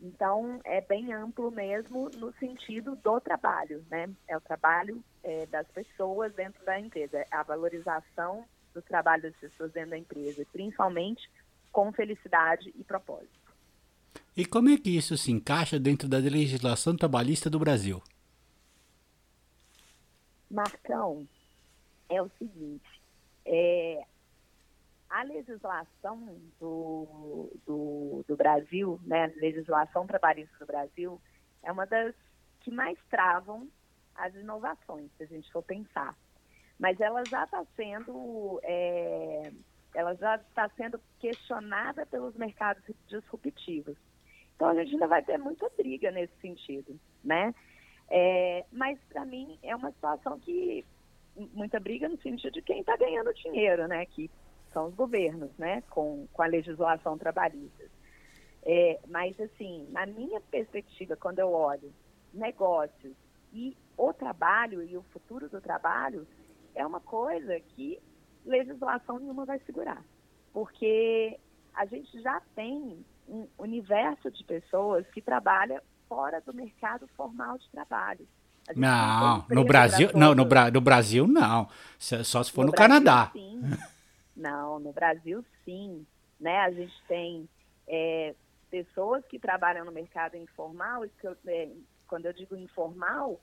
Então, 0.00 0.60
é 0.64 0.80
bem 0.80 1.12
amplo 1.12 1.50
mesmo 1.50 2.08
no 2.16 2.32
sentido 2.34 2.94
do 2.96 3.20
trabalho, 3.20 3.84
né? 3.90 4.08
É 4.28 4.36
o 4.36 4.40
trabalho 4.40 5.02
é, 5.24 5.46
das 5.46 5.66
pessoas 5.68 6.32
dentro 6.34 6.64
da 6.64 6.78
empresa, 6.78 7.18
é 7.18 7.26
a 7.30 7.42
valorização 7.42 8.44
do 8.72 8.80
trabalho 8.80 9.22
das 9.22 9.36
pessoas 9.36 9.72
dentro 9.72 9.90
da 9.90 9.98
empresa, 9.98 10.46
principalmente 10.52 11.28
com 11.72 11.92
felicidade 11.92 12.72
e 12.78 12.84
propósito. 12.84 13.38
E 14.36 14.46
como 14.46 14.68
é 14.68 14.76
que 14.76 14.96
isso 14.96 15.16
se 15.16 15.32
encaixa 15.32 15.80
dentro 15.80 16.08
da 16.08 16.18
legislação 16.18 16.96
trabalhista 16.96 17.50
do 17.50 17.58
Brasil? 17.58 18.00
Marcão, 20.48 21.26
é 22.08 22.22
o 22.22 22.30
seguinte, 22.38 23.00
é, 23.44 24.02
a 25.10 25.22
legislação 25.22 26.38
do, 26.60 27.50
do, 27.66 28.24
do 28.26 28.36
Brasil, 28.36 29.00
né, 29.04 29.24
a 29.24 29.40
legislação 29.40 30.06
trabalhista 30.06 30.56
do 30.58 30.66
Brasil, 30.66 31.20
é 31.62 31.72
uma 31.72 31.86
das 31.86 32.14
que 32.60 32.70
mais 32.70 32.98
travam 33.08 33.68
as 34.14 34.34
inovações, 34.34 35.10
se 35.16 35.22
a 35.22 35.26
gente 35.26 35.50
for 35.50 35.62
pensar. 35.62 36.16
Mas 36.78 37.00
ela 37.00 37.24
já 37.26 37.44
está 37.44 37.64
sendo, 37.76 38.60
é, 38.62 39.52
ela 39.94 40.14
já 40.14 40.36
está 40.36 40.68
sendo 40.70 41.00
questionada 41.18 42.04
pelos 42.06 42.36
mercados 42.36 42.82
disruptivos. 43.06 43.96
Então 44.54 44.68
a 44.68 44.74
gente 44.74 44.92
ainda 44.92 45.06
vai 45.06 45.22
ter 45.22 45.38
muita 45.38 45.68
briga 45.76 46.10
nesse 46.10 46.34
sentido, 46.40 46.98
né? 47.24 47.54
É, 48.10 48.64
mas 48.72 48.98
para 49.08 49.24
mim 49.24 49.58
é 49.62 49.74
uma 49.74 49.92
situação 49.92 50.38
que 50.40 50.84
muita 51.52 51.78
briga 51.78 52.08
no 52.08 52.20
sentido 52.20 52.52
de 52.52 52.62
quem 52.62 52.80
está 52.80 52.96
ganhando 52.96 53.32
dinheiro, 53.34 53.86
né? 53.86 54.04
Que 54.06 54.30
são 54.78 54.86
os 54.86 54.94
governos, 54.94 55.50
né? 55.58 55.82
Com, 55.90 56.28
com 56.32 56.42
a 56.42 56.46
legislação 56.46 57.18
trabalhista. 57.18 57.84
É, 58.62 59.00
mas 59.08 59.38
assim, 59.40 59.88
na 59.90 60.06
minha 60.06 60.40
perspectiva, 60.40 61.16
quando 61.16 61.40
eu 61.40 61.52
olho 61.52 61.92
negócios 62.32 63.14
e 63.52 63.76
o 63.96 64.12
trabalho 64.12 64.82
e 64.84 64.96
o 64.96 65.02
futuro 65.12 65.48
do 65.48 65.60
trabalho, 65.60 66.26
é 66.74 66.86
uma 66.86 67.00
coisa 67.00 67.58
que 67.60 67.98
legislação 68.44 69.18
nenhuma 69.18 69.44
vai 69.44 69.58
segurar, 69.60 70.02
porque 70.52 71.38
a 71.74 71.84
gente 71.86 72.20
já 72.22 72.40
tem 72.54 73.04
um 73.28 73.48
universo 73.58 74.30
de 74.30 74.44
pessoas 74.44 75.06
que 75.08 75.20
trabalha 75.20 75.82
fora 76.08 76.40
do 76.40 76.54
mercado 76.54 77.08
formal 77.16 77.58
de 77.58 77.68
trabalho. 77.70 78.26
Não, 78.76 79.44
no 79.48 79.64
Brasil, 79.64 80.10
não, 80.14 80.34
no, 80.34 80.44
no 80.44 80.80
Brasil 80.80 81.26
não. 81.26 81.68
Só 81.98 82.42
se 82.42 82.52
for 82.52 82.62
no, 82.62 82.66
no 82.68 82.72
Canadá. 82.72 83.30
Sim. 83.32 83.62
Não, 84.38 84.78
no 84.78 84.92
Brasil 84.92 85.44
sim. 85.64 86.06
Né? 86.40 86.58
A 86.60 86.70
gente 86.70 86.94
tem 87.08 87.48
é, 87.88 88.34
pessoas 88.70 89.24
que 89.26 89.38
trabalham 89.38 89.84
no 89.84 89.92
mercado 89.92 90.36
informal, 90.36 91.04
e 91.04 91.10
eu, 91.22 91.36
é, 91.46 91.68
quando 92.06 92.26
eu 92.26 92.32
digo 92.32 92.56
informal, 92.56 93.40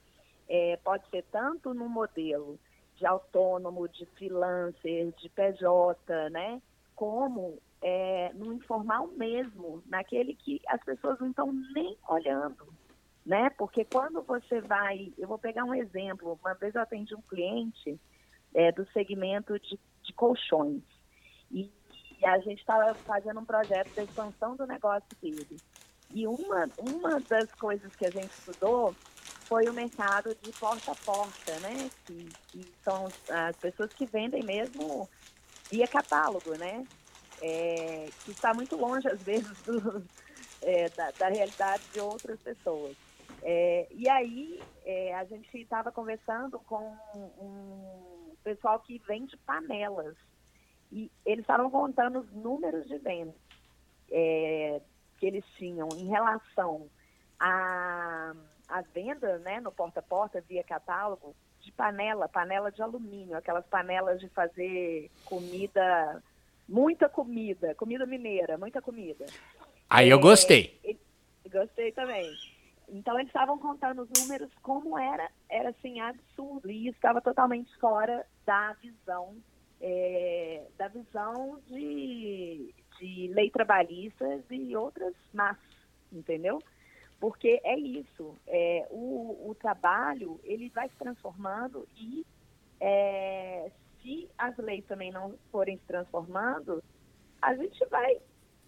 é, 0.48 0.78
pode 0.78 1.08
ser 1.10 1.24
tanto 1.32 1.74
no 1.74 1.90
modelo 1.90 2.58
de 2.96 3.06
autônomo, 3.06 3.90
de 3.90 4.06
freelancer, 4.06 5.12
de 5.18 5.30
PJ, 5.30 6.30
né? 6.30 6.62
Como 6.96 7.60
é, 7.82 8.32
no 8.34 8.54
informal 8.54 9.08
mesmo, 9.08 9.84
naquele 9.86 10.34
que 10.34 10.62
as 10.68 10.82
pessoas 10.84 11.20
não 11.20 11.30
estão 11.30 11.52
nem 11.74 11.98
olhando, 12.08 12.74
né? 13.26 13.50
Porque 13.50 13.84
quando 13.84 14.22
você 14.22 14.62
vai, 14.62 15.12
eu 15.18 15.28
vou 15.28 15.38
pegar 15.38 15.66
um 15.66 15.74
exemplo, 15.74 16.40
uma 16.42 16.54
vez 16.54 16.74
eu 16.74 16.82
atendi 16.82 17.14
um 17.14 17.22
cliente 17.22 18.00
é, 18.54 18.72
do 18.72 18.88
segmento 18.92 19.60
de, 19.60 19.78
de 20.06 20.14
colchões 20.14 20.82
e, 21.52 21.72
e 22.20 22.26
a 22.26 22.38
gente 22.40 22.60
estava 22.60 22.94
fazendo 22.94 23.40
um 23.40 23.46
projeto 23.46 23.90
de 23.94 24.02
expansão 24.02 24.56
do 24.56 24.66
negócio 24.66 25.08
dele. 25.22 25.58
E 26.14 26.28
uma, 26.28 26.70
uma 26.78 27.20
das 27.22 27.52
coisas 27.54 27.96
que 27.96 28.06
a 28.06 28.12
gente 28.12 28.32
estudou 28.32 28.96
foi 29.46 29.68
o 29.68 29.74
mercado 29.74 30.36
de 30.42 30.52
porta 30.52 30.92
a 30.92 30.96
porta, 30.96 31.60
né? 31.60 31.90
Que, 32.06 32.30
que 32.48 32.74
são 32.84 33.08
as 33.30 33.56
pessoas 33.58 33.94
que 33.94 34.06
vendem 34.06 34.44
mesmo 34.44 35.10
via 35.70 35.88
catálogo, 35.88 36.58
né? 36.58 36.86
É, 37.42 38.10
que 38.24 38.32
está 38.32 38.54
muito 38.54 38.76
longe, 38.76 39.08
às 39.08 39.22
vezes, 39.22 39.62
do, 39.64 40.04
é, 40.62 40.90
da, 40.90 41.12
da, 41.12 41.28
realidade 41.28 41.84
de 41.94 42.00
outras 42.00 42.40
pessoas. 42.40 42.96
É, 43.44 43.88
e 43.92 44.10
aí, 44.10 44.64
é, 44.86 45.14
a 45.14 45.26
gente 45.26 45.58
estava 45.58 45.92
conversando 45.92 46.58
com 46.60 46.96
um 47.14 48.25
pessoal 48.46 48.80
que 48.80 49.02
vende 49.08 49.36
panelas. 49.38 50.16
E 50.92 51.12
eles 51.26 51.42
estavam 51.42 51.70
contando 51.70 52.20
os 52.20 52.32
números 52.32 52.88
de 52.88 52.98
venda 53.00 53.34
é, 54.12 54.80
que 55.20 55.26
eles 55.26 55.44
tinham 55.58 55.90
em 55.98 56.08
relação 56.08 56.88
a 57.40 58.34
a 58.68 58.82
venda 58.82 59.38
né, 59.40 59.60
no 59.60 59.72
porta 59.72 60.00
a 60.00 60.04
porta 60.04 60.42
via 60.42 60.64
catálogo 60.64 61.36
de 61.62 61.72
panela, 61.72 62.28
panela 62.28 62.72
de 62.72 62.82
alumínio, 62.82 63.38
aquelas 63.38 63.66
panelas 63.66 64.20
de 64.20 64.28
fazer 64.30 65.12
comida, 65.24 66.24
muita 66.68 67.08
comida, 67.08 67.76
comida 67.76 68.06
mineira, 68.06 68.58
muita 68.58 68.82
comida. 68.82 69.26
Aí 69.90 70.10
eu 70.10 70.20
gostei. 70.20 70.80
É, 70.84 70.96
gostei 71.50 71.92
também. 71.92 72.28
Então 72.90 73.16
eles 73.16 73.30
estavam 73.30 73.58
contando 73.58 74.04
os 74.04 74.10
números 74.10 74.52
como 74.62 74.98
era, 74.98 75.30
era 75.50 75.70
assim 75.70 76.00
absurdo 76.00 76.70
e 76.70 76.88
estava 76.88 77.22
totalmente 77.22 77.76
fora 77.78 78.26
da 78.46 78.74
visão, 78.74 79.36
é, 79.82 80.66
da 80.78 80.88
visão 80.88 81.60
de, 81.68 82.74
de 83.00 83.32
lei 83.34 83.50
trabalhista 83.50 84.44
e 84.50 84.76
outras 84.76 85.14
massas, 85.34 85.76
entendeu? 86.12 86.62
Porque 87.20 87.60
é 87.64 87.78
isso, 87.78 88.36
é, 88.46 88.88
o, 88.92 89.50
o 89.50 89.56
trabalho 89.56 90.40
ele 90.44 90.70
vai 90.70 90.90
se 90.90 90.96
transformando 90.96 91.88
e 91.96 92.26
é, 92.80 93.72
se 94.02 94.30
as 94.38 94.56
leis 94.58 94.86
também 94.86 95.12
não 95.12 95.36
forem 95.52 95.78
se 95.78 95.86
transformando, 95.86 96.84
a 97.42 97.56
gente 97.56 97.84
vai, 97.86 98.20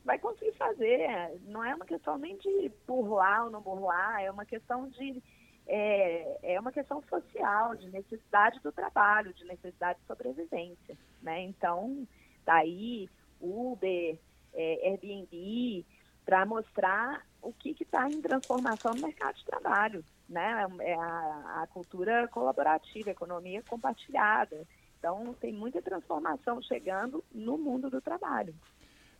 vai 0.07 0.17
conseguir 0.17 0.53
fazer. 0.53 1.05
Não 1.45 1.61
é 1.61 1.75
uma 1.75 1.85
questão 1.85 2.17
nem 2.17 2.37
de 2.37 2.71
burlar 2.87 3.43
ou 3.43 3.51
não 3.51 3.61
burlar, 3.61 4.21
é 4.21 4.31
uma 4.31 4.45
questão 4.45 4.87
de 4.87 5.21
é, 5.67 6.53
é 6.55 6.59
uma 6.59 6.71
questão 6.71 7.03
social, 7.09 7.75
de 7.75 7.89
necessidade 7.89 8.61
do 8.61 8.71
trabalho, 8.71 9.33
de 9.33 9.43
necessidade 9.43 9.99
de 9.99 10.05
sobrevivência. 10.05 10.97
Né? 11.21 11.41
Então, 11.41 12.07
daí 12.45 13.09
Uber, 13.41 14.17
é, 14.53 14.89
Airbnb, 14.89 15.85
para 16.25 16.45
mostrar 16.45 17.27
o 17.41 17.51
que 17.51 17.75
está 17.77 18.09
em 18.09 18.21
transformação 18.21 18.93
no 18.93 19.01
mercado 19.01 19.35
de 19.35 19.45
trabalho. 19.45 20.05
Né? 20.29 20.65
É 20.79 20.93
a, 20.93 21.63
a 21.63 21.67
cultura 21.67 22.29
colaborativa, 22.29 23.09
a 23.09 23.11
economia 23.11 23.61
compartilhada. 23.61 24.65
Então, 24.97 25.33
tem 25.33 25.51
muita 25.51 25.81
transformação 25.81 26.61
chegando 26.61 27.21
no 27.33 27.57
mundo 27.57 27.89
do 27.89 27.99
trabalho. 27.99 28.55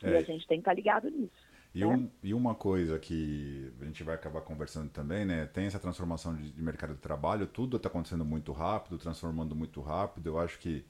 É. 0.03 0.11
E 0.11 0.15
a 0.17 0.21
gente 0.21 0.47
tem 0.47 0.57
que 0.57 0.61
estar 0.61 0.71
tá 0.71 0.75
ligado 0.75 1.09
nisso. 1.09 1.47
E, 1.73 1.81
né? 1.81 1.87
um, 1.87 2.09
e, 2.23 2.33
uma 2.33 2.55
coisa 2.55 2.97
que 2.97 3.71
a 3.79 3.85
gente 3.85 4.03
vai 4.03 4.15
acabar 4.15 4.41
conversando 4.41 4.89
também, 4.89 5.25
né? 5.25 5.45
Tem 5.45 5.65
essa 5.65 5.79
transformação 5.79 6.35
de, 6.35 6.51
de 6.51 6.61
mercado 6.61 6.93
de 6.93 6.99
trabalho, 6.99 7.45
tudo 7.45 7.77
está 7.77 7.87
acontecendo 7.89 8.25
muito 8.25 8.51
rápido, 8.51 8.97
transformando 8.97 9.55
muito 9.55 9.81
rápido. 9.81 10.27
Eu 10.27 10.39
acho 10.39 10.57
que 10.59 10.83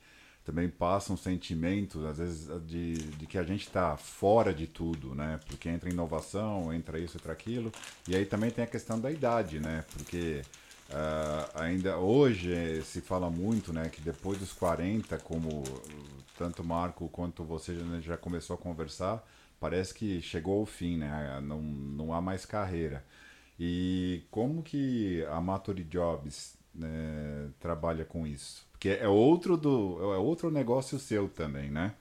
também 0.46 0.70
passa 0.70 1.12
um 1.12 1.18
sentimento, 1.18 2.08
às 2.08 2.20
vezes, 2.20 2.48
de, 2.66 2.94
de 2.94 3.28
que 3.28 3.38
a 3.38 3.44
gente 3.44 3.64
está 3.64 3.98
fora 3.98 4.54
de 4.54 4.66
tudo, 4.66 5.14
né? 5.14 5.40
Porque 5.46 5.68
entra 5.68 5.90
inovação, 5.90 6.74
entra 6.74 6.98
isso, 6.98 7.18
entra 7.18 7.34
aquilo. 7.34 7.70
E 8.08 8.16
aí 8.16 8.26
também 8.26 8.50
tem 8.50 8.64
a 8.64 8.68
questão 8.68 8.98
da 8.98 9.12
idade, 9.12 9.60
né? 9.60 9.84
Porque 9.92 10.42
uh, 10.90 11.62
ainda 11.62 11.98
hoje 11.98 12.82
se 12.84 13.02
fala 13.02 13.30
muito, 13.30 13.74
né? 13.74 13.90
Que 13.90 14.02
depois 14.02 14.38
dos 14.40 14.54
40, 14.54 15.18
como 15.20 15.64
tanto 16.38 16.64
Marco 16.64 17.10
quanto 17.10 17.44
você 17.44 17.76
já, 17.76 18.00
já 18.02 18.18
começou 18.18 18.56
a 18.56 18.58
conversar, 18.58 19.26
parece 19.60 19.94
que 19.94 20.22
chegou 20.22 20.60
ao 20.60 20.66
fim, 20.66 20.98
né? 20.98 21.40
Não, 21.42 21.62
não 21.62 22.14
há 22.14 22.22
mais 22.22 22.46
carreira. 22.46 23.04
E 23.60 24.24
como 24.30 24.62
que 24.62 25.26
a 25.32 25.42
Matory 25.42 25.84
Jobs 25.84 26.58
né, 26.74 27.50
trabalha 27.60 28.06
com 28.06 28.28
isso? 28.28 28.68
Porque 28.72 28.90
é 28.90 29.08
outro 29.08 29.58
do 29.58 30.14
é 30.14 30.18
outro 30.18 30.52
negócio 30.52 31.00
seu 31.00 31.28
também, 31.28 31.72
né? 31.72 31.96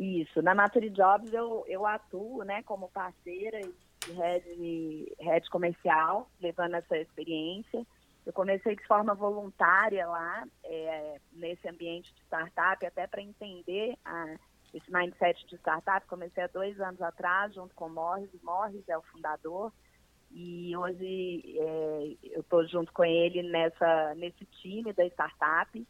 Isso. 0.00 0.40
Na 0.40 0.54
Mature 0.54 0.88
Jobs 0.88 1.30
eu, 1.34 1.62
eu 1.68 1.84
atuo, 1.84 2.42
né, 2.42 2.62
como 2.62 2.88
parceira 2.88 3.60
e 3.60 3.70
head, 4.08 5.14
head 5.20 5.50
comercial, 5.50 6.30
levando 6.40 6.74
essa 6.74 6.96
experiência. 6.96 7.86
Eu 8.24 8.32
comecei 8.32 8.76
de 8.76 8.86
forma 8.86 9.14
voluntária 9.14 10.06
lá, 10.06 10.44
é, 10.64 11.20
nesse 11.32 11.68
ambiente 11.68 12.12
de 12.14 12.20
startup, 12.22 12.84
até 12.84 13.06
para 13.06 13.22
entender 13.22 13.96
a, 14.04 14.36
esse 14.74 14.92
mindset 14.92 15.46
de 15.46 15.56
startup. 15.56 16.06
Comecei 16.06 16.44
há 16.44 16.46
dois 16.46 16.78
anos 16.80 17.00
atrás, 17.00 17.54
junto 17.54 17.74
com 17.74 17.86
o 17.86 17.90
Morris. 17.90 18.32
O 18.34 18.44
Morris 18.44 18.88
é 18.88 18.96
o 18.96 19.02
fundador 19.02 19.72
e 20.30 20.76
hoje 20.76 21.58
é, 21.58 22.16
eu 22.34 22.40
estou 22.40 22.66
junto 22.68 22.92
com 22.92 23.04
ele 23.04 23.42
nessa, 23.42 24.14
nesse 24.14 24.44
time 24.44 24.92
da 24.92 25.04
startup. 25.06 25.86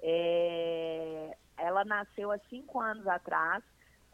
É, 0.00 1.36
ela 1.56 1.84
nasceu 1.84 2.32
há 2.32 2.38
cinco 2.50 2.80
anos 2.80 3.06
atrás 3.06 3.62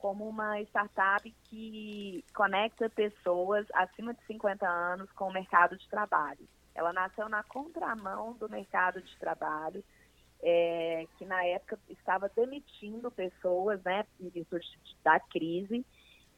como 0.03 0.29
uma 0.29 0.61
startup 0.63 1.33
que 1.45 2.25
conecta 2.35 2.91
pessoas 2.91 3.65
acima 3.73 4.13
de 4.13 4.21
50 4.27 4.69
anos 4.69 5.09
com 5.13 5.29
o 5.29 5.33
mercado 5.33 5.79
de 5.79 5.89
trabalho. 5.89 6.41
Ela 6.75 6.93
nasceu 6.93 7.29
na 7.29 7.45
contramão 7.45 8.33
do 8.33 8.49
mercado 8.49 9.01
de 9.01 9.17
trabalho, 9.19 9.85
é, 10.43 11.07
que 11.17 11.25
na 11.25 11.45
época 11.45 11.79
estava 11.89 12.29
demitindo 12.29 13.13
pessoas, 13.13 13.81
né, 13.85 14.05
em 14.21 14.29
virtude 14.29 14.67
da 15.05 15.21
crise, 15.21 15.87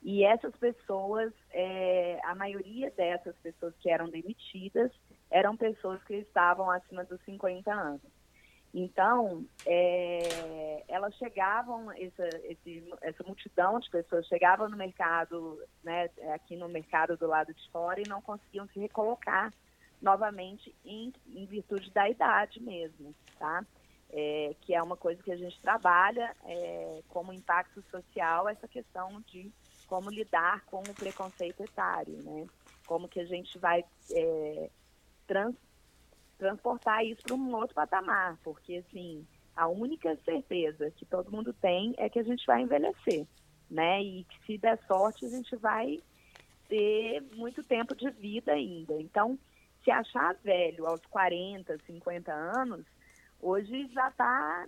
e 0.02 0.22
essas 0.22 0.54
pessoas, 0.56 1.32
é, 1.50 2.20
a 2.24 2.34
maioria 2.34 2.90
dessas 2.90 3.34
pessoas 3.36 3.74
que 3.80 3.88
eram 3.88 4.10
demitidas, 4.10 4.92
eram 5.30 5.56
pessoas 5.56 6.04
que 6.04 6.16
estavam 6.16 6.70
acima 6.70 7.02
dos 7.04 7.18
50 7.22 7.72
anos. 7.72 8.02
Então, 8.76 9.46
é, 9.64 10.82
elas 10.88 11.14
chegavam, 11.14 11.92
essa, 11.92 12.26
esse, 12.42 12.92
essa 13.02 13.22
multidão 13.22 13.78
de 13.78 13.88
pessoas 13.88 14.26
chegava 14.26 14.68
no 14.68 14.76
mercado, 14.76 15.62
né, 15.84 16.10
aqui 16.34 16.56
no 16.56 16.68
mercado 16.68 17.16
do 17.16 17.28
lado 17.28 17.54
de 17.54 17.70
fora, 17.70 18.00
e 18.00 18.08
não 18.08 18.20
conseguiam 18.20 18.66
se 18.66 18.80
recolocar 18.80 19.54
novamente 20.02 20.74
em, 20.84 21.12
em 21.28 21.46
virtude 21.46 21.88
da 21.92 22.10
idade 22.10 22.60
mesmo, 22.60 23.14
tá? 23.38 23.64
É, 24.10 24.56
que 24.60 24.74
é 24.74 24.82
uma 24.82 24.96
coisa 24.96 25.22
que 25.22 25.30
a 25.30 25.36
gente 25.36 25.60
trabalha 25.60 26.34
é, 26.44 27.00
como 27.08 27.32
impacto 27.32 27.80
social, 27.92 28.48
essa 28.48 28.66
questão 28.66 29.22
de 29.28 29.52
como 29.86 30.10
lidar 30.10 30.64
com 30.66 30.80
o 30.80 30.94
preconceito 30.94 31.62
etário, 31.62 32.20
né? 32.24 32.46
Como 32.86 33.08
que 33.08 33.20
a 33.20 33.24
gente 33.24 33.56
vai 33.56 33.84
é, 34.10 34.70
trans, 35.28 35.54
transportar 36.44 37.02
isso 37.04 37.22
para 37.22 37.34
um 37.34 37.54
outro 37.54 37.74
patamar, 37.74 38.36
porque 38.44 38.76
assim 38.76 39.26
a 39.56 39.66
única 39.66 40.14
certeza 40.24 40.90
que 40.90 41.06
todo 41.06 41.30
mundo 41.30 41.52
tem 41.54 41.94
é 41.96 42.08
que 42.08 42.18
a 42.18 42.22
gente 42.22 42.44
vai 42.44 42.60
envelhecer, 42.60 43.26
né? 43.70 44.02
E 44.02 44.24
que 44.24 44.44
se 44.44 44.58
der 44.58 44.78
sorte 44.86 45.24
a 45.24 45.28
gente 45.28 45.56
vai 45.56 46.02
ter 46.68 47.22
muito 47.34 47.62
tempo 47.62 47.94
de 47.94 48.10
vida 48.10 48.52
ainda. 48.52 49.00
Então, 49.00 49.38
se 49.82 49.90
achar 49.90 50.34
velho 50.42 50.86
aos 50.86 51.00
40, 51.06 51.78
50 51.86 52.32
anos, 52.32 52.84
hoje 53.40 53.88
já 53.92 54.08
está 54.08 54.66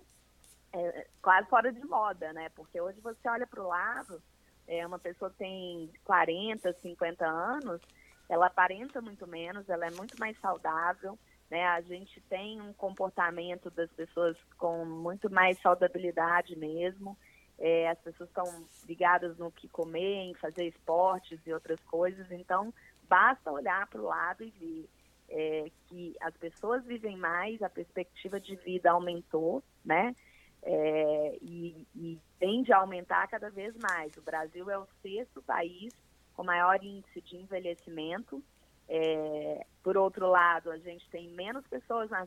é, 0.73 1.07
quase 1.21 1.47
fora 1.49 1.71
de 1.71 1.85
moda, 1.85 2.33
né? 2.33 2.49
Porque 2.55 2.79
hoje 2.81 2.99
você 3.01 3.29
olha 3.29 3.45
para 3.45 3.61
o 3.61 3.67
lado, 3.67 4.21
é, 4.67 4.87
uma 4.87 4.97
pessoa 4.97 5.29
tem 5.37 5.91
40, 6.05 6.73
50 6.73 7.25
anos, 7.25 7.81
ela 8.29 8.47
aparenta 8.47 9.01
muito 9.01 9.27
menos, 9.27 9.67
ela 9.69 9.85
é 9.85 9.91
muito 9.91 10.17
mais 10.17 10.39
saudável, 10.39 11.19
né? 11.49 11.65
A 11.65 11.81
gente 11.81 12.19
tem 12.21 12.61
um 12.61 12.73
comportamento 12.73 13.69
das 13.71 13.91
pessoas 13.91 14.37
com 14.57 14.85
muito 14.85 15.29
mais 15.29 15.59
saudabilidade 15.61 16.55
mesmo. 16.55 17.17
É, 17.59 17.89
as 17.89 17.99
pessoas 17.99 18.29
estão 18.29 18.65
ligadas 18.87 19.37
no 19.37 19.51
que 19.51 19.67
comer, 19.67 20.23
em 20.23 20.33
fazer 20.35 20.67
esportes 20.67 21.39
e 21.45 21.53
outras 21.53 21.79
coisas. 21.81 22.29
Então, 22.31 22.73
basta 23.07 23.51
olhar 23.51 23.87
para 23.87 24.01
o 24.01 24.05
lado 24.05 24.43
e 24.43 24.49
ver 24.51 24.89
é, 25.29 25.71
que 25.87 26.15
as 26.21 26.35
pessoas 26.37 26.85
vivem 26.85 27.17
mais, 27.17 27.61
a 27.61 27.69
perspectiva 27.69 28.39
de 28.39 28.55
vida 28.55 28.91
aumentou, 28.91 29.63
né? 29.83 30.13
é, 30.63 31.37
e, 31.41 31.87
e 31.95 32.19
tende 32.39 32.73
a 32.73 32.77
aumentar 32.77 33.27
cada 33.27 33.49
vez 33.49 33.75
mais. 33.77 34.15
O 34.17 34.21
Brasil 34.21 34.69
é 34.69 34.77
o 34.77 34.87
sexto 35.01 35.41
país 35.41 35.93
com 36.33 36.43
maior 36.43 36.83
índice 36.83 37.21
de 37.21 37.37
envelhecimento. 37.37 38.43
É, 38.89 39.65
por 39.83 39.97
outro 39.97 40.27
lado, 40.27 40.71
a 40.71 40.77
gente 40.77 41.09
tem 41.09 41.29
menos 41.29 41.65
pessoas 41.67 42.09
na, 42.09 42.25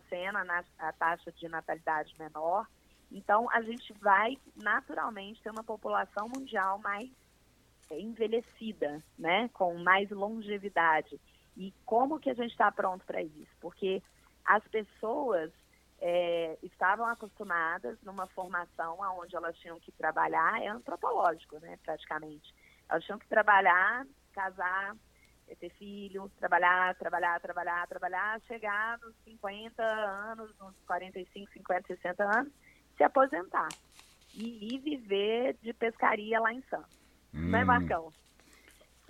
a 0.78 0.92
taxa 0.92 1.32
de 1.32 1.48
natalidade 1.48 2.14
menor. 2.18 2.66
Então, 3.11 3.50
a 3.50 3.62
gente 3.62 3.92
vai 3.94 4.36
naturalmente 4.56 5.42
ter 5.42 5.50
uma 5.50 5.64
população 5.64 6.28
mundial 6.28 6.78
mais 6.78 7.11
envelhecida, 7.90 9.02
né, 9.18 9.48
com 9.52 9.74
mais 9.78 10.11
longevidade. 10.11 11.20
E 11.56 11.72
como 11.84 12.20
que 12.20 12.30
a 12.30 12.34
gente 12.34 12.52
está 12.52 12.70
pronto 12.70 13.04
para 13.04 13.22
isso? 13.22 13.50
Porque 13.61 14.02
as 14.44 14.62
pessoas 14.68 15.50
é, 16.00 16.56
estavam 16.62 17.06
acostumadas 17.06 18.00
numa 18.02 18.26
formação 18.28 18.96
onde 19.18 19.34
elas 19.36 19.56
tinham 19.58 19.78
que 19.80 19.92
trabalhar, 19.92 20.62
é 20.62 20.68
antropológico, 20.68 21.58
né, 21.58 21.78
praticamente. 21.82 22.54
Elas 22.88 23.04
tinham 23.04 23.18
que 23.18 23.28
trabalhar, 23.28 24.06
casar, 24.32 24.96
ter 25.57 25.70
filho, 25.70 26.30
trabalhar, 26.38 26.94
trabalhar, 26.94 27.40
trabalhar, 27.40 27.86
trabalhar, 27.86 28.40
chegar 28.46 28.98
nos 28.98 29.14
50 29.24 29.82
anos, 29.82 30.51
nos 30.59 30.74
45, 30.86 31.53
50, 31.53 31.86
60 31.86 32.24
anos, 32.24 32.53
se 32.96 33.03
aposentar 33.03 33.68
e 34.34 34.74
ir 34.74 34.78
viver 34.78 35.57
de 35.62 35.72
pescaria 35.72 36.40
lá 36.40 36.53
em 36.53 36.62
Santos. 36.70 36.96
Hum. 37.34 37.51
Não 37.51 37.59
é, 37.59 37.62
hum. 37.62 37.66
Marcão? 37.66 38.12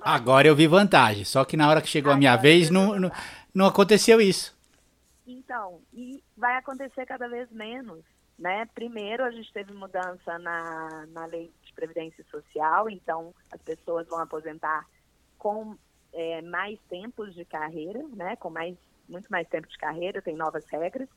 Agora 0.03 0.49
eu 0.49 0.57
vi 0.57 0.67
vantagem, 0.67 1.25
só 1.25 1.45
que 1.45 1.57
na 1.57 1.69
hora 1.69 1.83
que 1.83 1.89
chegou 1.89 2.13
a 2.13 2.17
minha 2.17 2.37
vez 2.37 2.71
não, 2.71 2.99
não, 2.99 3.11
não 3.55 3.67
aconteceu 3.67 4.21
isso. 4.21 4.57
Então, 5.27 5.81
e 5.93 6.23
vai 6.37 6.57
acontecer 6.57 7.05
cada 7.07 7.29
vez 7.29 7.51
menos. 7.51 8.03
Né? 8.39 8.67
Primeiro, 8.75 9.23
a 9.23 9.31
gente 9.31 9.53
teve 9.53 9.73
mudança 9.75 10.39
na, 10.39 11.07
na 11.09 11.27
lei 11.27 11.53
de 11.63 11.73
previdência 11.75 12.25
social, 12.31 12.89
então 12.89 13.35
as 13.53 13.61
pessoas 13.61 14.09
vão 14.09 14.19
aposentar 14.19 14.87
com 15.37 15.77
é, 16.13 16.43
mais 16.43 16.79
tempos 16.89 17.35
de 17.35 17.45
carreira, 17.45 18.03
né? 18.15 18.37
com 18.37 18.51
mais, 18.51 18.77
muito 19.09 19.29
mais 19.29 19.49
tempo 19.49 19.69
de 19.69 19.79
carreira, 19.79 20.23
tem 20.23 20.37
novas 20.37 20.65
regras. 20.67 21.09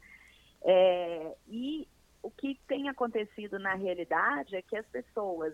É, 0.63 1.35
e 1.47 1.87
o 2.21 2.31
que 2.31 2.59
tem 2.67 2.87
acontecido 2.89 3.59
na 3.59 3.75
realidade 3.75 4.55
é 4.55 4.61
que 4.61 4.77
as 4.77 4.85
pessoas 4.87 5.53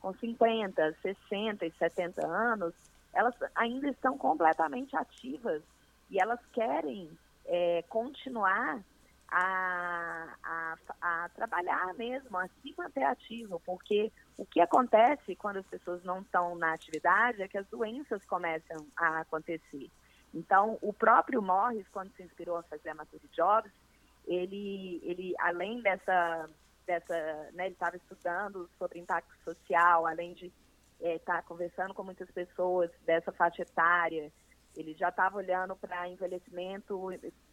com 0.00 0.14
50, 0.14 0.96
60 1.02 1.66
e 1.66 1.72
70 1.72 2.26
anos, 2.26 2.74
elas 3.12 3.34
ainda 3.54 3.88
estão 3.88 4.16
completamente 4.16 4.96
ativas 4.96 5.62
e 6.10 6.18
elas 6.20 6.40
querem 6.52 7.10
é, 7.44 7.84
continuar 7.88 8.82
a, 9.28 10.34
a, 10.42 10.76
a, 11.00 11.28
trabalhar 11.30 11.94
mesmo, 11.94 12.36
a 12.36 12.48
se 12.48 12.74
manter 12.76 13.04
ativo, 13.04 13.60
porque 13.64 14.10
o 14.40 14.46
que 14.46 14.58
acontece 14.58 15.36
quando 15.36 15.58
as 15.58 15.66
pessoas 15.66 16.02
não 16.02 16.22
estão 16.22 16.56
na 16.56 16.72
atividade 16.72 17.42
é 17.42 17.46
que 17.46 17.58
as 17.58 17.66
doenças 17.66 18.24
começam 18.24 18.86
a 18.96 19.20
acontecer. 19.20 19.90
Então, 20.32 20.78
o 20.80 20.94
próprio 20.94 21.42
Morris, 21.42 21.86
quando 21.88 22.10
se 22.16 22.22
inspirou 22.22 22.56
a 22.56 22.62
fazer 22.62 22.88
a 22.88 22.94
Mature 22.94 23.28
Jobs, 23.36 23.70
ele, 24.26 24.98
ele 25.04 25.34
além 25.38 25.82
dessa, 25.82 26.48
dessa 26.86 27.14
né, 27.52 27.66
ele 27.66 27.74
estava 27.74 27.96
estudando 27.96 28.66
sobre 28.78 28.98
impacto 28.98 29.30
social, 29.44 30.06
além 30.06 30.32
de 30.32 30.46
estar 30.98 31.10
é, 31.10 31.18
tá 31.18 31.42
conversando 31.42 31.92
com 31.92 32.02
muitas 32.02 32.30
pessoas 32.30 32.90
dessa 33.04 33.30
faixa 33.32 33.60
etária, 33.60 34.32
ele 34.74 34.94
já 34.94 35.10
estava 35.10 35.36
olhando 35.36 35.76
para 35.76 36.08
envelhecimento 36.08 37.10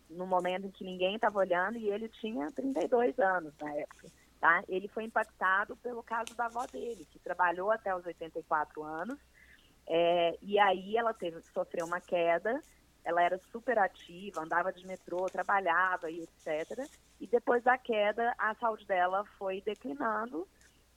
no 0.09 0.25
momento 0.25 0.67
em 0.67 0.71
que 0.71 0.85
ninguém 0.85 1.15
estava 1.15 1.39
olhando 1.39 1.77
e 1.77 1.89
ele 1.89 2.07
tinha 2.07 2.49
32 2.49 3.19
anos 3.19 3.53
na 3.59 3.73
época. 3.73 4.07
Tá? 4.39 4.63
Ele 4.67 4.87
foi 4.87 5.03
impactado 5.03 5.75
pelo 5.77 6.03
caso 6.03 6.35
da 6.35 6.45
avó 6.45 6.65
dele, 6.67 7.07
que 7.11 7.17
trabalhou 7.19 7.71
até 7.71 7.95
os 7.95 8.05
84 8.05 8.83
anos, 8.83 9.19
é, 9.87 10.37
e 10.41 10.59
aí 10.59 10.95
ela 10.95 11.13
teve, 11.13 11.41
sofreu 11.53 11.85
uma 11.85 11.99
queda 11.99 12.61
ela 13.07 13.23
era 13.23 13.39
super 13.53 13.79
ativa, 13.79 14.41
andava 14.41 14.73
de 14.73 14.85
metrô, 14.85 15.27
trabalhava 15.27 16.11
e 16.11 16.23
etc. 16.23 16.85
E 17.21 17.25
depois 17.25 17.63
da 17.63 17.77
queda, 17.77 18.35
a 18.37 18.53
saúde 18.55 18.85
dela 18.85 19.23
foi 19.37 19.61
declinando 19.61 20.45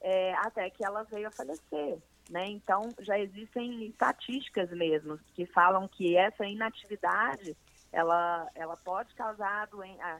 é, 0.01 0.33
até 0.33 0.69
que 0.69 0.83
ela 0.83 1.03
veio 1.03 1.29
a 1.29 1.31
falecer. 1.31 1.97
Né? 2.29 2.47
Então, 2.47 2.93
já 2.99 3.17
existem 3.17 3.85
estatísticas 3.85 4.69
mesmo 4.71 5.17
que 5.33 5.45
falam 5.45 5.87
que 5.87 6.17
essa 6.17 6.45
inatividade 6.45 7.55
ela, 7.93 8.49
ela 8.55 8.75
pode 8.75 9.15
causar 9.15 9.69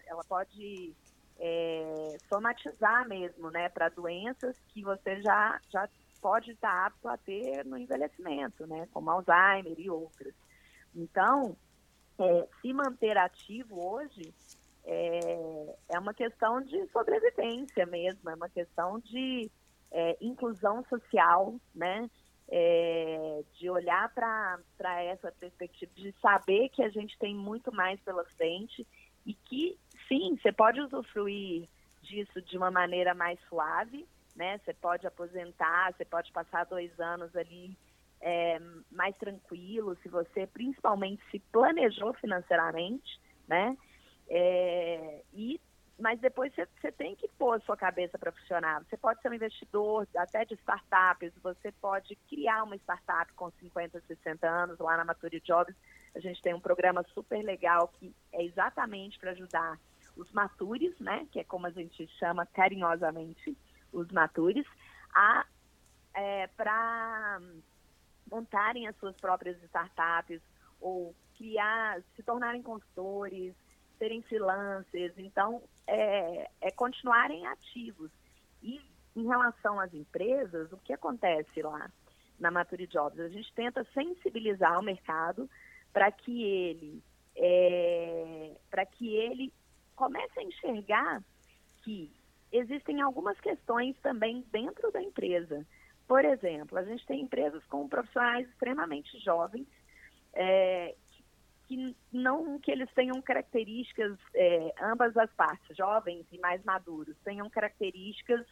ela 0.08 0.24
pode 0.24 0.96
é, 1.40 2.18
somatizar 2.30 3.08
mesmo 3.08 3.50
né, 3.50 3.70
para 3.70 3.90
doenças 3.90 4.56
que 4.70 4.84
você 4.84 5.22
já, 5.22 5.60
já 5.70 5.90
pode 6.22 6.52
estar 6.52 6.86
apto 6.86 7.08
a 7.08 7.18
ter 7.18 7.66
no 7.66 7.78
envelhecimento, 7.78 8.68
né, 8.68 8.88
como 8.92 9.10
Alzheimer 9.10 9.80
e 9.80 9.90
outras. 9.90 10.34
Então, 10.96 11.56
é, 12.20 12.48
se 12.62 12.74
manter 12.74 13.18
ativo 13.18 13.84
hoje 13.84 14.34
é, 14.84 15.76
é, 15.90 16.00
uma 16.00 16.14
questão 16.14 16.62
de 16.62 16.88
sobrevivência 16.88 17.86
mesmo, 17.86 18.30
é 18.30 18.36
uma 18.36 18.50
questão 18.50 19.00
de 19.00 19.50
é, 19.92 20.18
inclusão 20.22 20.84
social, 20.86 21.56
né? 21.74 22.10
É, 22.54 23.44
de 23.54 23.70
olhar 23.70 24.14
para 24.14 24.60
essa 25.04 25.32
perspectiva, 25.40 25.90
de 25.96 26.14
saber 26.22 26.68
que 26.68 26.84
a 26.84 26.90
gente 26.90 27.18
tem 27.18 27.34
muito 27.34 27.74
mais 27.74 27.98
pela 28.02 28.26
frente 28.26 28.86
e 29.26 29.34
que, 29.34 29.80
sim, 30.12 30.38
você 30.42 30.52
pode 30.52 30.82
usufruir 30.82 31.70
disso 32.02 32.42
de 32.42 32.58
uma 32.58 32.70
maneira 32.70 33.14
mais 33.14 33.40
suave, 33.48 34.06
né? 34.36 34.58
Você 34.58 34.74
pode 34.74 35.08
aposentar, 35.08 35.94
você 35.94 36.04
pode 36.04 36.30
passar 36.34 36.66
dois 36.66 36.92
anos 37.00 37.34
ali 37.34 37.78
é, 38.20 38.60
mais 38.92 39.16
tranquilo, 39.16 39.98
se 40.04 40.10
você 40.10 40.46
principalmente 40.48 41.24
se 41.32 41.40
planejou 41.40 42.14
financeiramente, 42.16 43.22
né? 43.48 43.78
É, 44.30 45.22
e 45.34 45.62
mas 45.98 46.20
depois 46.20 46.52
você, 46.56 46.92
tem 46.92 47.16
que 47.16 47.28
pôr 47.38 47.54
a 47.54 47.60
sua 47.60 47.78
cabeça 47.78 48.18
para 48.18 48.32
funcionar. 48.32 48.84
Você 48.84 48.98
pode 48.98 49.22
ser 49.22 49.30
um 49.30 49.36
investidor 49.36 50.08
até 50.18 50.44
de 50.44 50.56
startups, 50.56 51.32
você 51.44 51.72
pode 51.74 52.16
criar 52.28 52.64
uma 52.64 52.76
startup 52.78 53.32
com 53.34 53.52
50, 53.52 54.02
60 54.08 54.50
anos 54.50 54.80
lá 54.80 54.98
na 54.98 55.06
Mature 55.06 55.40
Jobs. 55.42 55.76
A 56.16 56.20
gente 56.20 56.42
tem 56.42 56.56
um 56.56 56.60
programa 56.60 57.06
super 57.14 57.44
legal 57.44 57.88
que 58.00 58.16
é 58.34 58.44
exatamente 58.44 59.20
para 59.20 59.30
ajudar 59.30 59.78
os 60.16 60.32
matures, 60.32 60.98
né, 61.00 61.28
que 61.32 61.40
é 61.40 61.44
como 61.44 61.68
a 61.68 61.72
gente 61.72 62.08
chama 62.20 62.46
carinhosamente 62.46 63.58
os 63.92 64.08
matures, 64.12 64.66
a 65.14 65.46
é, 66.14 66.48
para 66.48 67.40
montarem 68.30 68.88
as 68.88 68.96
suas 68.98 69.16
próprias 69.18 69.62
startups 69.64 70.42
ou 70.80 71.16
criar, 71.38 72.02
se 72.16 72.24
tornarem 72.24 72.62
consultores, 72.62 73.54
serem 73.98 74.22
freelancers. 74.24 75.14
Então, 75.18 75.62
é, 75.88 76.50
é 76.60 76.72
continuarem 76.72 77.46
ativos. 77.48 78.12
E 78.62 78.82
em 79.16 79.28
relação 79.28 79.80
às 79.80 79.94
empresas, 79.94 80.72
o 80.72 80.78
que 80.78 80.94
acontece 80.94 81.62
lá 81.62 81.92
na 82.40 82.52
Mature 82.52 82.88
Jobs? 82.88 83.20
A 83.20 83.30
gente 83.30 83.52
tenta 83.54 83.86
sensibilizar 83.94 84.80
o 84.80 84.84
mercado 84.84 85.50
para 85.94 86.12
que 86.12 86.44
ele 86.44 87.04
é, 87.36 88.56
para 88.70 88.86
que 88.86 89.16
ele 89.16 89.54
comece 90.02 90.40
a 90.40 90.44
enxergar 90.44 91.24
que 91.84 92.12
existem 92.52 93.02
algumas 93.02 93.40
questões 93.40 93.96
também 94.00 94.44
dentro 94.52 94.92
da 94.92 95.02
empresa 95.02 95.66
por 96.12 96.26
exemplo, 96.26 96.78
a 96.78 96.84
gente 96.84 97.06
tem 97.06 97.22
empresas 97.22 97.64
com 97.68 97.88
profissionais 97.88 98.46
extremamente 98.50 99.18
jovens, 99.20 99.66
é, 100.34 100.94
que 101.66 101.96
não 102.12 102.60
que 102.60 102.70
eles 102.70 102.92
tenham 102.94 103.22
características, 103.22 104.18
é, 104.36 104.74
ambas 104.82 105.16
as 105.16 105.32
partes, 105.32 105.78
jovens 105.78 106.26
e 106.30 106.38
mais 106.40 106.62
maduros, 106.66 107.16
tenham 107.24 107.50
características 107.50 108.46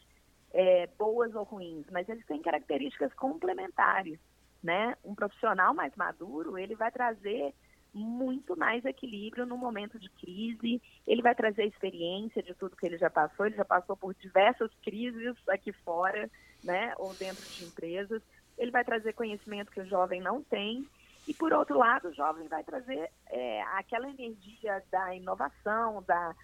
é, 0.54 0.86
boas 0.98 1.34
ou 1.34 1.42
ruins, 1.42 1.84
mas 1.92 2.08
eles 2.08 2.24
têm 2.24 2.40
características 2.40 3.12
complementares, 3.12 4.18
né? 4.62 4.96
Um 5.04 5.14
profissional 5.14 5.74
mais 5.74 5.94
maduro, 5.96 6.56
ele 6.56 6.74
vai 6.74 6.90
trazer 6.90 7.54
muito 7.92 8.56
mais 8.56 8.84
equilíbrio 8.84 9.46
no 9.46 9.56
momento 9.56 9.98
de 9.98 10.08
crise, 10.10 10.80
ele 11.06 11.22
vai 11.22 11.34
trazer 11.34 11.64
experiência 11.64 12.42
de 12.42 12.54
tudo 12.54 12.76
que 12.76 12.86
ele 12.86 12.98
já 12.98 13.10
passou, 13.10 13.46
ele 13.46 13.56
já 13.56 13.64
passou 13.64 13.96
por 13.96 14.14
diversas 14.14 14.70
crises 14.82 15.36
aqui 15.48 15.72
fora, 15.72 16.30
né, 16.62 16.94
ou 16.98 17.14
dentro 17.14 17.44
de 17.50 17.64
empresas. 17.64 18.22
Ele 18.56 18.70
vai 18.70 18.84
trazer 18.84 19.14
conhecimento 19.14 19.72
que 19.72 19.80
o 19.80 19.86
jovem 19.86 20.20
não 20.20 20.42
tem. 20.42 20.86
E, 21.26 21.34
por 21.34 21.52
outro 21.52 21.78
lado, 21.78 22.08
o 22.08 22.14
jovem 22.14 22.48
vai 22.48 22.64
trazer 22.64 23.10
é, 23.26 23.62
aquela 23.74 24.08
energia 24.08 24.82
da 24.90 25.14
inovação, 25.14 26.02
da, 26.02 26.34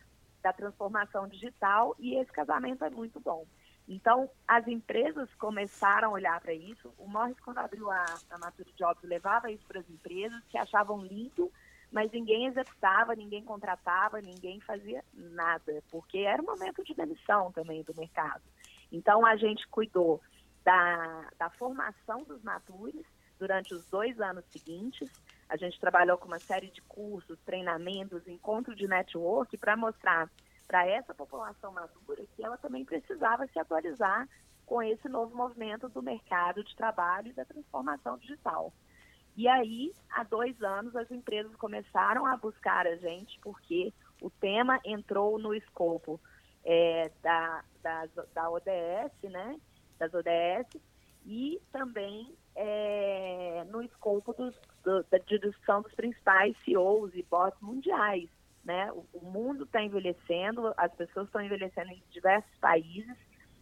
da 0.43 0.53
transformação 0.53 1.27
digital, 1.29 1.95
e 1.99 2.15
esse 2.17 2.31
casamento 2.33 2.85
é 2.85 2.91
muito 2.91 3.19
bom. 3.21 3.45
Então, 3.89 4.29
as 4.49 4.67
empresas 4.67 5.33
começaram 5.35 6.09
a 6.09 6.13
olhar 6.13 6.41
para 6.41 6.53
isso. 6.53 6.93
O 6.99 7.09
Morris, 7.09 7.39
quando 7.41 7.59
abriu 7.59 7.91
a, 7.91 8.05
a 8.31 8.39
Mature 8.39 8.73
Jobs, 8.77 9.03
levava 9.05 9.51
isso 9.51 9.65
para 9.67 9.81
as 9.81 9.89
empresas 9.89 10.43
que 10.49 10.59
achavam 10.59 11.05
lindo, 11.05 11.53
mas 11.93 12.11
ninguém 12.11 12.47
executava, 12.47 13.15
ninguém 13.15 13.45
contratava, 13.45 14.21
ninguém 14.21 14.61
fazia 14.61 15.05
nada, 15.15 15.83
porque 15.89 16.19
era 16.19 16.43
um 16.43 16.47
momento 16.47 16.83
de 16.83 16.95
demissão 16.95 17.53
também 17.53 17.85
do 17.85 17.95
mercado. 17.95 18.43
Então, 18.91 19.25
a 19.25 19.37
gente 19.37 19.67
cuidou 19.69 20.21
da, 20.65 21.29
da 21.39 21.49
formação 21.51 22.25
dos 22.25 22.43
matures 22.43 23.07
durante 23.39 23.73
os 23.73 23.87
dois 23.89 24.21
anos 24.21 24.45
seguintes. 24.47 25.09
A 25.49 25.57
gente 25.57 25.79
trabalhou 25.79 26.19
com 26.19 26.27
uma 26.27 26.41
série 26.41 26.71
de 26.73 26.83
cursos, 26.83 27.39
treinamentos, 27.47 28.27
encontro 28.27 28.75
de 28.75 28.89
network 28.89 29.57
para 29.59 29.77
mostrar 29.77 30.29
para 30.67 30.87
essa 30.87 31.15
população 31.15 31.73
madura 31.73 32.25
que 32.35 32.45
ela 32.45 32.57
também 32.57 32.85
precisava 32.85 33.47
se 33.47 33.59
atualizar 33.59 34.29
com 34.65 34.83
esse 34.83 35.09
novo 35.09 35.35
movimento 35.37 35.89
do 35.89 36.03
mercado 36.03 36.65
de 36.65 36.75
trabalho 36.75 37.29
e 37.29 37.33
da 37.33 37.45
transformação 37.45 38.19
digital. 38.19 38.73
E 39.37 39.47
aí, 39.47 39.93
há 40.11 40.25
dois 40.25 40.61
anos, 40.63 40.97
as 40.97 41.11
empresas 41.11 41.55
começaram 41.57 42.27
a 42.27 42.37
buscar 42.37 42.87
a 42.87 42.97
gente, 42.97 43.39
porque 43.41 43.93
o 44.21 44.31
tema 44.31 44.81
entrou 44.85 45.39
no 45.39 45.55
escopo 45.55 46.19
é, 46.65 47.11
da, 47.23 47.63
da, 47.83 48.09
da 48.35 48.51
ODS, 48.51 49.13
né? 49.31 49.61
Das 49.99 50.13
ODS, 50.13 50.81
e 51.27 51.61
também 51.71 52.35
é, 52.55 53.65
no 53.71 53.83
escopo 53.83 54.33
dos, 54.33 54.55
do, 54.83 55.05
da 55.05 55.19
discussão 55.19 55.83
dos 55.83 55.95
principais 55.95 56.57
CEOs 56.65 57.15
e 57.15 57.23
bots 57.23 57.61
mundiais. 57.61 58.29
Né? 58.67 58.91
O, 59.13 59.25
mundo 59.25 59.63
está 59.63 59.81
envelhecendo, 59.81 60.75
as 60.77 60.93
pessoas 60.93 61.27
estão 61.27 61.41
envelhecendo 61.41 61.93
em 61.93 62.03
diversos 62.11 62.51
países, 62.59 63.17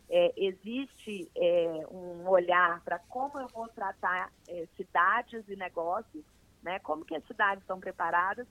é, 0.09 0.33
existe 0.35 1.31
é, 1.37 1.87
um 1.91 2.27
olhar 2.27 2.81
para 2.81 2.99
como 3.01 3.39
eu 3.39 3.47
vou 3.49 3.69
tratar 3.69 4.33
é, 4.49 4.67
cidades 4.75 5.47
e 5.47 5.57
negócios, 5.57 6.25
né? 6.63 6.79
como 6.79 7.05
que 7.05 7.15
as 7.15 7.23
cidades 7.27 7.63
estão 7.63 7.79
preparadas 7.79 8.47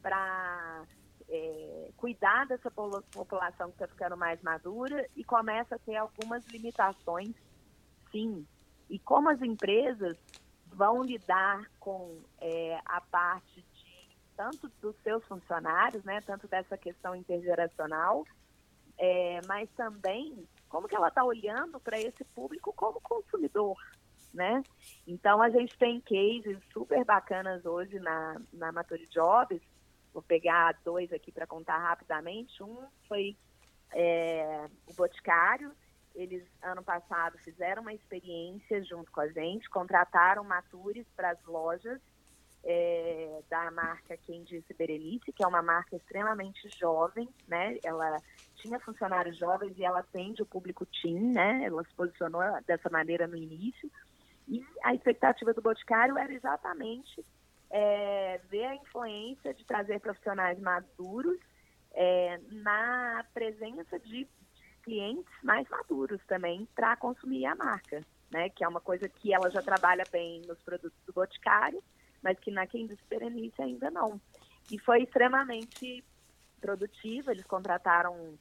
para 0.00 0.86
é, 1.28 1.90
cuidar 1.94 2.46
dessa 2.46 2.70
população 2.70 3.68
que 3.68 3.74
está 3.74 3.86
ficando 3.86 4.16
mais 4.16 4.40
madura 4.40 5.06
e 5.14 5.22
começa 5.22 5.74
a 5.74 5.78
ter 5.78 5.96
algumas 5.96 6.42
limitações, 6.46 7.34
sim. 8.10 8.46
E 8.88 8.98
como 8.98 9.28
as 9.28 9.42
empresas 9.42 10.16
vão 10.72 11.02
lidar 11.02 11.70
com 11.78 12.18
é, 12.40 12.80
a 12.86 12.98
parte 13.02 13.62
tanto 14.38 14.70
dos 14.80 14.94
seus 15.02 15.24
funcionários, 15.26 16.04
né, 16.04 16.20
tanto 16.20 16.46
dessa 16.46 16.78
questão 16.78 17.16
intergeracional, 17.16 18.24
é, 18.96 19.40
mas 19.48 19.68
também 19.76 20.46
como 20.68 20.86
que 20.86 20.94
ela 20.94 21.08
está 21.08 21.24
olhando 21.24 21.80
para 21.80 21.98
esse 21.98 22.22
público 22.36 22.72
como 22.72 23.00
consumidor, 23.00 23.76
né? 24.32 24.62
Então 25.06 25.42
a 25.42 25.50
gente 25.50 25.76
tem 25.76 26.00
cases 26.00 26.56
super 26.72 27.04
bacanas 27.04 27.66
hoje 27.66 27.98
na, 27.98 28.40
na 28.52 28.70
Mature 28.70 29.06
Jobs, 29.08 29.60
vou 30.12 30.22
pegar 30.22 30.78
dois 30.84 31.12
aqui 31.12 31.32
para 31.32 31.46
contar 31.46 31.78
rapidamente. 31.78 32.62
Um 32.62 32.86
foi 33.08 33.36
é, 33.92 34.68
o 34.86 34.94
Boticário, 34.94 35.72
eles 36.14 36.44
ano 36.62 36.82
passado 36.82 37.38
fizeram 37.38 37.82
uma 37.82 37.94
experiência 37.94 38.84
junto 38.84 39.10
com 39.10 39.20
a 39.20 39.28
gente, 39.28 39.68
contrataram 39.68 40.44
matures 40.44 41.06
para 41.16 41.30
as 41.30 41.44
lojas 41.44 42.00
é, 42.64 43.40
da 43.48 43.70
marca 43.70 44.16
Quem 44.16 44.42
Disse 44.44 44.74
Berenice, 44.74 45.32
que 45.32 45.42
é 45.42 45.46
uma 45.46 45.62
marca 45.62 45.96
extremamente 45.96 46.68
jovem, 46.78 47.28
né? 47.46 47.78
Ela 47.84 48.16
tinha 48.56 48.78
funcionários 48.80 49.38
jovens 49.38 49.76
e 49.76 49.84
ela 49.84 50.00
atende 50.00 50.42
o 50.42 50.46
público 50.46 50.86
teen, 50.86 51.32
né? 51.32 51.64
Ela 51.64 51.82
se 51.84 51.94
posicionou 51.94 52.42
dessa 52.66 52.90
maneira 52.90 53.26
no 53.26 53.36
início. 53.36 53.90
E 54.46 54.64
a 54.82 54.94
expectativa 54.94 55.52
do 55.52 55.62
Boticário 55.62 56.18
era 56.18 56.32
exatamente 56.32 57.24
é, 57.70 58.40
ver 58.50 58.64
a 58.64 58.74
influência 58.74 59.54
de 59.54 59.64
trazer 59.64 60.00
profissionais 60.00 60.58
maduros 60.58 61.38
é, 61.92 62.40
na 62.50 63.24
presença 63.32 63.98
de 63.98 64.26
clientes 64.82 65.32
mais 65.42 65.68
maduros 65.68 66.20
também 66.26 66.66
para 66.74 66.96
consumir 66.96 67.44
a 67.46 67.54
marca, 67.54 68.02
né? 68.30 68.48
Que 68.48 68.64
é 68.64 68.68
uma 68.68 68.80
coisa 68.80 69.08
que 69.08 69.32
ela 69.32 69.50
já 69.50 69.62
trabalha 69.62 70.04
bem 70.10 70.42
nos 70.46 70.60
produtos 70.62 70.98
do 71.06 71.12
Boticário, 71.12 71.82
mas 72.22 72.38
que 72.38 72.50
na 72.50 72.66
Quem 72.66 72.88
Berenice 73.08 73.60
ainda 73.60 73.90
não. 73.90 74.20
E 74.70 74.78
foi 74.78 75.02
extremamente 75.02 76.04
produtiva, 76.60 77.32
eles 77.32 77.46
contrataram 77.46 78.38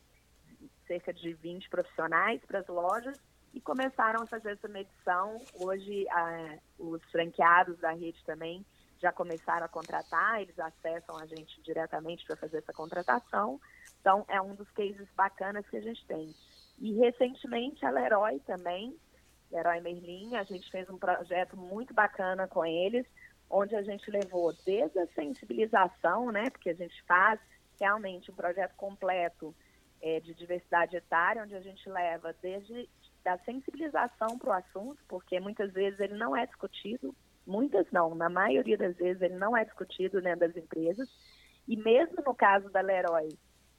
cerca 0.87 1.13
de 1.13 1.33
20 1.33 1.69
profissionais 1.69 2.41
para 2.45 2.59
as 2.59 2.67
lojas 2.67 3.17
e 3.53 3.61
começaram 3.61 4.23
a 4.23 4.27
fazer 4.27 4.51
essa 4.51 4.67
medição. 4.67 5.39
Hoje, 5.53 6.07
a, 6.09 6.57
os 6.79 7.03
franqueados 7.11 7.77
da 7.79 7.91
rede 7.91 8.23
também 8.25 8.65
já 8.99 9.11
começaram 9.11 9.65
a 9.65 9.69
contratar, 9.69 10.41
eles 10.41 10.57
acessam 10.57 11.17
a 11.17 11.25
gente 11.25 11.61
diretamente 11.61 12.25
para 12.25 12.35
fazer 12.35 12.57
essa 12.57 12.73
contratação. 12.73 13.59
Então, 13.99 14.25
é 14.27 14.41
um 14.41 14.55
dos 14.55 14.69
cases 14.71 15.07
bacanas 15.15 15.67
que 15.69 15.77
a 15.77 15.81
gente 15.81 16.05
tem. 16.05 16.33
E 16.79 16.93
recentemente 16.93 17.85
a 17.85 17.89
Leroy 17.89 18.39
também, 18.39 18.95
Leroy 19.51 19.81
Merlin, 19.81 20.35
a 20.35 20.43
gente 20.43 20.69
fez 20.69 20.89
um 20.89 20.97
projeto 20.97 21.55
muito 21.55 21.93
bacana 21.93 22.47
com 22.47 22.65
eles, 22.65 23.05
onde 23.49 23.75
a 23.75 23.81
gente 23.81 24.09
levou 24.11 24.53
desde 24.65 24.99
a 24.99 25.07
sensibilização, 25.07 26.31
né, 26.31 26.49
porque 26.49 26.69
a 26.69 26.75
gente 26.75 27.01
faz 27.03 27.39
realmente 27.79 28.31
um 28.31 28.35
projeto 28.35 28.75
completo 28.75 29.55
é, 30.01 30.19
de 30.19 30.33
diversidade 30.33 30.95
etária, 30.95 31.43
onde 31.43 31.55
a 31.55 31.61
gente 31.61 31.87
leva 31.89 32.35
desde 32.41 32.89
da 33.23 33.37
sensibilização 33.39 34.37
para 34.39 34.49
o 34.49 34.53
assunto, 34.53 35.03
porque 35.05 35.37
muitas 35.37 35.73
vezes 35.73 35.99
ele 35.99 36.15
não 36.15 36.33
é 36.33 36.45
discutido, 36.45 37.13
muitas 37.45 37.85
não, 37.91 38.15
na 38.15 38.29
maioria 38.29 38.77
das 38.77 38.95
vezes 38.95 39.21
ele 39.21 39.35
não 39.35 39.55
é 39.55 39.65
discutido 39.65 40.21
dentro 40.21 40.47
das 40.47 40.55
empresas, 40.55 41.09
e 41.67 41.75
mesmo 41.75 42.23
no 42.25 42.33
caso 42.33 42.69
da 42.69 42.79
Leroy, 42.79 43.27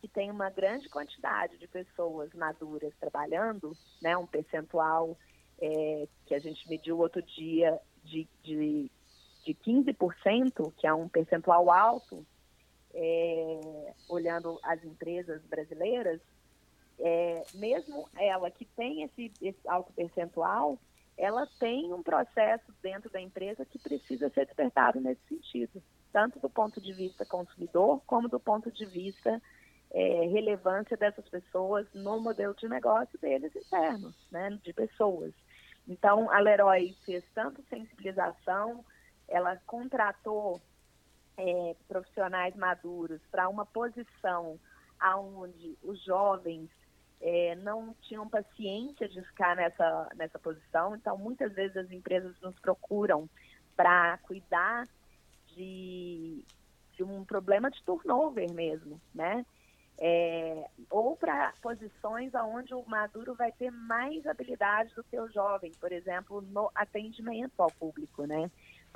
que 0.03 0.09
tem 0.09 0.31
uma 0.31 0.51
grande 0.51 0.89
quantidade 0.91 1.57
de 1.57 1.67
pessoas 1.67 2.33
maduras 2.35 2.93
trabalhando, 3.01 3.73
né, 4.03 4.15
um 4.19 4.27
percentual 4.27 5.17
é, 5.61 6.07
que 6.27 6.35
a 6.35 6.39
gente 6.39 6.69
mediu 6.69 6.99
outro 6.99 7.23
dia 7.23 7.81
de, 8.05 8.29
de, 8.43 8.91
de 9.49 9.55
15%, 9.55 10.75
que 10.77 10.87
é 10.87 10.93
um 10.93 11.09
percentual 11.09 11.71
alto, 11.71 12.27
é, 12.93 13.95
olhando 14.07 14.59
as 14.63 14.85
empresas 14.85 15.41
brasileiras, 15.47 16.21
é, 16.99 17.43
mesmo 17.55 18.07
ela 18.19 18.51
que 18.51 18.67
tem 18.67 19.05
esse, 19.05 19.33
esse 19.41 19.67
alto 19.67 19.91
percentual, 19.95 20.79
ela 21.17 21.49
tem 21.59 21.93
um 21.95 22.03
processo 22.03 22.73
dentro 22.83 23.09
da 23.11 23.21
empresa 23.21 23.65
que 23.65 23.79
precisa 23.79 24.29
ser 24.31 24.45
despertado 24.45 25.01
nesse 25.01 25.23
sentido, 25.27 25.83
tanto 26.13 26.39
do 26.39 26.51
ponto 26.51 26.79
de 26.79 26.93
vista 26.93 27.25
consumidor, 27.25 28.03
como 28.07 28.29
do 28.29 28.39
ponto 28.39 28.71
de 28.71 28.85
vista 28.85 29.41
é, 29.91 30.27
relevância 30.27 30.97
dessas 30.97 31.27
pessoas 31.29 31.87
no 31.95 32.21
modelo 32.21 32.55
de 32.55 32.69
negócio 32.69 33.19
deles 33.19 33.55
internos, 33.57 34.15
né, 34.31 34.51
de 34.63 34.75
pessoas. 34.75 35.33
Então, 35.89 36.31
a 36.31 36.39
Leroy 36.39 36.95
fez 37.07 37.25
tanto 37.35 37.65
sensibilização, 37.71 38.85
ela 39.29 39.57
contratou 39.67 40.61
é, 41.37 41.77
profissionais 41.87 42.57
maduros 42.57 43.21
para 43.31 43.49
uma 43.49 43.65
posição 43.65 44.59
aonde 44.99 45.79
os 45.83 46.03
jovens 46.05 46.69
é, 47.21 47.55
não 47.57 47.95
tinham 48.03 48.29
paciência 48.29 49.09
de 49.09 49.21
ficar 49.23 49.57
nessa, 49.57 50.09
nessa 50.17 50.39
posição. 50.39 50.95
Então, 50.97 51.17
muitas 51.17 51.53
vezes 51.53 51.77
as 51.77 51.91
empresas 51.91 52.39
nos 52.41 52.59
procuram 52.59 53.29
para 53.77 54.19
cuidar 54.19 54.87
de, 55.55 56.45
de 56.93 57.03
um 57.03 57.25
problema 57.25 57.71
de 57.71 57.83
turnover 57.83 58.53
mesmo, 58.53 59.01
né? 59.15 59.45
É, 60.01 60.71
ou 60.91 61.17
para 61.17 61.53
posições 61.61 62.33
onde 62.33 62.73
o 62.73 62.89
maduro 62.89 63.35
vai 63.35 63.51
ter 63.51 63.71
mais 63.73 64.25
habilidade 64.27 64.95
do 64.95 65.03
que 65.03 65.19
o 65.19 65.29
jovem, 65.29 65.73
por 65.81 65.91
exemplo, 65.91 66.41
no 66.41 66.71
atendimento 66.73 67.61
ao 67.61 67.71
público, 67.73 68.25
né? 68.25 68.49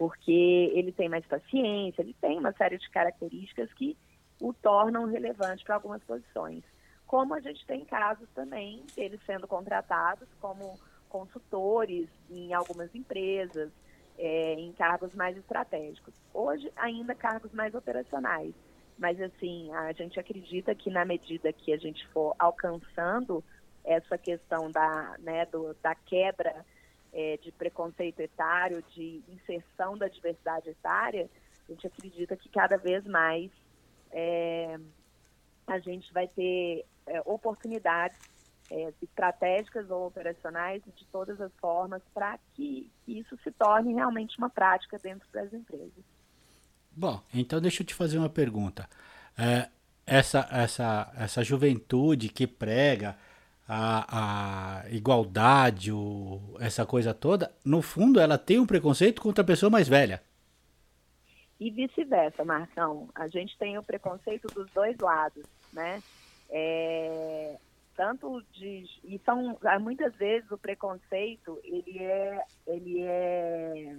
Porque 0.03 0.73
ele 0.75 0.91
tem 0.91 1.09
mais 1.09 1.25
paciência, 1.25 2.03
ele 2.03 2.13
tem 2.21 2.37
uma 2.37 2.51
série 2.55 2.77
de 2.77 2.91
características 2.91 3.73
que 3.75 3.97
o 4.41 4.53
tornam 4.53 5.05
relevante 5.05 5.63
para 5.63 5.77
algumas 5.77 6.03
posições. 6.03 6.65
Como 7.07 7.33
a 7.35 7.39
gente 7.39 7.65
tem 7.67 7.85
casos 7.85 8.29
também 8.35 8.85
deles 8.97 9.21
sendo 9.25 9.47
contratados 9.47 10.27
como 10.41 10.77
consultores 11.09 12.09
em 12.29 12.53
algumas 12.53 12.93
empresas, 12.97 13.71
é, 14.19 14.55
em 14.55 14.73
cargos 14.73 15.15
mais 15.15 15.37
estratégicos. 15.37 16.13
Hoje, 16.35 16.73
ainda 16.75 17.15
cargos 17.15 17.53
mais 17.53 17.73
operacionais. 17.73 18.53
Mas, 18.99 19.21
assim, 19.21 19.73
a 19.73 19.93
gente 19.93 20.19
acredita 20.19 20.75
que 20.75 20.91
na 20.91 21.05
medida 21.05 21.53
que 21.53 21.73
a 21.73 21.77
gente 21.77 22.05
for 22.09 22.35
alcançando 22.41 23.45
essa 23.85 24.19
questão 24.19 24.69
da, 24.69 25.15
né, 25.21 25.47
do, 25.47 25.77
da 25.81 25.95
quebra 25.95 26.67
é, 27.13 27.37
de 27.39 27.53
preconceito 27.53 28.21
etário, 28.21 28.83
de 28.91 29.23
inserção 29.29 29.97
da 29.97 30.09
diversidade 30.09 30.71
etária, 30.71 31.29
a 31.69 31.73
gente 31.73 31.87
acredita 31.87 32.37
que 32.37 32.49
cada 32.49 32.77
vez 32.77 33.05
mais 33.07 33.51
é, 34.11 34.79
a 35.67 35.79
gente 35.79 36.13
vai 36.13 36.27
ter 36.29 36.85
é, 37.07 37.21
oportunidades 37.25 38.19
é, 38.71 38.93
estratégicas 39.03 39.91
ou 39.91 40.07
operacionais 40.07 40.83
de 40.97 41.05
todas 41.07 41.41
as 41.41 41.53
formas 41.61 42.03
para 42.15 42.39
que 42.55 42.91
isso 43.07 43.37
se 43.43 43.51
torne 43.53 43.93
realmente 43.95 44.37
uma 44.39 44.49
prática 44.51 44.99
dentro 44.99 45.29
das 45.33 45.53
empresas. 45.53 46.05
Bom, 46.91 47.23
então 47.33 47.61
deixa 47.61 47.83
eu 47.83 47.87
te 47.87 47.95
fazer 47.95 48.19
uma 48.19 48.29
pergunta. 48.29 48.89
É, 49.39 49.69
essa, 50.07 50.47
essa, 50.51 51.13
essa 51.17 51.45
juventude 51.45 52.29
que 52.29 52.47
prega 52.47 53.17
a, 53.75 54.83
a 54.85 54.91
igualdade, 54.91 55.91
o, 55.91 56.41
essa 56.61 56.85
coisa 56.85 57.15
toda, 57.15 57.51
no 57.65 57.81
fundo 57.81 58.21
ela 58.21 58.37
tem 58.37 58.59
um 58.59 58.67
preconceito 58.67 59.23
contra 59.23 59.43
a 59.43 59.47
pessoa 59.47 59.71
mais 59.71 59.89
velha. 59.89 60.23
E 61.59 61.71
vice-versa, 61.71 62.45
Marcão. 62.45 63.09
A 63.15 63.29
gente 63.29 63.57
tem 63.57 63.79
o 63.79 63.83
preconceito 63.83 64.47
dos 64.49 64.71
dois 64.73 64.99
lados, 64.99 65.45
né? 65.73 66.03
É, 66.51 67.57
tanto 67.97 68.43
de 68.53 68.85
e 69.05 69.19
são 69.25 69.59
muitas 69.81 70.15
vezes 70.17 70.51
o 70.51 70.59
preconceito 70.59 71.59
ele 71.65 71.99
é 71.99 72.45
ele 72.67 73.01
é, 73.01 73.97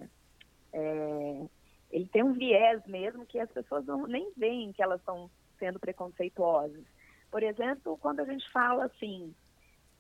é 0.74 1.45
ele 1.91 2.05
tem 2.11 2.21
um 2.21 2.34
viés 2.34 2.86
mesmo 2.86 3.26
que 3.26 3.39
as 3.39 3.49
pessoas 3.49 3.86
não, 3.86 4.05
nem 4.05 4.32
veem 4.38 4.71
que 4.71 4.84
elas 4.84 4.99
estão 4.99 5.32
sendo 5.57 5.80
preconceituosas. 5.80 6.84
Por 7.32 7.41
exemplo, 7.41 7.97
quando 7.97 8.19
a 8.19 8.26
gente 8.26 8.47
fala 8.51 8.86
assim, 8.86 9.34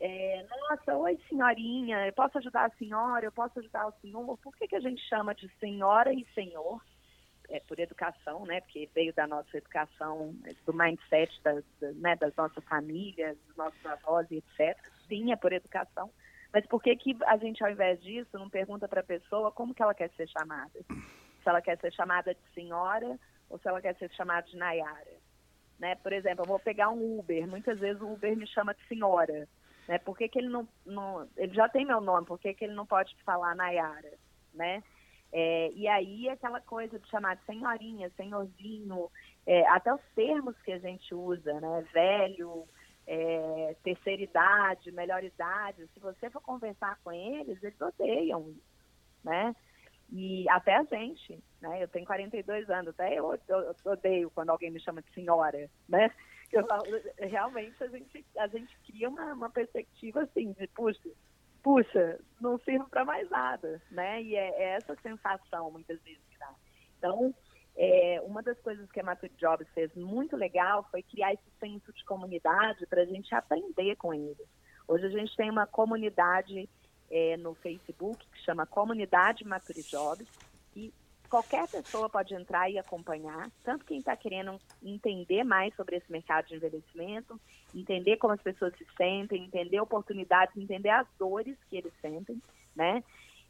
é, 0.05 0.45
nossa, 0.49 0.97
oi 0.97 1.17
senhorinha, 1.29 2.05
eu 2.05 2.13
posso 2.13 2.37
ajudar 2.37 2.65
a 2.65 2.77
senhora, 2.77 3.25
eu 3.25 3.31
posso 3.31 3.59
ajudar 3.59 3.87
o 3.87 3.93
senhor, 4.01 4.37
por 4.39 4.55
que, 4.57 4.67
que 4.67 4.75
a 4.75 4.79
gente 4.79 5.01
chama 5.07 5.33
de 5.33 5.49
senhora 5.59 6.13
e 6.13 6.25
senhor? 6.33 6.81
É 7.49 7.59
por 7.61 7.79
educação, 7.79 8.45
né? 8.45 8.61
Porque 8.61 8.89
veio 8.93 9.13
da 9.13 9.27
nossa 9.27 9.57
educação, 9.57 10.33
do 10.65 10.73
mindset 10.73 11.31
das, 11.43 11.63
né, 11.95 12.15
das 12.15 12.35
nossas 12.35 12.63
famílias, 12.65 13.37
dos 13.47 13.55
nossos 13.55 13.85
avós 13.85 14.29
e 14.31 14.37
etc. 14.37 14.77
Sim, 15.07 15.31
é 15.31 15.35
por 15.35 15.53
educação. 15.53 16.09
Mas 16.51 16.65
por 16.65 16.81
que, 16.81 16.95
que 16.95 17.17
a 17.25 17.37
gente, 17.37 17.63
ao 17.63 17.69
invés 17.69 18.01
disso, 18.01 18.37
não 18.37 18.49
pergunta 18.49 18.87
para 18.87 19.01
a 19.01 19.05
pessoa 19.05 19.51
como 19.51 19.73
que 19.73 19.83
ela 19.83 19.93
quer 19.93 20.09
ser 20.11 20.27
chamada? 20.29 20.79
se 21.43 21.49
ela 21.49 21.61
quer 21.61 21.77
ser 21.79 21.93
chamada 21.93 22.33
de 22.33 22.41
senhora 22.53 23.19
ou 23.49 23.59
se 23.59 23.67
ela 23.67 23.81
quer 23.81 23.95
ser 23.97 24.09
chamada 24.13 24.47
de 24.47 24.55
Nayara. 24.55 25.13
Né? 25.77 25.95
Por 25.95 26.13
exemplo, 26.13 26.43
eu 26.43 26.47
vou 26.47 26.59
pegar 26.59 26.89
um 26.89 27.19
Uber, 27.19 27.47
muitas 27.47 27.77
vezes 27.79 28.01
o 28.01 28.13
Uber 28.13 28.35
me 28.35 28.47
chama 28.47 28.73
de 28.73 28.87
senhora. 28.87 29.47
Né? 29.87 29.97
Por 29.97 30.17
que, 30.17 30.27
que 30.27 30.39
ele 30.39 30.49
não, 30.49 30.67
não, 30.85 31.27
Ele 31.35 31.53
já 31.53 31.67
tem 31.67 31.85
meu 31.85 31.99
nome, 31.99 32.25
por 32.25 32.39
que, 32.39 32.53
que 32.53 32.65
ele 32.65 32.73
não 32.73 32.85
pode 32.85 33.15
falar 33.23 33.55
Nayara? 33.55 34.13
Né? 34.53 34.83
É, 35.31 35.71
e 35.73 35.87
aí 35.87 36.29
aquela 36.29 36.61
coisa 36.61 36.99
de 36.99 37.09
chamar 37.09 37.35
de 37.35 37.43
senhorinha, 37.45 38.11
senhorzinho, 38.15 39.09
é, 39.47 39.67
até 39.67 39.93
os 39.93 40.01
termos 40.15 40.55
que 40.61 40.71
a 40.71 40.77
gente 40.77 41.13
usa, 41.13 41.59
né? 41.59 41.83
Velho, 41.91 42.67
é, 43.07 43.75
terceira 43.83 44.21
idade, 44.21 44.91
melhor 44.91 45.23
idade, 45.23 45.87
se 45.91 45.99
você 45.99 46.29
for 46.29 46.41
conversar 46.41 46.99
com 47.03 47.11
eles, 47.11 47.61
eles 47.63 47.81
odeiam 47.81 48.47
isso, 48.51 48.61
né? 49.23 49.55
E 50.11 50.47
até 50.49 50.75
a 50.75 50.83
gente, 50.83 51.43
né? 51.59 51.81
Eu 51.81 51.87
tenho 51.87 52.05
42 52.05 52.69
anos, 52.69 52.89
até 52.89 53.17
eu, 53.17 53.33
eu, 53.47 53.59
eu 53.59 53.91
odeio 53.91 54.29
quando 54.29 54.51
alguém 54.51 54.69
me 54.69 54.79
chama 54.79 55.01
de 55.01 55.11
senhora, 55.13 55.67
né? 55.89 56.11
Eu, 56.53 57.27
realmente 57.27 57.83
a 57.83 57.87
gente, 57.87 58.25
a 58.37 58.47
gente 58.47 58.77
cria 58.85 59.09
uma, 59.09 59.33
uma 59.33 59.49
perspectiva 59.49 60.21
assim 60.21 60.51
de, 60.51 60.67
puxa, 60.67 61.09
puxa, 61.63 62.19
não 62.39 62.59
sirvo 62.59 62.87
para 62.89 63.03
mais 63.03 63.29
nada, 63.29 63.81
né? 63.89 64.21
E 64.21 64.35
é, 64.35 64.49
é, 64.61 64.63
essa 64.75 64.95
sensação 65.01 65.71
muitas 65.71 65.99
vezes 66.03 66.21
que 66.29 66.37
dá. 66.37 66.53
Então, 66.97 67.33
é, 67.75 68.21
uma 68.25 68.43
das 68.43 68.59
coisas 68.59 68.91
que 68.91 68.99
a 68.99 69.03
Mature 69.03 69.31
Jobs 69.37 69.67
fez 69.73 69.93
muito 69.95 70.35
legal 70.35 70.87
foi 70.91 71.01
criar 71.01 71.33
esse 71.33 71.49
senso 71.59 71.91
de 71.91 72.05
comunidade 72.05 72.85
para 72.85 73.01
a 73.01 73.05
gente 73.05 73.33
aprender 73.33 73.95
com 73.95 74.13
eles. 74.13 74.47
Hoje 74.87 75.05
a 75.05 75.09
gente 75.09 75.35
tem 75.35 75.49
uma 75.49 75.65
comunidade 75.65 76.69
é, 77.09 77.37
no 77.37 77.55
Facebook, 77.55 78.25
que 78.27 78.39
chama 78.43 78.65
Comunidade 78.65 79.45
Mature 79.45 79.81
Jobs, 79.83 80.27
qualquer 81.33 81.67
pessoa 81.67 82.07
pode 82.07 82.31
entrar 82.35 82.69
e 82.69 82.77
acompanhar, 82.77 83.49
tanto 83.63 83.85
quem 83.85 83.97
está 83.97 84.15
querendo 84.15 84.61
entender 84.83 85.43
mais 85.43 85.75
sobre 85.75 85.95
esse 85.95 86.11
mercado 86.11 86.45
de 86.45 86.53
envelhecimento, 86.53 87.41
entender 87.73 88.17
como 88.17 88.33
as 88.33 88.41
pessoas 88.41 88.71
se 88.77 88.85
sentem, 88.95 89.43
entender 89.43 89.79
oportunidades, 89.79 90.55
entender 90.55 90.91
as 90.91 91.07
dores 91.17 91.57
que 91.67 91.77
eles 91.77 91.91
sentem, 91.99 92.39
né? 92.75 93.03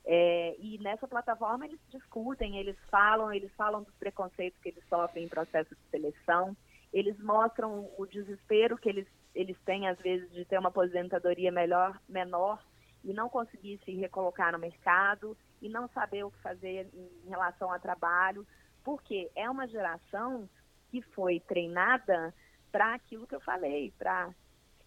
É, 0.05 0.55
e 0.59 0.77
nessa 0.81 1.09
plataforma 1.09 1.65
eles 1.65 1.79
discutem, 1.89 2.57
eles 2.57 2.77
falam, 2.89 3.33
eles 3.33 3.51
falam 3.57 3.83
dos 3.83 3.95
preconceitos 3.95 4.57
que 4.61 4.69
eles 4.69 4.83
sofrem 4.87 5.25
em 5.25 5.29
processo 5.29 5.75
de 5.75 5.81
seleção, 5.91 6.55
eles 6.93 7.19
mostram 7.19 7.89
o 7.97 8.05
desespero 8.05 8.77
que 8.77 8.87
eles, 8.87 9.07
eles 9.35 9.57
têm, 9.65 9.89
às 9.89 9.99
vezes, 9.99 10.31
de 10.31 10.45
ter 10.45 10.57
uma 10.57 10.69
aposentadoria 10.69 11.51
melhor, 11.51 11.99
menor 12.07 12.63
e 13.03 13.11
não 13.11 13.27
conseguir 13.27 13.77
se 13.83 13.91
recolocar 13.91 14.53
no 14.53 14.59
mercado 14.59 15.35
e 15.63 15.69
não 15.69 15.87
saber 15.87 16.25
o 16.25 16.29
que 16.29 16.39
fazer 16.39 16.89
em 16.93 17.29
relação 17.29 17.71
ao 17.71 17.79
trabalho, 17.79 18.45
porque 18.83 19.31
é 19.33 19.49
uma 19.49 19.65
geração 19.65 20.47
que 20.91 21.01
foi 21.01 21.39
treinada 21.39 22.33
para 22.69 22.93
aquilo 22.93 23.25
que 23.25 23.33
eu 23.33 23.39
falei, 23.39 23.93
para 23.97 24.29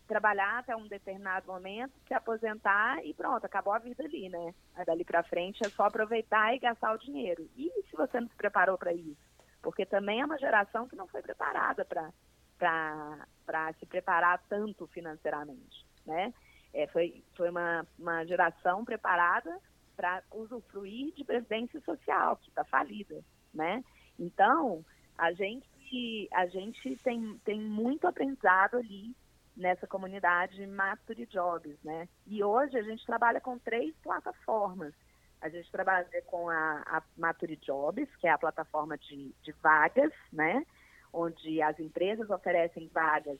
trabalhar 0.06 0.58
até 0.58 0.76
um 0.76 0.86
determinado 0.86 1.46
momento, 1.46 1.94
se 2.06 2.12
aposentar 2.12 3.04
e 3.04 3.14
pronto, 3.14 3.44
acabou 3.44 3.72
a 3.72 3.78
vida 3.78 4.04
ali, 4.04 4.28
né? 4.28 4.54
Dali 4.86 5.02
para 5.02 5.22
frente 5.22 5.64
é 5.64 5.70
só 5.70 5.84
aproveitar 5.84 6.54
e 6.54 6.58
gastar 6.58 6.94
o 6.94 6.98
dinheiro. 6.98 7.48
E 7.56 7.70
se 7.88 7.96
você 7.96 8.20
não 8.20 8.28
se 8.28 8.36
preparou 8.36 8.76
para 8.76 8.92
isso? 8.92 9.16
Porque 9.62 9.86
também 9.86 10.20
é 10.20 10.26
uma 10.26 10.38
geração 10.38 10.86
que 10.86 10.94
não 10.94 11.08
foi 11.08 11.22
preparada 11.22 11.84
para 11.86 13.72
se 13.80 13.86
preparar 13.86 14.42
tanto 14.46 14.86
financeiramente, 14.88 15.86
né? 16.04 16.34
É, 16.74 16.86
foi 16.88 17.24
foi 17.34 17.48
uma, 17.48 17.86
uma 17.98 18.24
geração 18.26 18.84
preparada 18.84 19.58
para 19.96 20.22
usufruir 20.32 21.12
de 21.14 21.24
previdência 21.24 21.80
social, 21.80 22.36
que 22.36 22.48
está 22.48 22.64
falida, 22.64 23.24
né? 23.52 23.82
Então, 24.18 24.84
a 25.16 25.32
gente, 25.32 26.28
a 26.32 26.46
gente 26.46 26.96
tem, 27.02 27.40
tem 27.44 27.60
muito 27.60 28.06
aprendizado 28.06 28.76
ali 28.76 29.14
nessa 29.56 29.86
comunidade 29.86 30.66
Mature 30.66 31.26
Jobs, 31.26 31.76
né? 31.82 32.08
E 32.26 32.44
hoje 32.44 32.76
a 32.78 32.82
gente 32.82 33.04
trabalha 33.06 33.40
com 33.40 33.58
três 33.58 33.94
plataformas. 34.02 34.94
A 35.40 35.48
gente 35.48 35.70
trabalha 35.70 36.06
com 36.26 36.50
a, 36.50 36.82
a 36.86 37.02
Mature 37.16 37.56
Jobs, 37.56 38.14
que 38.16 38.26
é 38.26 38.30
a 38.30 38.38
plataforma 38.38 38.98
de, 38.98 39.34
de 39.42 39.52
vagas, 39.62 40.12
né? 40.30 40.64
Onde 41.12 41.62
as 41.62 41.78
empresas 41.80 42.28
oferecem 42.28 42.90
vagas, 42.92 43.38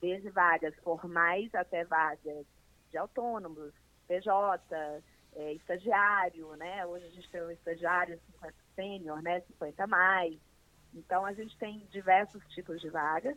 desde 0.00 0.28
vagas 0.30 0.74
formais 0.82 1.54
até 1.54 1.84
vagas 1.84 2.46
de 2.90 2.98
autônomos, 2.98 3.72
PJ, 4.06 5.02
é, 5.36 5.52
estagiário, 5.52 6.54
né? 6.56 6.84
Hoje 6.86 7.06
a 7.06 7.10
gente 7.10 7.28
tem 7.30 7.42
um 7.42 7.50
estagiário 7.50 8.18
50 8.32 8.54
sênior, 8.74 9.22
né? 9.22 9.40
50 9.40 9.86
mais. 9.86 10.38
Então 10.94 11.26
a 11.26 11.32
gente 11.32 11.56
tem 11.58 11.86
diversos 11.90 12.42
tipos 12.48 12.80
de 12.80 12.88
vagas, 12.88 13.36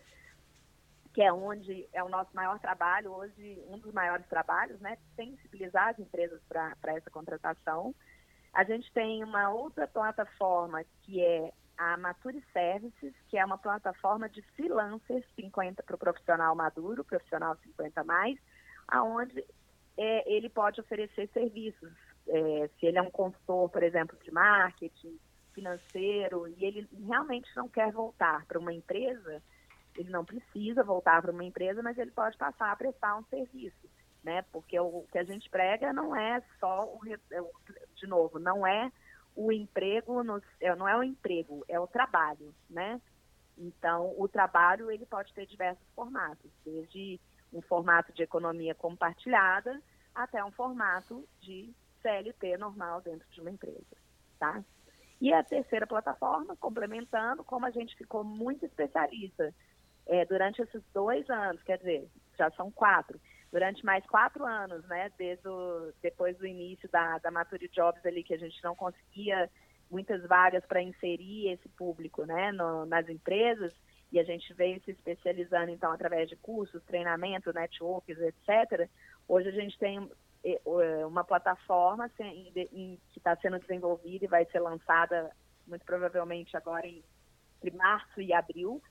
que 1.14 1.22
é 1.22 1.34
onde 1.34 1.88
é 1.92 2.04
o 2.04 2.10
nosso 2.10 2.36
maior 2.36 2.60
trabalho, 2.60 3.12
hoje 3.12 3.62
um 3.68 3.80
dos 3.80 3.94
maiores 3.94 4.26
trabalhos, 4.28 4.80
né? 4.80 4.98
Sensibilizar 5.16 5.90
as 5.90 6.00
empresas 6.00 6.42
para 6.48 6.96
essa 6.96 7.10
contratação. 7.10 7.94
A 8.54 8.64
gente 8.64 8.92
tem 8.94 9.24
uma 9.24 9.50
outra 9.50 9.88
plataforma 9.88 10.84
que 11.04 11.22
é 11.22 11.52
a 11.78 11.96
Mature 11.98 12.44
Services, 12.52 13.14
que 13.30 13.38
é 13.38 13.46
uma 13.46 13.58
plataforma 13.58 14.28
de 14.28 14.42
freelancers 14.56 15.24
50 15.36 15.84
para 15.84 15.96
o 15.96 16.00
profissional 16.00 16.56
maduro, 16.56 17.04
profissional 17.04 17.56
50 17.64 18.04
mais, 18.04 18.40
aonde 18.88 19.46
é, 19.98 20.32
ele 20.32 20.50
pode 20.50 20.80
oferecer 20.80 21.28
serviços. 21.34 21.92
É, 22.28 22.70
se 22.80 22.86
ele 22.86 22.98
é 22.98 23.02
um 23.02 23.10
consultor, 23.10 23.70
por 23.70 23.82
exemplo, 23.84 24.18
de 24.22 24.32
marketing, 24.32 25.18
financeiro, 25.54 26.48
e 26.48 26.66
ele 26.66 26.88
realmente 27.08 27.50
não 27.56 27.68
quer 27.68 27.92
voltar 27.92 28.46
para 28.46 28.60
uma 28.60 28.72
empresa, 28.72 29.42
ele 29.98 30.10
não 30.10 30.24
precisa 30.24 30.84
voltar 30.84 31.22
para 31.22 31.32
uma 31.32 31.44
empresa, 31.44 31.82
mas 31.82 31.98
ele 31.98 32.12
pode 32.12 32.38
passar 32.38 32.72
a 32.72 32.76
prestar 32.76 33.18
um 33.18 33.24
serviço, 33.24 33.90
né? 34.24 34.44
Porque 34.52 34.80
o 34.80 35.04
que 35.12 35.18
a 35.18 35.24
gente 35.24 35.50
prega 35.50 35.92
não 35.92 36.16
é 36.16 36.44
só 36.60 36.86
o, 36.86 37.00
é 37.32 37.42
de 37.96 38.06
novo, 38.06 38.38
não 38.38 38.68
é 38.68 38.92
o 39.36 39.52
emprego, 39.52 40.24
no, 40.24 40.42
é, 40.60 40.76
não 40.76 40.88
é 40.88 40.96
o 40.96 41.04
emprego, 41.04 41.66
é 41.68 41.80
o 41.80 41.88
trabalho, 41.88 42.54
né? 42.70 43.02
Então, 43.58 44.14
o 44.16 44.28
trabalho 44.28 44.92
ele 44.92 45.06
pode 45.06 45.34
ter 45.34 45.48
diversos 45.48 45.88
formatos, 45.96 46.52
desde 46.64 47.20
um 47.54 47.62
formato 47.62 48.12
de 48.14 48.24
economia 48.24 48.76
compartilhada 48.76 49.82
até 50.14 50.44
um 50.44 50.52
formato 50.52 51.28
de 51.40 51.74
CLT 52.02 52.58
normal 52.58 53.02
dentro 53.02 53.28
de 53.30 53.42
uma 53.42 53.52
empresa, 53.52 53.98
tá? 54.40 54.64
E 55.20 55.34
a 55.34 55.44
terceira 55.44 55.88
plataforma, 55.88 56.56
complementando, 56.58 57.44
como 57.44 57.66
a 57.66 57.72
gente 57.72 57.96
ficou 57.96 58.24
muito 58.24 58.66
especialista 58.66 59.54
é, 60.06 60.26
durante 60.26 60.62
esses 60.62 60.82
dois 60.94 61.28
anos, 61.30 61.62
quer 61.64 61.78
dizer, 61.78 62.08
já 62.38 62.52
são 62.52 62.72
quatro, 62.72 63.20
durante 63.52 63.84
mais 63.86 64.06
quatro 64.06 64.46
anos, 64.46 64.86
né, 64.86 65.12
desde 65.18 65.48
o, 65.48 65.92
depois 66.02 66.38
do 66.38 66.46
início 66.46 66.88
da, 66.90 67.18
da 67.18 67.32
Mature 67.32 67.68
Jobs 67.70 68.06
ali, 68.06 68.24
que 68.24 68.34
a 68.34 68.38
gente 68.38 68.62
não 68.64 68.76
conseguia 68.76 69.50
muitas 69.90 70.22
vagas 70.28 70.66
para 70.66 70.82
inserir 70.82 71.50
esse 71.50 71.68
público, 71.70 72.26
né, 72.26 72.52
no, 72.52 72.86
nas 72.86 73.08
empresas, 73.10 73.74
e 74.12 74.20
a 74.20 74.24
gente 74.24 74.54
veio 74.54 74.82
se 74.84 74.92
especializando, 74.92 75.72
então, 75.72 75.92
através 75.92 76.30
de 76.30 76.36
cursos, 76.38 76.84
treinamento, 76.84 77.54
networks, 77.54 78.18
etc. 78.20 78.90
Hoje 79.28 79.50
a 79.50 79.52
gente 79.52 79.78
tem 79.78 80.10
eh, 80.44 80.62
eh, 80.66 81.06
uma 81.06 81.24
plataforma 81.24 82.10
que 82.10 83.00
está 83.16 83.36
sendo 83.38 83.60
desenvolvida 83.60 84.26
e 84.26 84.30
vai 84.30 84.46
ser 84.46 84.60
lançada 84.60 85.32
muito 85.68 85.86
provavelmente 85.86 86.56
agora 86.56 86.88
em 86.88 87.04
março 87.74 88.22
e 88.22 88.34
abril, 88.34 88.82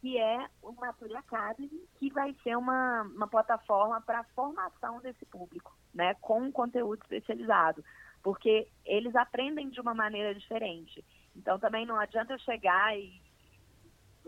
que 0.00 0.18
é 0.18 0.46
o 0.62 0.72
Mature 0.72 1.16
Academy, 1.16 1.88
que 1.98 2.10
vai 2.12 2.34
ser 2.42 2.56
uma, 2.56 3.02
uma 3.02 3.26
plataforma 3.26 4.00
para 4.02 4.24
formação 4.34 5.00
desse 5.00 5.24
público, 5.24 5.74
né, 5.94 6.14
com 6.20 6.52
conteúdo 6.52 7.02
especializado, 7.02 7.82
porque 8.22 8.68
eles 8.84 9.16
aprendem 9.16 9.70
de 9.70 9.80
uma 9.80 9.94
maneira 9.94 10.34
diferente. 10.34 11.02
Então 11.34 11.58
também 11.58 11.86
não 11.86 11.98
adianta 11.98 12.34
eu 12.34 12.38
chegar 12.38 12.96
e 12.96 13.20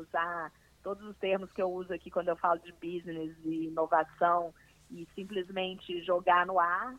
usar 0.00 0.52
todos 0.82 1.06
os 1.06 1.16
termos 1.16 1.52
que 1.52 1.60
eu 1.60 1.70
uso 1.70 1.92
aqui 1.92 2.10
quando 2.10 2.28
eu 2.28 2.36
falo 2.36 2.60
de 2.60 2.72
business 2.72 3.36
e 3.44 3.66
inovação 3.66 4.54
e 4.90 5.06
simplesmente 5.14 6.02
jogar 6.02 6.46
no 6.46 6.58
ar, 6.58 6.94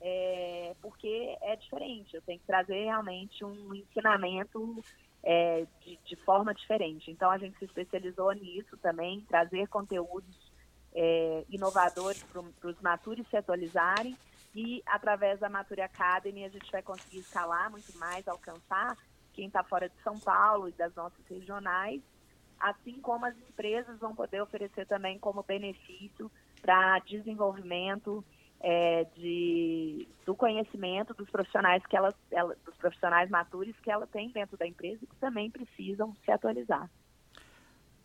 é, 0.00 0.74
porque 0.80 1.36
é 1.40 1.56
diferente. 1.56 2.14
Eu 2.14 2.22
tenho 2.22 2.38
que 2.38 2.46
trazer 2.46 2.84
realmente 2.84 3.44
um 3.44 3.74
ensinamento 3.74 4.82
é, 5.22 5.66
de, 5.80 5.98
de, 6.04 6.16
forma 6.16 6.54
diferente. 6.54 7.10
Então 7.10 7.30
a 7.30 7.38
gente 7.38 7.58
se 7.58 7.64
especializou 7.64 8.32
nisso 8.32 8.76
também, 8.78 9.20
trazer 9.22 9.68
conteúdos 9.68 10.52
é, 10.94 11.44
inovadores 11.48 12.22
para 12.24 12.68
os 12.68 12.80
matures 12.80 13.26
se 13.28 13.36
atualizarem 13.36 14.16
e 14.54 14.82
através 14.84 15.40
da 15.40 15.48
Mature 15.48 15.80
Academy 15.80 16.44
a 16.44 16.48
gente 16.48 16.70
vai 16.70 16.82
conseguir 16.82 17.18
escalar 17.18 17.70
muito 17.70 17.96
mais, 17.98 18.28
alcançar 18.28 18.96
quem 19.32 19.46
está 19.46 19.64
fora 19.64 19.88
de 19.88 19.96
São 20.02 20.18
Paulo 20.18 20.68
e 20.68 20.72
das 20.72 20.94
nossas 20.94 21.26
regionais, 21.26 22.02
assim 22.62 23.00
como 23.00 23.26
as 23.26 23.36
empresas 23.36 23.98
vão 23.98 24.14
poder 24.14 24.40
oferecer 24.40 24.86
também 24.86 25.18
como 25.18 25.42
benefício 25.42 26.30
para 26.60 27.00
desenvolvimento 27.00 28.24
é, 28.60 29.04
de, 29.16 30.06
do 30.24 30.36
conhecimento 30.36 31.12
dos 31.12 31.28
profissionais 31.28 31.84
que 31.84 31.96
ela, 31.96 32.14
ela, 32.30 32.56
dos 32.64 32.76
profissionais 32.76 33.28
matures 33.28 33.74
que 33.82 33.90
ela 33.90 34.06
tem 34.06 34.30
dentro 34.30 34.56
da 34.56 34.64
empresa 34.64 35.00
e 35.02 35.06
que 35.06 35.16
também 35.16 35.50
precisam 35.50 36.14
se 36.24 36.30
atualizar. 36.30 36.88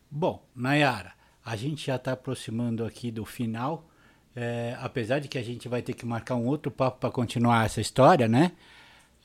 Bom, 0.09 0.43
Nayara, 0.55 1.13
a 1.45 1.55
gente 1.55 1.85
já 1.85 1.97
está 1.97 2.13
aproximando 2.13 2.83
aqui 2.83 3.11
do 3.11 3.23
final. 3.23 3.87
É, 4.35 4.77
apesar 4.79 5.19
de 5.19 5.27
que 5.27 5.37
a 5.37 5.43
gente 5.43 5.67
vai 5.67 5.81
ter 5.81 5.93
que 5.93 6.05
marcar 6.05 6.35
um 6.35 6.45
outro 6.45 6.71
papo 6.71 6.99
para 6.99 7.11
continuar 7.11 7.65
essa 7.65 7.81
história, 7.81 8.27
né? 8.27 8.51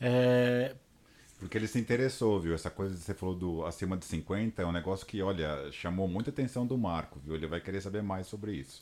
É... 0.01 0.74
Porque 1.43 1.59
ele 1.59 1.66
se 1.66 1.76
interessou, 1.76 2.38
viu? 2.38 2.55
Essa 2.55 2.70
coisa 2.70 2.95
que 2.95 3.01
você 3.01 3.12
falou 3.12 3.34
do 3.34 3.66
acima 3.66 3.97
de 3.97 4.05
50 4.05 4.62
é 4.62 4.64
um 4.64 4.70
negócio 4.70 5.05
que, 5.05 5.20
olha, 5.20 5.72
chamou 5.72 6.07
muita 6.07 6.30
atenção 6.30 6.64
do 6.64 6.78
Marco, 6.78 7.18
viu? 7.18 7.34
Ele 7.34 7.49
vai 7.49 7.61
querer 7.61 7.80
saber 7.80 8.01
mais 8.01 8.28
sobre 8.28 8.53
isso. 8.53 8.80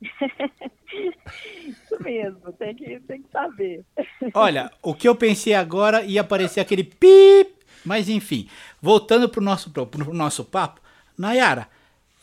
isso 0.00 2.02
mesmo, 2.02 2.50
tem 2.54 2.74
que, 2.74 2.98
tem 3.00 3.20
que 3.20 3.28
saber. 3.30 3.84
Olha, 4.32 4.72
o 4.82 4.94
que 4.94 5.06
eu 5.06 5.14
pensei 5.14 5.52
agora 5.52 6.02
ia 6.02 6.22
aparecer 6.22 6.60
aquele 6.60 6.84
pip, 6.84 7.54
mas 7.84 8.08
enfim, 8.08 8.48
voltando 8.80 9.28
para 9.28 9.40
o 9.40 9.44
nosso, 9.44 9.70
pro 9.70 10.14
nosso 10.14 10.42
papo, 10.42 10.80
Nayara, 11.18 11.68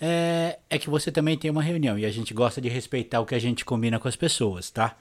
é, 0.02 0.58
é 0.72 0.80
que 0.80 0.90
você 0.90 1.12
também 1.12 1.38
tem 1.38 1.52
uma 1.52 1.62
reunião 1.62 2.00
e 2.00 2.06
a 2.06 2.10
gente 2.10 2.34
gosta 2.34 2.60
de 2.60 2.68
respeitar 2.68 3.20
o 3.20 3.28
que 3.28 3.36
a 3.36 3.40
gente 3.40 3.64
combina 3.64 4.00
com 4.00 4.08
as 4.08 4.16
pessoas, 4.16 4.72
tá? 4.72 4.98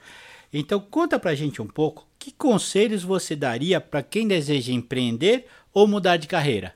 Então 0.53 0.79
conta 0.79 1.19
pra 1.19 1.35
gente 1.35 1.61
um 1.61 1.67
pouco 1.67 2.07
que 2.19 2.31
conselhos 2.31 3.03
você 3.03 3.35
daria 3.35 3.79
para 3.79 4.03
quem 4.03 4.27
deseja 4.27 4.73
empreender 4.73 5.47
ou 5.73 5.87
mudar 5.87 6.17
de 6.17 6.27
carreira? 6.27 6.75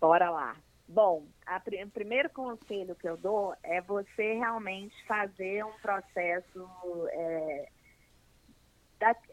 Bora 0.00 0.30
lá. 0.30 0.56
Bom, 0.88 1.24
o 1.24 1.90
primeiro 1.90 2.28
conselho 2.30 2.94
que 2.94 3.08
eu 3.08 3.16
dou 3.16 3.54
é 3.62 3.80
você 3.80 4.34
realmente 4.34 4.94
fazer 5.06 5.64
um 5.64 5.72
processo 5.80 6.68
é, 7.10 7.68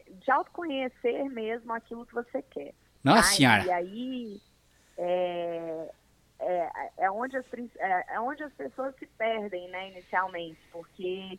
de 0.08 0.30
autoconhecer 0.30 1.28
mesmo 1.28 1.72
aquilo 1.72 2.06
que 2.06 2.14
você 2.14 2.40
quer. 2.42 2.72
Nossa 3.04 3.22
tá? 3.22 3.34
senhora! 3.34 3.64
E 3.64 3.70
aí, 3.70 4.40
é, 4.96 5.90
é, 6.38 6.90
é, 6.98 7.10
onde 7.10 7.36
as, 7.36 7.44
é, 7.78 8.14
é, 8.14 8.20
onde 8.20 8.42
as 8.42 8.52
pessoas 8.54 8.94
se 8.96 9.06
perdem, 9.06 9.68
né, 9.68 9.90
inicialmente, 9.90 10.58
porque 10.72 11.38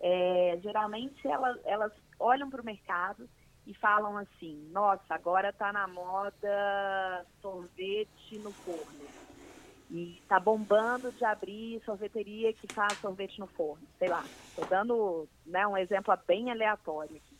é, 0.00 0.58
geralmente 0.62 1.26
elas, 1.26 1.58
elas 1.64 1.92
olham 2.18 2.50
para 2.50 2.62
o 2.62 2.64
mercado 2.64 3.28
e 3.66 3.74
falam 3.76 4.16
assim, 4.16 4.68
nossa, 4.70 5.14
agora 5.14 5.50
está 5.50 5.72
na 5.72 5.86
moda 5.88 7.26
sorvete 7.40 8.38
no 8.38 8.52
forno. 8.64 9.10
E 9.90 10.18
está 10.18 10.38
bombando 10.40 11.12
de 11.12 11.24
abrir 11.24 11.82
sorveteria 11.84 12.54
que 12.54 12.68
faz 12.68 13.00
sorvete 13.00 13.38
no 13.40 13.48
forno. 13.48 13.88
Sei 13.98 14.08
lá, 14.08 14.30
estou 14.50 14.66
dando 14.66 15.28
né, 15.44 15.66
um 15.66 15.76
exemplo 15.76 16.14
bem 16.28 16.50
aleatório 16.50 17.16
aqui. 17.16 17.38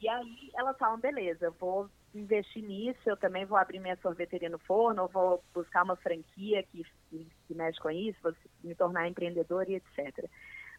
E 0.00 0.08
aí 0.08 0.50
elas 0.56 0.76
falam, 0.78 1.00
beleza, 1.00 1.46
eu 1.46 1.52
vou 1.54 1.90
investir 2.14 2.62
nisso, 2.64 3.00
eu 3.06 3.16
também 3.16 3.46
vou 3.46 3.56
abrir 3.56 3.80
minha 3.80 3.96
sorveteria 4.02 4.50
no 4.50 4.58
forno, 4.60 5.02
ou 5.04 5.08
vou 5.08 5.44
buscar 5.54 5.84
uma 5.84 5.96
franquia 5.96 6.62
que, 6.64 6.82
que, 7.08 7.28
que 7.46 7.54
mexe 7.54 7.78
com 7.80 7.90
isso, 7.90 8.18
vou 8.22 8.32
me 8.62 8.74
tornar 8.74 9.08
empreendedor 9.08 9.68
e 9.70 9.76
etc. 9.76 10.28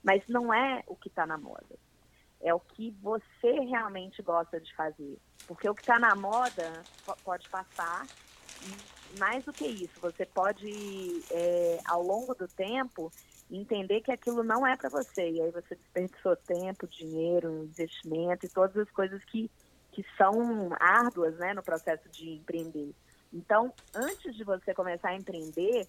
Mas 0.04 0.22
não 0.28 0.54
é 0.54 0.84
o 0.88 0.95
que 0.95 1.08
está 1.08 1.26
na 1.26 1.38
moda. 1.38 1.80
É 2.41 2.54
o 2.54 2.60
que 2.60 2.91
você 3.01 3.51
realmente 3.62 4.22
gosta 4.22 4.60
de 4.60 4.74
fazer. 4.76 5.18
Porque 5.47 5.70
o 5.70 5.74
que 5.74 5.82
está 5.82 5.97
na 5.97 6.16
moda 6.16 6.84
pode 7.24 7.49
passar. 7.49 8.06
Mais 9.18 9.45
do 9.45 9.54
que 9.54 9.66
isso, 9.66 9.99
você 10.01 10.26
pode, 10.26 10.68
é, 11.30 11.80
ao 11.86 12.01
longo 12.01 12.34
do 12.34 12.47
tempo, 12.47 13.12
entender 13.49 14.01
que 14.01 14.12
aquilo 14.12 14.43
não 14.43 14.66
é 14.66 14.76
para 14.76 14.89
você. 14.89 15.30
E 15.30 15.41
aí 15.41 15.51
você 15.51 15.76
desperdiçou 15.76 16.36
tempo, 16.36 16.88
dinheiro, 16.88 17.64
investimento 17.64 18.45
e 18.45 18.49
todas 18.49 18.76
as 18.76 18.89
coisas 18.91 19.24
que 19.26 19.49
que 19.93 20.04
são 20.18 20.70
árduas 20.80 21.38
né, 21.38 21.54
no 21.54 21.64
processo 21.64 22.10
de 22.10 22.32
empreender. 22.32 22.93
Então, 23.32 23.72
antes 23.95 24.36
de 24.36 24.43
você 24.43 24.74
começar 24.74 25.10
a 25.10 25.16
empreender, 25.16 25.88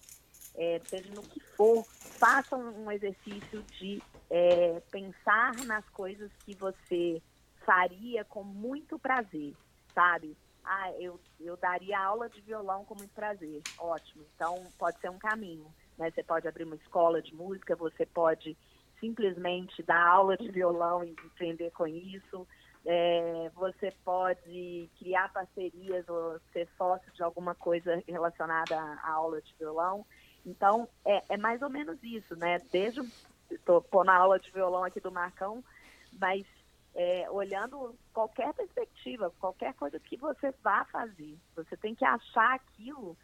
é, 0.57 0.81
seja 0.89 1.13
no 1.13 1.23
que 1.23 1.39
for, 1.55 1.85
faça 2.19 2.55
um 2.55 2.91
exercício 2.91 3.63
de 3.79 4.01
é, 4.29 4.81
pensar 4.91 5.55
nas 5.65 5.87
coisas 5.89 6.31
que 6.45 6.55
você 6.55 7.21
faria 7.65 8.23
com 8.25 8.43
muito 8.43 8.97
prazer, 8.99 9.53
sabe? 9.93 10.37
Ah, 10.63 10.91
eu, 10.99 11.19
eu 11.39 11.55
daria 11.57 11.99
aula 11.99 12.27
de 12.29 12.41
violão 12.41 12.85
com 12.85 12.95
muito 12.95 13.13
prazer. 13.13 13.63
Ótimo. 13.77 14.25
Então, 14.35 14.73
pode 14.79 14.99
ser 14.99 15.09
um 15.09 15.19
caminho. 15.19 15.71
Né? 15.97 16.09
Você 16.09 16.23
pode 16.23 16.47
abrir 16.47 16.63
uma 16.63 16.75
escola 16.75 17.21
de 17.21 17.33
música, 17.35 17.75
você 17.75 18.05
pode 18.05 18.57
simplesmente 18.99 19.83
dar 19.83 20.07
aula 20.07 20.35
de 20.35 20.49
violão 20.49 21.03
e 21.03 21.11
empreender 21.11 21.71
com 21.71 21.85
isso. 21.85 22.47
É, 22.87 23.51
você 23.55 23.91
pode 24.03 24.89
criar 24.97 25.31
parcerias 25.31 26.07
ou 26.07 26.39
ser 26.51 26.67
sócio 26.77 27.11
de 27.13 27.23
alguma 27.23 27.53
coisa 27.55 28.01
relacionada 28.07 28.75
à 28.75 29.11
aula 29.11 29.41
de 29.41 29.53
violão. 29.59 30.05
Então, 30.45 30.87
é, 31.03 31.23
é 31.29 31.37
mais 31.37 31.61
ou 31.61 31.69
menos 31.69 31.97
isso, 32.03 32.35
né? 32.35 32.59
Desde, 32.71 33.01
estou 33.49 34.03
na 34.03 34.15
aula 34.15 34.39
de 34.39 34.51
violão 34.51 34.83
aqui 34.83 34.99
do 34.99 35.11
Marcão, 35.11 35.63
mas 36.19 36.45
é, 36.93 37.29
olhando 37.29 37.95
qualquer 38.13 38.53
perspectiva, 38.53 39.33
qualquer 39.39 39.73
coisa 39.73 39.99
que 39.99 40.17
você 40.17 40.53
vá 40.63 40.85
fazer, 40.85 41.37
você 41.55 41.75
tem 41.75 41.95
que 41.95 42.05
achar 42.05 42.53
aquilo 42.55 43.17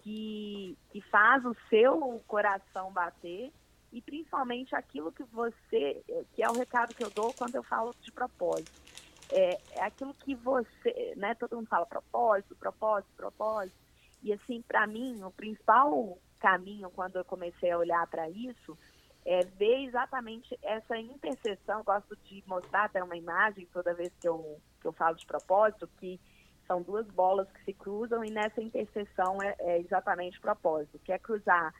que, 0.00 0.76
que 0.90 1.00
faz 1.00 1.44
o 1.44 1.56
seu 1.70 2.22
coração 2.26 2.92
bater 2.92 3.52
e 3.92 4.02
principalmente 4.02 4.74
aquilo 4.74 5.12
que 5.12 5.22
você, 5.24 6.02
que 6.34 6.42
é 6.42 6.50
o 6.50 6.54
recado 6.54 6.94
que 6.94 7.04
eu 7.04 7.10
dou 7.10 7.32
quando 7.32 7.54
eu 7.54 7.62
falo 7.62 7.94
de 8.02 8.10
propósito 8.12 8.84
é, 9.30 9.58
é 9.72 9.82
aquilo 9.82 10.14
que 10.14 10.34
você, 10.34 11.14
né? 11.16 11.34
Todo 11.34 11.56
mundo 11.56 11.66
fala 11.66 11.86
propósito, 11.86 12.54
propósito, 12.56 13.10
propósito. 13.16 13.76
E 14.22 14.32
assim, 14.32 14.62
para 14.62 14.86
mim, 14.86 15.22
o 15.22 15.30
principal 15.30 16.18
caminho 16.44 16.90
quando 16.90 17.16
eu 17.16 17.24
comecei 17.24 17.70
a 17.70 17.78
olhar 17.78 18.06
para 18.06 18.28
isso 18.28 18.76
é 19.24 19.40
ver 19.40 19.86
exatamente 19.86 20.58
essa 20.62 20.98
interseção. 20.98 21.78
Eu 21.78 21.84
gosto 21.84 22.14
de 22.24 22.44
mostrar 22.46 22.84
até 22.84 23.02
uma 23.02 23.16
imagem 23.16 23.66
toda 23.72 23.94
vez 23.94 24.12
que 24.20 24.28
eu, 24.28 24.60
que 24.80 24.86
eu 24.86 24.92
falo 24.92 25.16
de 25.16 25.24
propósito, 25.24 25.88
que 25.98 26.20
são 26.66 26.82
duas 26.82 27.06
bolas 27.08 27.50
que 27.50 27.64
se 27.64 27.72
cruzam 27.72 28.22
e 28.22 28.30
nessa 28.30 28.60
interseção 28.60 29.38
é, 29.42 29.54
é 29.60 29.80
exatamente 29.80 30.38
propósito, 30.40 30.98
que 30.98 31.12
é 31.12 31.18
cruzar 31.18 31.74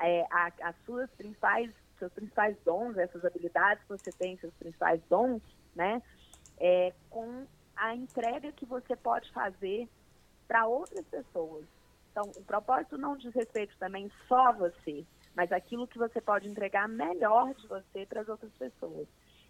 é, 0.00 0.26
a, 0.30 0.52
as 0.62 0.76
suas 0.84 1.08
principais, 1.12 1.70
seus 1.98 2.12
principais 2.12 2.56
dons, 2.64 2.96
essas 2.96 3.24
habilidades 3.24 3.82
que 3.84 3.90
você 3.90 4.10
tem, 4.10 4.36
seus 4.38 4.54
principais 4.54 5.00
dons, 5.08 5.40
né? 5.76 6.02
é, 6.60 6.92
com 7.08 7.46
a 7.76 7.94
entrega 7.94 8.52
que 8.52 8.66
você 8.66 8.96
pode 8.96 9.30
fazer 9.32 9.88
para 10.46 10.66
outras 10.66 11.06
pessoas. 11.06 11.64
Então, 12.18 12.32
o 12.36 12.44
propósito 12.44 12.98
não 12.98 13.16
diz 13.16 13.32
respeito 13.32 13.78
também 13.78 14.10
só 14.26 14.48
a 14.48 14.52
você, 14.52 15.06
mas 15.36 15.52
aquilo 15.52 15.86
que 15.86 15.96
você 15.96 16.20
pode 16.20 16.48
entregar 16.48 16.88
melhor 16.88 17.54
de 17.54 17.64
você 17.68 18.04
para 18.06 18.22
as 18.22 18.28
outras 18.28 18.52
pessoas. 18.54 19.06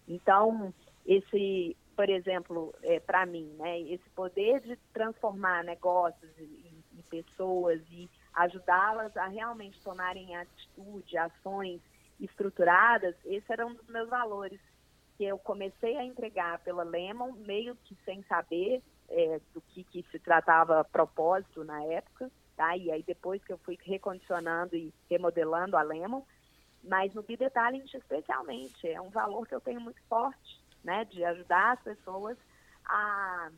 Então, 0.07 0.71
esse, 1.03 1.75
por 1.95 2.07
exemplo, 2.07 2.75
é, 2.83 2.99
para 2.99 3.25
mim, 3.25 3.55
né, 3.57 3.79
esse 3.81 4.07
poder 4.11 4.61
de 4.61 4.75
transformar 4.93 5.63
negócios 5.63 6.29
em 6.37 7.01
pessoas 7.09 7.81
e 7.89 8.07
ajudá-las 8.35 9.17
a 9.17 9.25
realmente 9.25 9.81
tomarem 9.81 10.35
atitude, 10.35 11.17
ações 11.17 11.81
estruturadas, 12.19 13.15
esse 13.25 13.51
era 13.51 13.65
um 13.65 13.73
dos 13.73 13.87
meus 13.87 14.07
valores 14.09 14.59
que 15.17 15.23
eu 15.23 15.39
comecei 15.39 15.97
a 15.97 16.05
entregar 16.05 16.59
pela 16.59 16.83
Lemon, 16.83 17.31
meio 17.31 17.75
que 17.77 17.97
sem 18.05 18.21
saber 18.25 18.83
é, 19.09 19.41
do 19.55 19.61
que, 19.61 19.83
que 19.85 20.05
se 20.11 20.19
tratava 20.19 20.83
propósito 20.83 21.63
na 21.63 21.83
época, 21.85 22.29
tá? 22.59 22.75
E 22.75 22.91
aí 22.91 23.01
depois 23.01 23.41
que 23.41 23.53
eu 23.53 23.57
fui 23.59 23.77
recondicionando 23.81 24.75
e 24.75 24.93
remodelando 25.09 25.77
a 25.77 25.81
Lemon, 25.81 26.21
mas 26.83 27.13
no 27.13 27.23
Be 27.23 27.37
Talent 27.37 27.93
especialmente, 27.93 28.85
é 28.85 28.99
um 28.99 29.09
valor 29.09 29.47
que 29.47 29.55
eu 29.55 29.61
tenho 29.61 29.79
muito 29.79 30.01
forte, 30.09 30.61
né? 30.83 31.05
De 31.05 31.23
ajudar 31.23 31.71
as 31.71 31.81
pessoas 31.81 32.37
a 32.85 33.49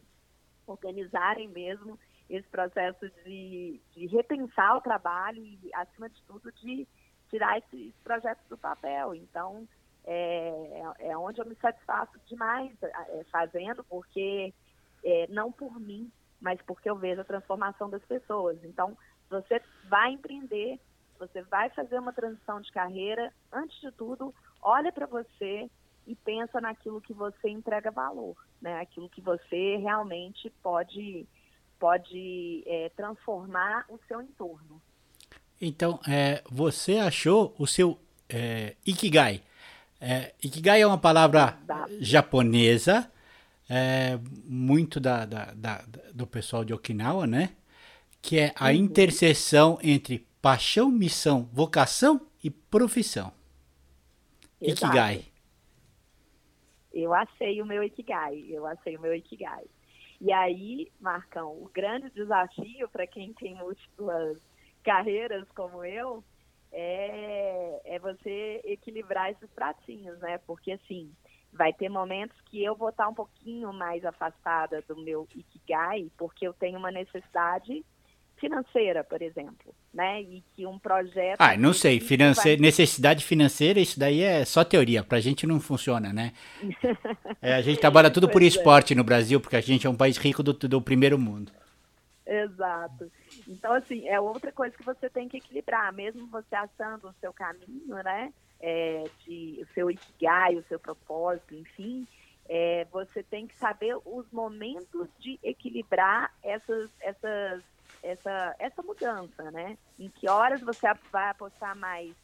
organizarem 0.68 1.48
mesmo 1.48 1.98
esse 2.30 2.48
processo 2.48 3.10
de, 3.26 3.82
de 3.92 4.06
repensar 4.06 4.78
o 4.78 4.82
trabalho 4.82 5.44
e, 5.44 5.60
acima 5.74 6.08
de 6.08 6.22
tudo, 6.28 6.52
de 6.52 6.88
tirar 7.32 7.58
esses 7.58 7.92
projetos 8.04 8.48
do 8.50 8.58
papel. 8.58 9.16
Então, 9.16 9.68
é, 10.06 10.94
é 11.00 11.18
onde 11.18 11.42
eu 11.42 11.46
me 11.48 11.56
satisfaço 11.56 12.20
demais 12.28 12.72
é, 12.84 13.24
fazendo, 13.32 13.84
porque 13.84 14.54
é, 15.04 15.26
não 15.28 15.52
por 15.52 15.80
mim, 15.80 16.12
mas 16.42 16.60
porque 16.64 16.90
eu 16.90 16.96
vejo 16.96 17.22
a 17.22 17.26
transformação 17.26 17.90
das 17.90 18.04
pessoas. 18.04 18.58
Então, 18.64 18.98
você 19.30 19.62
vai 19.88 20.12
empreender, 20.12 20.80
você 21.20 21.42
vai 21.44 21.70
fazer 21.70 22.00
uma 22.00 22.12
transição 22.12 22.60
de 22.60 22.72
carreira, 22.72 23.32
antes 23.52 23.80
de 23.80 23.92
tudo, 23.92 24.34
olha 24.62 24.92
para 24.92 25.06
você 25.06 25.70
e 26.08 26.16
pensa 26.16 26.60
naquilo 26.60 27.00
que 27.00 27.14
você 27.14 27.50
entrega 27.50 27.92
valor, 27.92 28.36
né? 28.60 28.82
Aquilo 28.82 29.08
que 29.08 29.22
você 29.22 29.78
realmente 29.78 30.50
pode 30.62 31.28
pode 31.80 32.64
é, 32.68 32.90
transformar 32.90 33.86
o 33.90 34.00
seu 34.08 34.22
entorno. 34.22 34.80
Então, 35.60 36.00
é, 36.08 36.44
você 36.48 36.98
achou 36.98 37.56
o 37.58 37.66
seu 37.66 37.98
é, 38.30 38.76
ikigai? 38.86 39.42
É, 40.00 40.34
ikigai 40.44 40.82
é 40.82 40.86
uma 40.86 40.98
palavra 40.98 41.58
japonesa, 42.00 43.12
é, 43.74 44.20
muito 44.44 45.00
da, 45.00 45.26
da, 45.26 45.46
da, 45.54 45.86
do 46.14 46.28
pessoal 46.28 46.66
de 46.66 46.74
Okinawa, 46.74 47.26
né? 47.26 47.56
Que 48.22 48.38
é 48.38 48.54
a 48.58 48.66
uhum. 48.66 48.72
interseção 48.72 49.80
entre 49.82 50.28
paixão, 50.42 50.92
missão, 50.92 51.50
vocação 51.54 52.28
e 52.44 52.52
profissão. 52.52 53.32
Exato. 54.60 54.88
Ikigai. 54.88 55.26
Eu 56.94 57.14
achei 57.14 57.62
o 57.62 57.66
meu 57.66 57.82
Ikigai, 57.82 58.44
eu 58.50 58.66
achei 58.68 58.98
o 58.98 59.02
meu 59.02 59.16
Ikigai. 59.16 59.64
E 60.20 60.34
aí, 60.34 60.92
Marcão, 61.00 61.54
o 61.54 61.72
grande 61.74 62.10
desafio 62.10 62.90
para 62.90 63.08
quem 63.08 63.32
tem 63.34 63.56
múltiplas 63.56 64.38
carreiras 64.84 65.48
como 65.56 65.86
eu 65.86 66.22
é, 66.74 67.82
é 67.86 68.00
você 68.00 68.60
equilibrar 68.66 69.32
esses 69.32 69.50
pratinhos, 69.52 70.20
né? 70.20 70.38
Porque 70.40 70.74
assim, 70.74 71.10
vai 71.54 71.74
ter 71.74 71.90
momentos 71.90 72.36
que 72.46 72.64
eu 72.64 72.76
vou 72.76 72.90
estar 72.90 73.08
um 73.08 73.14
pouquinho 73.14 73.72
mais 73.74 74.06
afastada 74.06 74.84
do 74.88 74.96
meu 74.98 75.28
Ikigai, 75.36 76.10
porque 76.18 76.48
eu 76.48 76.54
tenho 76.54 76.78
uma 76.78 76.92
necessidade 76.92 77.84
financeira, 78.42 79.04
por 79.04 79.22
exemplo, 79.22 79.74
né? 79.94 80.22
E 80.22 80.44
que 80.56 80.66
um 80.66 80.80
projeto. 80.80 81.40
Ah, 81.40 81.56
não 81.56 81.74
sei, 81.74 82.00
financeira, 82.00 82.58
vai... 82.58 82.66
necessidade 82.66 83.24
financeira, 83.24 83.80
isso 83.80 84.00
daí 84.00 84.22
é 84.22 84.44
só 84.44 84.64
teoria, 84.64 85.04
pra 85.04 85.20
gente 85.20 85.46
não 85.46 85.60
funciona, 85.60 86.12
né? 86.12 86.34
é, 87.42 87.54
a 87.54 87.62
gente 87.62 87.80
trabalha 87.80 88.10
tudo 88.10 88.28
por 88.28 88.42
é. 88.42 88.46
esporte 88.46 88.94
é. 88.94 88.96
no 88.96 89.04
Brasil, 89.04 89.40
porque 89.40 89.56
a 89.56 89.62
gente 89.62 89.86
é 89.86 89.90
um 89.90 89.96
país 89.96 90.18
rico 90.18 90.42
do, 90.42 90.54
do 90.54 90.82
primeiro 90.82 91.20
mundo. 91.20 91.52
Exato. 92.26 93.12
Então, 93.48 93.74
assim, 93.74 94.08
é 94.08 94.20
outra 94.20 94.52
coisa 94.52 94.76
que 94.76 94.86
você 94.86 95.10
tem 95.10 95.28
que 95.28 95.38
equilibrar, 95.38 95.94
mesmo 95.94 96.28
você 96.28 96.56
achando 96.56 97.10
o 97.10 97.16
seu 97.20 97.32
caminho, 97.32 97.96
né? 98.04 98.34
É, 98.64 99.06
de, 99.26 99.60
o 99.60 99.74
seu 99.74 99.90
ikigai, 99.90 100.56
o 100.56 100.64
seu 100.66 100.80
propósito, 100.80 101.56
enfim, 101.56 102.08
é, 102.48 102.86
você 102.92 103.24
tem 103.24 103.48
que 103.48 103.56
saber 103.56 103.98
os 104.06 104.30
momentos 104.32 105.08
de 105.20 105.40
equilibrar 105.42 106.32
essas, 106.44 106.92
essas 107.00 107.64
essa, 108.04 108.56
essa 108.58 108.82
mudança, 108.82 109.52
né? 109.52 109.78
Em 110.00 110.10
que 110.10 110.28
horas 110.30 110.62
você 110.62 110.88
vai 111.12 111.30
apostar 111.30 111.76
mais 111.76 112.16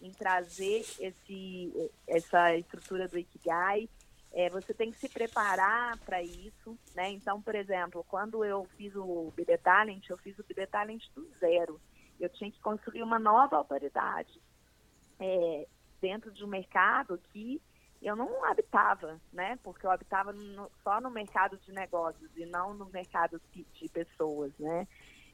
em 0.00 0.10
trazer 0.10 0.84
esse, 0.98 1.90
essa 2.06 2.56
estrutura 2.56 3.06
do 3.06 3.18
Ikigai, 3.18 3.88
é, 4.32 4.48
você 4.48 4.72
tem 4.72 4.90
que 4.90 4.98
se 4.98 5.08
preparar 5.08 5.98
para 5.98 6.22
isso, 6.22 6.78
né? 6.94 7.10
Então, 7.10 7.40
por 7.42 7.54
exemplo, 7.54 8.04
quando 8.08 8.44
eu 8.44 8.64
fiz 8.76 8.94
o 8.96 9.32
BD 9.36 9.58
Talent, 9.58 10.08
eu 10.08 10.16
fiz 10.16 10.38
o 10.38 10.44
BD 10.44 10.66
Talent 10.66 11.04
do 11.14 11.28
zero. 11.38 11.80
Eu 12.18 12.28
tinha 12.28 12.50
que 12.50 12.60
construir 12.60 13.02
uma 13.02 13.18
nova 13.18 13.56
autoridade 13.56 14.40
é, 15.18 15.66
dentro 16.00 16.30
de 16.32 16.44
um 16.44 16.48
mercado 16.48 17.20
que 17.32 17.60
eu 18.02 18.16
não 18.16 18.44
habitava, 18.44 19.20
né? 19.32 19.58
Porque 19.62 19.84
eu 19.84 19.90
habitava 19.90 20.32
no, 20.32 20.70
só 20.82 21.00
no 21.00 21.10
mercado 21.10 21.58
de 21.58 21.72
negócios 21.72 22.30
e 22.36 22.46
não 22.46 22.72
no 22.74 22.86
mercado 22.86 23.40
de, 23.52 23.64
de 23.74 23.88
pessoas, 23.88 24.52
né? 24.58 24.86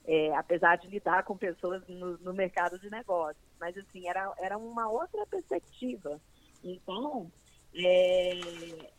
é, 0.06 0.34
apesar 0.36 0.76
de 0.76 0.86
lidar 0.86 1.24
com 1.24 1.36
pessoas 1.36 1.82
no, 1.88 2.16
no, 2.18 2.32
mercado 2.32 2.78
de 2.78 2.88
negócios. 2.88 3.44
Mas, 3.58 3.76
assim, 3.76 4.08
era, 4.08 4.32
era 4.38 4.56
uma 4.56 4.88
outra 4.88 5.26
perspectiva. 5.26 6.20
Então, 6.62 7.30
é, 7.74 8.32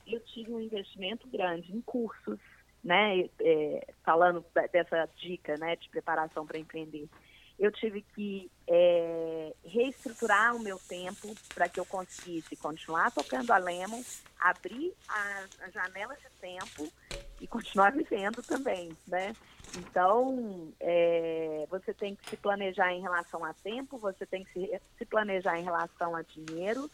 eu 0.06 0.20
tive 0.26 0.54
um 0.54 0.60
investimento 0.60 1.28
grande 1.30 1.74
em 1.74 1.82
cursos, 1.82 2.40
né? 2.84 3.30
É, 3.40 3.94
falando 4.04 4.46
dessa 4.72 5.10
dica, 5.16 5.56
né, 5.58 5.78
de 5.78 5.90
preparação 5.90 6.46
para 6.46 6.60
empreender. 6.60 7.08
Eu 7.60 7.72
tive 7.72 8.02
que 8.14 8.52
é, 8.68 9.54
reestruturar 9.66 10.56
o 10.56 10.60
meu 10.60 10.78
tempo 10.78 11.34
para 11.56 11.68
que 11.68 11.80
eu 11.80 11.86
conseguisse 11.86 12.56
continuar 12.56 13.12
tocando 13.12 13.52
a 13.52 13.58
Lemon, 13.58 14.04
abrir 14.40 14.94
as, 15.08 15.62
as 15.62 15.74
janelas 15.74 16.20
de 16.20 16.30
tempo 16.40 16.92
e 17.42 17.48
continuar 17.48 17.92
vivendo 17.98 18.44
também, 18.44 18.96
né? 19.08 19.34
Então, 19.76 20.72
é, 20.80 21.66
você 21.70 21.94
tem 21.94 22.16
que 22.16 22.30
se 22.30 22.38
planejar 22.38 22.94
em 22.94 23.02
relação 23.02 23.44
a 23.44 23.54
tempo, 23.54 23.98
você 23.98 24.26
tem 24.26 24.44
que 24.44 24.54
se, 24.54 24.82
se 24.98 25.06
planejar 25.06 25.60
em 25.60 25.64
relação 25.64 26.16
a 26.16 26.22
dinheiro, 26.22 26.90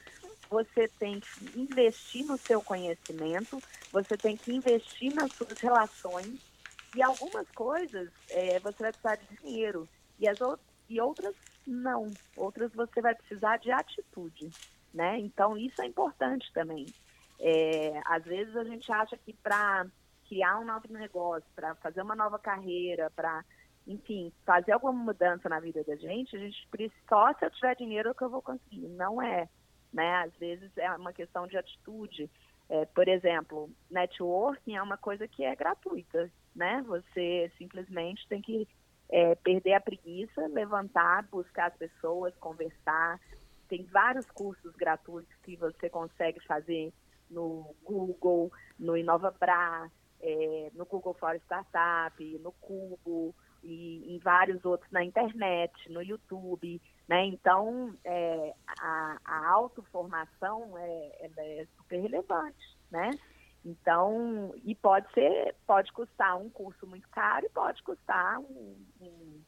você 0.50 0.88
tem 0.88 1.20
que 1.20 1.60
investir 1.60 2.26
no 2.26 2.38
seu 2.38 2.62
conhecimento, 2.62 3.62
você 3.92 4.18
tem 4.18 4.38
que 4.38 4.54
investir 4.54 5.14
nas 5.14 5.32
suas 5.34 5.60
relações 5.60 6.40
e 6.96 7.02
algumas 7.02 7.50
coisas 7.52 8.10
é, 8.30 8.60
você 8.60 8.84
vai 8.84 8.92
precisar 8.92 9.16
de 9.16 9.38
dinheiro 9.42 9.88
e, 10.24 10.28
as, 10.28 10.40
e 10.90 11.02
outras 11.02 11.36
não. 11.68 12.10
Outras 12.38 12.72
você 12.74 13.02
vai 13.02 13.14
precisar 13.14 13.58
de 13.58 13.72
atitude, 13.72 14.50
né? 14.94 15.20
Então, 15.20 15.58
isso 15.58 15.82
é 15.82 15.86
importante 15.86 16.52
também. 16.54 16.86
É, 17.40 18.02
às 18.06 18.24
vezes 18.24 18.56
a 18.56 18.64
gente 18.64 18.92
acha 18.92 19.18
que 19.18 19.34
para 19.34 19.86
criar 20.28 20.60
um 20.60 20.66
novo 20.66 20.88
negócio, 20.90 21.48
para 21.56 21.76
fazer 21.76 22.02
uma 22.02 22.16
nova 22.16 22.40
carreira, 22.40 23.12
para, 23.12 23.44
enfim, 23.86 24.32
fazer 24.46 24.72
alguma 24.72 24.94
mudança 24.94 25.50
na 25.50 25.60
vida 25.60 25.84
da 25.84 25.96
gente, 25.96 26.36
a 26.36 26.40
gente 26.40 26.68
precisa, 26.70 27.02
só 27.08 27.34
se 27.34 27.46
eu 27.46 27.52
tiver 27.52 27.76
dinheiro 27.76 28.16
que 28.16 28.24
eu 28.24 28.30
vou 28.30 28.42
conseguir. 28.42 28.88
Não 28.88 29.22
é, 29.22 29.50
né? 29.92 30.24
Às 30.24 30.34
vezes 30.38 30.72
é 30.78 30.90
uma 30.92 31.12
questão 31.12 31.48
de 31.48 31.58
atitude. 31.58 32.30
É, 32.70 32.86
por 32.86 33.08
exemplo, 33.10 33.70
networking 33.92 34.76
é 34.76 34.82
uma 34.82 34.98
coisa 34.98 35.28
que 35.28 35.44
é 35.44 35.54
gratuita, 35.54 36.32
né? 36.56 36.82
Você 36.88 37.52
simplesmente 37.58 38.26
tem 38.28 38.42
que 38.42 38.68
é, 39.10 39.36
perder 39.36 39.74
a 39.74 39.82
preguiça, 39.82 40.48
levantar, 40.48 41.24
buscar 41.30 41.68
as 41.68 41.78
pessoas, 41.78 42.36
conversar. 42.38 43.20
Tem 43.68 43.84
vários 43.86 44.26
cursos 44.32 44.76
gratuitos 44.76 45.34
que 45.44 45.56
você 45.56 45.90
consegue 45.90 46.40
fazer 46.46 46.94
no 47.30 47.76
Google, 47.84 48.52
no 48.78 48.98
InovaBra, 48.98 49.90
é, 50.22 50.72
no 50.74 50.86
Google 50.86 51.14
for 51.14 51.36
Startup, 51.36 52.40
no 52.40 52.52
Cubo 52.54 53.36
e 53.64 54.16
em 54.16 54.20
vários 54.20 54.64
outros 54.66 54.92
na 54.92 55.04
internet, 55.04 55.74
no 55.90 56.02
YouTube, 56.02 56.82
né? 57.08 57.26
Então, 57.26 57.96
é, 58.04 58.54
a, 58.80 59.18
a 59.24 59.50
autoformação 59.52 60.78
é, 60.78 61.30
é 61.38 61.68
super 61.78 62.00
relevante, 62.02 62.78
né? 62.92 63.12
Então, 63.66 64.54
e 64.64 64.76
pode 64.76 65.12
ser, 65.14 65.56
pode 65.66 65.92
custar 65.94 66.38
um 66.38 66.50
curso 66.50 66.86
muito 66.86 67.08
caro 67.10 67.46
e 67.46 67.50
pode 67.50 67.82
custar 67.84 68.40
um, 68.40 68.76
um 69.00 69.42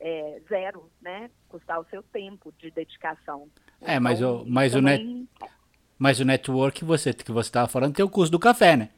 é, 0.00 0.40
zero, 0.48 0.90
né? 1.00 1.30
Custar 1.48 1.78
o 1.80 1.84
seu 1.90 2.02
tempo 2.02 2.52
de 2.58 2.70
dedicação. 2.70 3.48
É, 3.80 4.00
mas 4.00 4.20
então, 4.20 4.42
o, 4.42 4.50
mas 4.50 4.72
também... 4.72 5.04
o 5.04 5.18
net, 5.18 5.28
mas 5.98 6.20
o 6.20 6.24
network 6.24 6.78
que 6.78 6.84
você 6.84 7.12
que 7.12 7.32
você 7.32 7.48
estava 7.48 7.68
falando 7.68 7.94
tem 7.94 8.04
o 8.04 8.10
custo 8.10 8.32
do 8.32 8.38
café, 8.38 8.76
né? 8.76 8.90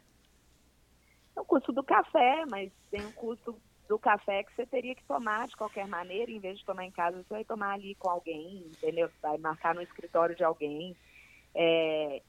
o 1.40 1.44
custo 1.44 1.72
do 1.72 1.82
café, 1.82 2.44
mas 2.50 2.70
tem 2.90 3.04
o 3.04 3.12
custo 3.12 3.56
do 3.88 3.98
café 3.98 4.44
que 4.44 4.54
você 4.54 4.66
teria 4.66 4.94
que 4.94 5.02
tomar 5.04 5.48
de 5.48 5.56
qualquer 5.56 5.86
maneira, 5.88 6.30
em 6.30 6.38
vez 6.38 6.58
de 6.58 6.64
tomar 6.64 6.84
em 6.84 6.90
casa, 6.90 7.16
você 7.16 7.34
vai 7.34 7.44
tomar 7.44 7.72
ali 7.72 7.94
com 7.96 8.08
alguém, 8.08 8.64
entendeu? 8.66 9.10
Vai 9.20 9.36
marcar 9.38 9.74
no 9.74 9.82
escritório 9.82 10.36
de 10.36 10.44
alguém. 10.44 10.94
É, 11.54 12.22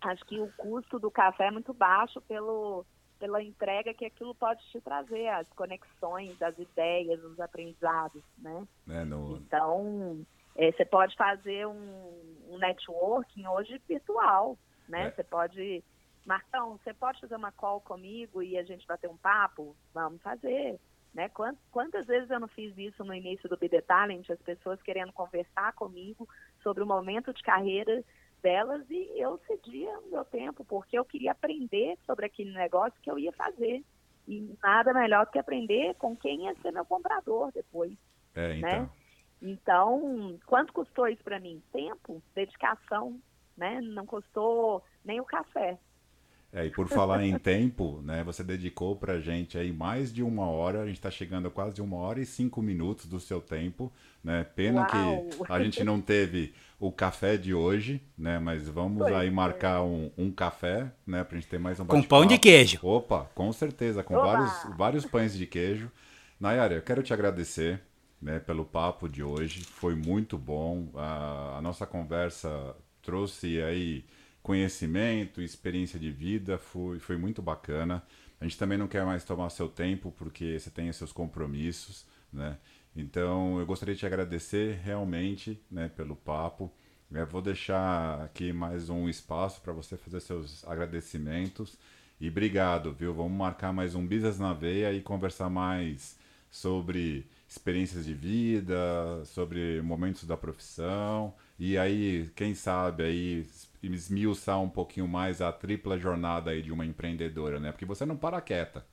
acho 0.00 0.24
que 0.24 0.40
o 0.40 0.50
custo 0.56 0.98
do 0.98 1.10
café 1.10 1.46
é 1.46 1.50
muito 1.50 1.72
baixo 1.74 2.20
pelo, 2.22 2.84
pela 3.18 3.42
entrega 3.42 3.94
que 3.94 4.04
aquilo 4.04 4.34
pode 4.34 4.64
te 4.70 4.80
trazer, 4.80 5.28
as 5.28 5.48
conexões, 5.50 6.40
as 6.40 6.58
ideias, 6.58 7.22
os 7.24 7.38
aprendizados, 7.40 8.22
né? 8.38 8.66
É, 8.88 9.04
no... 9.04 9.36
Então, 9.36 10.24
é, 10.56 10.70
você 10.72 10.84
pode 10.84 11.16
fazer 11.16 11.66
um, 11.66 12.44
um 12.48 12.58
networking 12.58 13.46
hoje 13.46 13.80
virtual, 13.88 14.56
né? 14.88 15.08
É. 15.08 15.10
Você 15.10 15.24
pode 15.24 15.84
Marcão, 16.28 16.76
você 16.76 16.92
pode 16.92 17.18
fazer 17.20 17.36
uma 17.36 17.50
call 17.50 17.80
comigo 17.80 18.42
e 18.42 18.58
a 18.58 18.62
gente 18.62 18.86
bater 18.86 19.08
um 19.08 19.16
papo? 19.16 19.74
Vamos 19.94 20.20
fazer. 20.20 20.78
Né? 21.14 21.30
Quantas 21.70 22.06
vezes 22.06 22.30
eu 22.30 22.38
não 22.38 22.48
fiz 22.48 22.76
isso 22.76 23.02
no 23.02 23.14
início 23.14 23.48
do 23.48 23.56
BD 23.56 23.80
Talent, 23.80 24.28
as 24.28 24.40
pessoas 24.42 24.80
querendo 24.82 25.10
conversar 25.10 25.72
comigo 25.72 26.28
sobre 26.62 26.82
o 26.82 26.86
momento 26.86 27.32
de 27.32 27.42
carreira 27.42 28.04
delas 28.42 28.84
e 28.90 29.10
eu 29.16 29.40
cedia 29.46 29.90
o 30.00 30.10
meu 30.10 30.24
tempo, 30.24 30.64
porque 30.64 30.98
eu 30.98 31.04
queria 31.04 31.32
aprender 31.32 31.98
sobre 32.06 32.26
aquele 32.26 32.52
negócio 32.52 33.00
que 33.02 33.10
eu 33.10 33.18
ia 33.18 33.32
fazer. 33.32 33.84
E 34.26 34.54
nada 34.62 34.92
melhor 34.92 35.24
do 35.24 35.32
que 35.32 35.38
aprender 35.38 35.94
com 35.94 36.14
quem 36.14 36.44
ia 36.44 36.54
ser 36.60 36.70
meu 36.70 36.84
comprador 36.84 37.50
depois. 37.52 37.96
É, 38.34 38.48
né? 38.48 38.58
então. 38.58 38.82
né? 38.82 38.90
Então, 39.40 40.38
quanto 40.46 40.72
custou 40.72 41.08
isso 41.08 41.22
para 41.22 41.38
mim? 41.38 41.62
Tempo, 41.72 42.22
dedicação, 42.34 43.20
né? 43.56 43.80
Não 43.80 44.04
custou 44.04 44.82
nem 45.04 45.20
o 45.20 45.24
café. 45.24 45.78
É, 46.50 46.64
e 46.64 46.70
por 46.70 46.88
falar 46.88 47.22
em 47.22 47.38
tempo, 47.38 48.00
né, 48.02 48.24
você 48.24 48.42
dedicou 48.42 48.96
pra 48.96 49.20
gente 49.20 49.58
aí 49.58 49.70
mais 49.70 50.10
de 50.10 50.22
uma 50.22 50.46
hora, 50.46 50.80
a 50.80 50.86
gente 50.86 50.96
está 50.96 51.10
chegando 51.10 51.46
a 51.46 51.50
quase 51.50 51.82
uma 51.82 51.98
hora 51.98 52.20
e 52.20 52.26
cinco 52.26 52.62
minutos 52.62 53.04
do 53.04 53.20
seu 53.20 53.38
tempo, 53.38 53.92
né? 54.24 54.44
Pena 54.56 54.80
Uau. 54.80 55.28
que 55.28 55.52
a 55.52 55.62
gente 55.62 55.84
não 55.84 56.00
teve 56.00 56.54
o 56.78 56.92
café 56.92 57.36
de 57.36 57.52
hoje, 57.52 58.00
né? 58.16 58.38
Mas 58.38 58.68
vamos 58.68 59.02
aí 59.06 59.30
marcar 59.30 59.82
um, 59.82 60.10
um 60.16 60.30
café, 60.30 60.92
né? 61.06 61.24
Pra 61.24 61.36
gente 61.36 61.48
ter 61.48 61.58
mais 61.58 61.80
um 61.80 61.86
Com 61.86 62.02
pão 62.02 62.24
de 62.24 62.38
queijo. 62.38 62.78
Opa, 62.82 63.28
com 63.34 63.52
certeza, 63.52 64.02
com 64.02 64.14
vários, 64.14 64.76
vários 64.76 65.04
pães 65.04 65.36
de 65.36 65.46
queijo. 65.46 65.90
Nayara, 66.38 66.74
eu 66.74 66.82
quero 66.82 67.02
te 67.02 67.12
agradecer 67.12 67.80
né, 68.22 68.38
pelo 68.38 68.64
papo 68.64 69.08
de 69.08 69.22
hoje. 69.22 69.64
Foi 69.64 69.94
muito 69.94 70.38
bom. 70.38 70.88
A, 70.94 71.58
a 71.58 71.60
nossa 71.60 71.84
conversa 71.84 72.76
trouxe 73.02 73.60
aí 73.60 74.04
conhecimento, 74.40 75.42
experiência 75.42 75.98
de 75.98 76.10
vida, 76.10 76.58
foi, 76.58 77.00
foi 77.00 77.16
muito 77.16 77.42
bacana. 77.42 78.02
A 78.40 78.44
gente 78.44 78.56
também 78.56 78.78
não 78.78 78.86
quer 78.86 79.04
mais 79.04 79.24
tomar 79.24 79.50
seu 79.50 79.68
tempo, 79.68 80.12
porque 80.16 80.58
você 80.58 80.70
tem 80.70 80.90
seus 80.92 81.12
compromissos, 81.12 82.06
né? 82.32 82.56
Então, 82.98 83.60
eu 83.60 83.64
gostaria 83.64 83.94
de 83.94 84.00
te 84.00 84.06
agradecer 84.06 84.80
realmente 84.82 85.56
né, 85.70 85.88
pelo 85.88 86.16
papo. 86.16 86.68
Eu 87.12 87.24
vou 87.28 87.40
deixar 87.40 88.24
aqui 88.24 88.52
mais 88.52 88.90
um 88.90 89.08
espaço 89.08 89.60
para 89.60 89.72
você 89.72 89.96
fazer 89.96 90.18
seus 90.18 90.66
agradecimentos. 90.66 91.78
E 92.20 92.28
obrigado, 92.28 92.92
viu? 92.92 93.14
Vamos 93.14 93.38
marcar 93.38 93.72
mais 93.72 93.94
um 93.94 94.04
Business 94.04 94.40
na 94.40 94.52
Veia 94.52 94.92
e 94.92 95.00
conversar 95.00 95.48
mais 95.48 96.18
sobre 96.50 97.24
experiências 97.48 98.04
de 98.04 98.14
vida, 98.14 98.76
sobre 99.26 99.80
momentos 99.80 100.24
da 100.24 100.36
profissão. 100.36 101.32
E 101.56 101.78
aí, 101.78 102.28
quem 102.34 102.52
sabe 102.52 103.04
aí 103.04 103.46
esmiuçar 103.80 104.60
um 104.60 104.68
pouquinho 104.68 105.06
mais 105.06 105.40
a 105.40 105.52
tripla 105.52 105.96
jornada 105.96 106.50
aí 106.50 106.62
de 106.62 106.72
uma 106.72 106.84
empreendedora, 106.84 107.60
né? 107.60 107.70
Porque 107.70 107.84
você 107.84 108.04
não 108.04 108.16
para 108.16 108.40
quieta. 108.40 108.84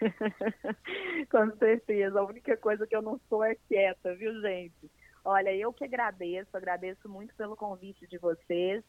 Com 1.30 1.56
certeza. 1.58 2.20
A 2.20 2.24
única 2.24 2.56
coisa 2.56 2.86
que 2.86 2.94
eu 2.94 3.02
não 3.02 3.20
sou 3.28 3.44
é 3.44 3.54
quieta, 3.54 4.14
viu, 4.14 4.40
gente? 4.40 4.90
Olha, 5.24 5.54
eu 5.54 5.72
que 5.72 5.84
agradeço, 5.84 6.56
agradeço 6.56 7.08
muito 7.08 7.34
pelo 7.34 7.56
convite 7.56 8.06
de 8.06 8.18
vocês. 8.18 8.82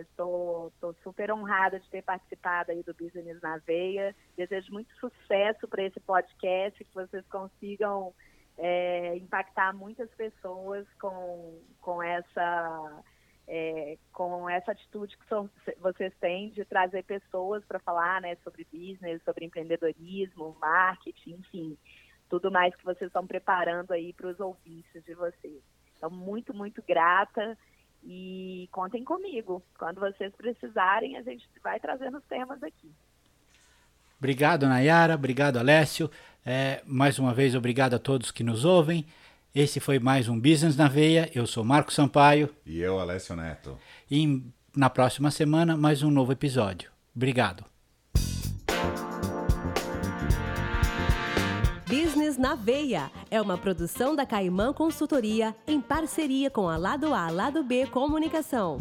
Estou 0.00 0.72
super 1.02 1.32
honrada 1.32 1.80
de 1.80 1.88
ter 1.88 2.02
participado 2.02 2.72
aí 2.72 2.82
do 2.82 2.94
Business 2.94 3.40
na 3.40 3.58
Veia. 3.58 4.14
Desejo 4.36 4.72
muito 4.72 4.94
sucesso 4.96 5.66
para 5.68 5.84
esse 5.84 6.00
podcast, 6.00 6.84
que 6.84 6.94
vocês 6.94 7.24
consigam 7.28 8.14
é, 8.58 9.16
impactar 9.16 9.72
muitas 9.74 10.10
pessoas 10.14 10.86
com, 11.00 11.58
com 11.80 12.02
essa 12.02 13.02
é, 13.46 13.98
com 14.12 14.48
essa 14.48 14.72
atitude 14.72 15.16
que 15.16 15.78
vocês 15.80 16.12
têm 16.20 16.50
de 16.50 16.64
trazer 16.64 17.04
pessoas 17.04 17.64
para 17.64 17.78
falar 17.78 18.20
né, 18.20 18.36
sobre 18.42 18.66
business, 18.72 19.22
sobre 19.24 19.44
empreendedorismo, 19.44 20.56
marketing, 20.60 21.32
enfim, 21.32 21.78
tudo 22.28 22.50
mais 22.50 22.74
que 22.74 22.84
vocês 22.84 23.08
estão 23.08 23.26
preparando 23.26 23.92
aí 23.92 24.12
para 24.12 24.28
os 24.28 24.40
ouvintes 24.40 25.04
de 25.04 25.14
vocês. 25.14 25.62
Então, 25.96 26.10
muito, 26.10 26.54
muito 26.54 26.82
grata 26.86 27.56
e 28.02 28.68
contem 28.72 29.04
comigo. 29.04 29.62
Quando 29.78 30.00
vocês 30.00 30.34
precisarem, 30.34 31.16
a 31.16 31.22
gente 31.22 31.48
vai 31.62 31.78
trazendo 31.78 32.18
os 32.18 32.24
temas 32.24 32.62
aqui. 32.62 32.90
Obrigado, 34.18 34.66
Nayara. 34.66 35.14
Obrigado, 35.14 35.58
Alessio. 35.58 36.10
É, 36.46 36.82
mais 36.86 37.18
uma 37.18 37.34
vez, 37.34 37.54
obrigado 37.54 37.94
a 37.94 37.98
todos 37.98 38.30
que 38.30 38.42
nos 38.42 38.64
ouvem. 38.64 39.06
Esse 39.54 39.78
foi 39.78 40.00
mais 40.00 40.28
um 40.28 40.36
Business 40.36 40.76
na 40.76 40.88
Veia. 40.88 41.30
Eu 41.32 41.46
sou 41.46 41.62
Marco 41.62 41.92
Sampaio. 41.92 42.50
E 42.66 42.80
eu, 42.80 42.98
Alessio 42.98 43.36
Neto. 43.36 43.78
E 44.10 44.42
na 44.74 44.90
próxima 44.90 45.30
semana, 45.30 45.76
mais 45.76 46.02
um 46.02 46.10
novo 46.10 46.32
episódio. 46.32 46.90
Obrigado. 47.14 47.64
Business 51.86 52.36
na 52.36 52.56
Veia 52.56 53.12
é 53.30 53.40
uma 53.40 53.56
produção 53.56 54.16
da 54.16 54.26
Caimã 54.26 54.72
Consultoria 54.72 55.54
em 55.68 55.80
parceria 55.80 56.50
com 56.50 56.68
a 56.68 56.76
Lado 56.76 57.14
A 57.14 57.30
Lado 57.30 57.62
B 57.62 57.86
Comunicação. 57.86 58.80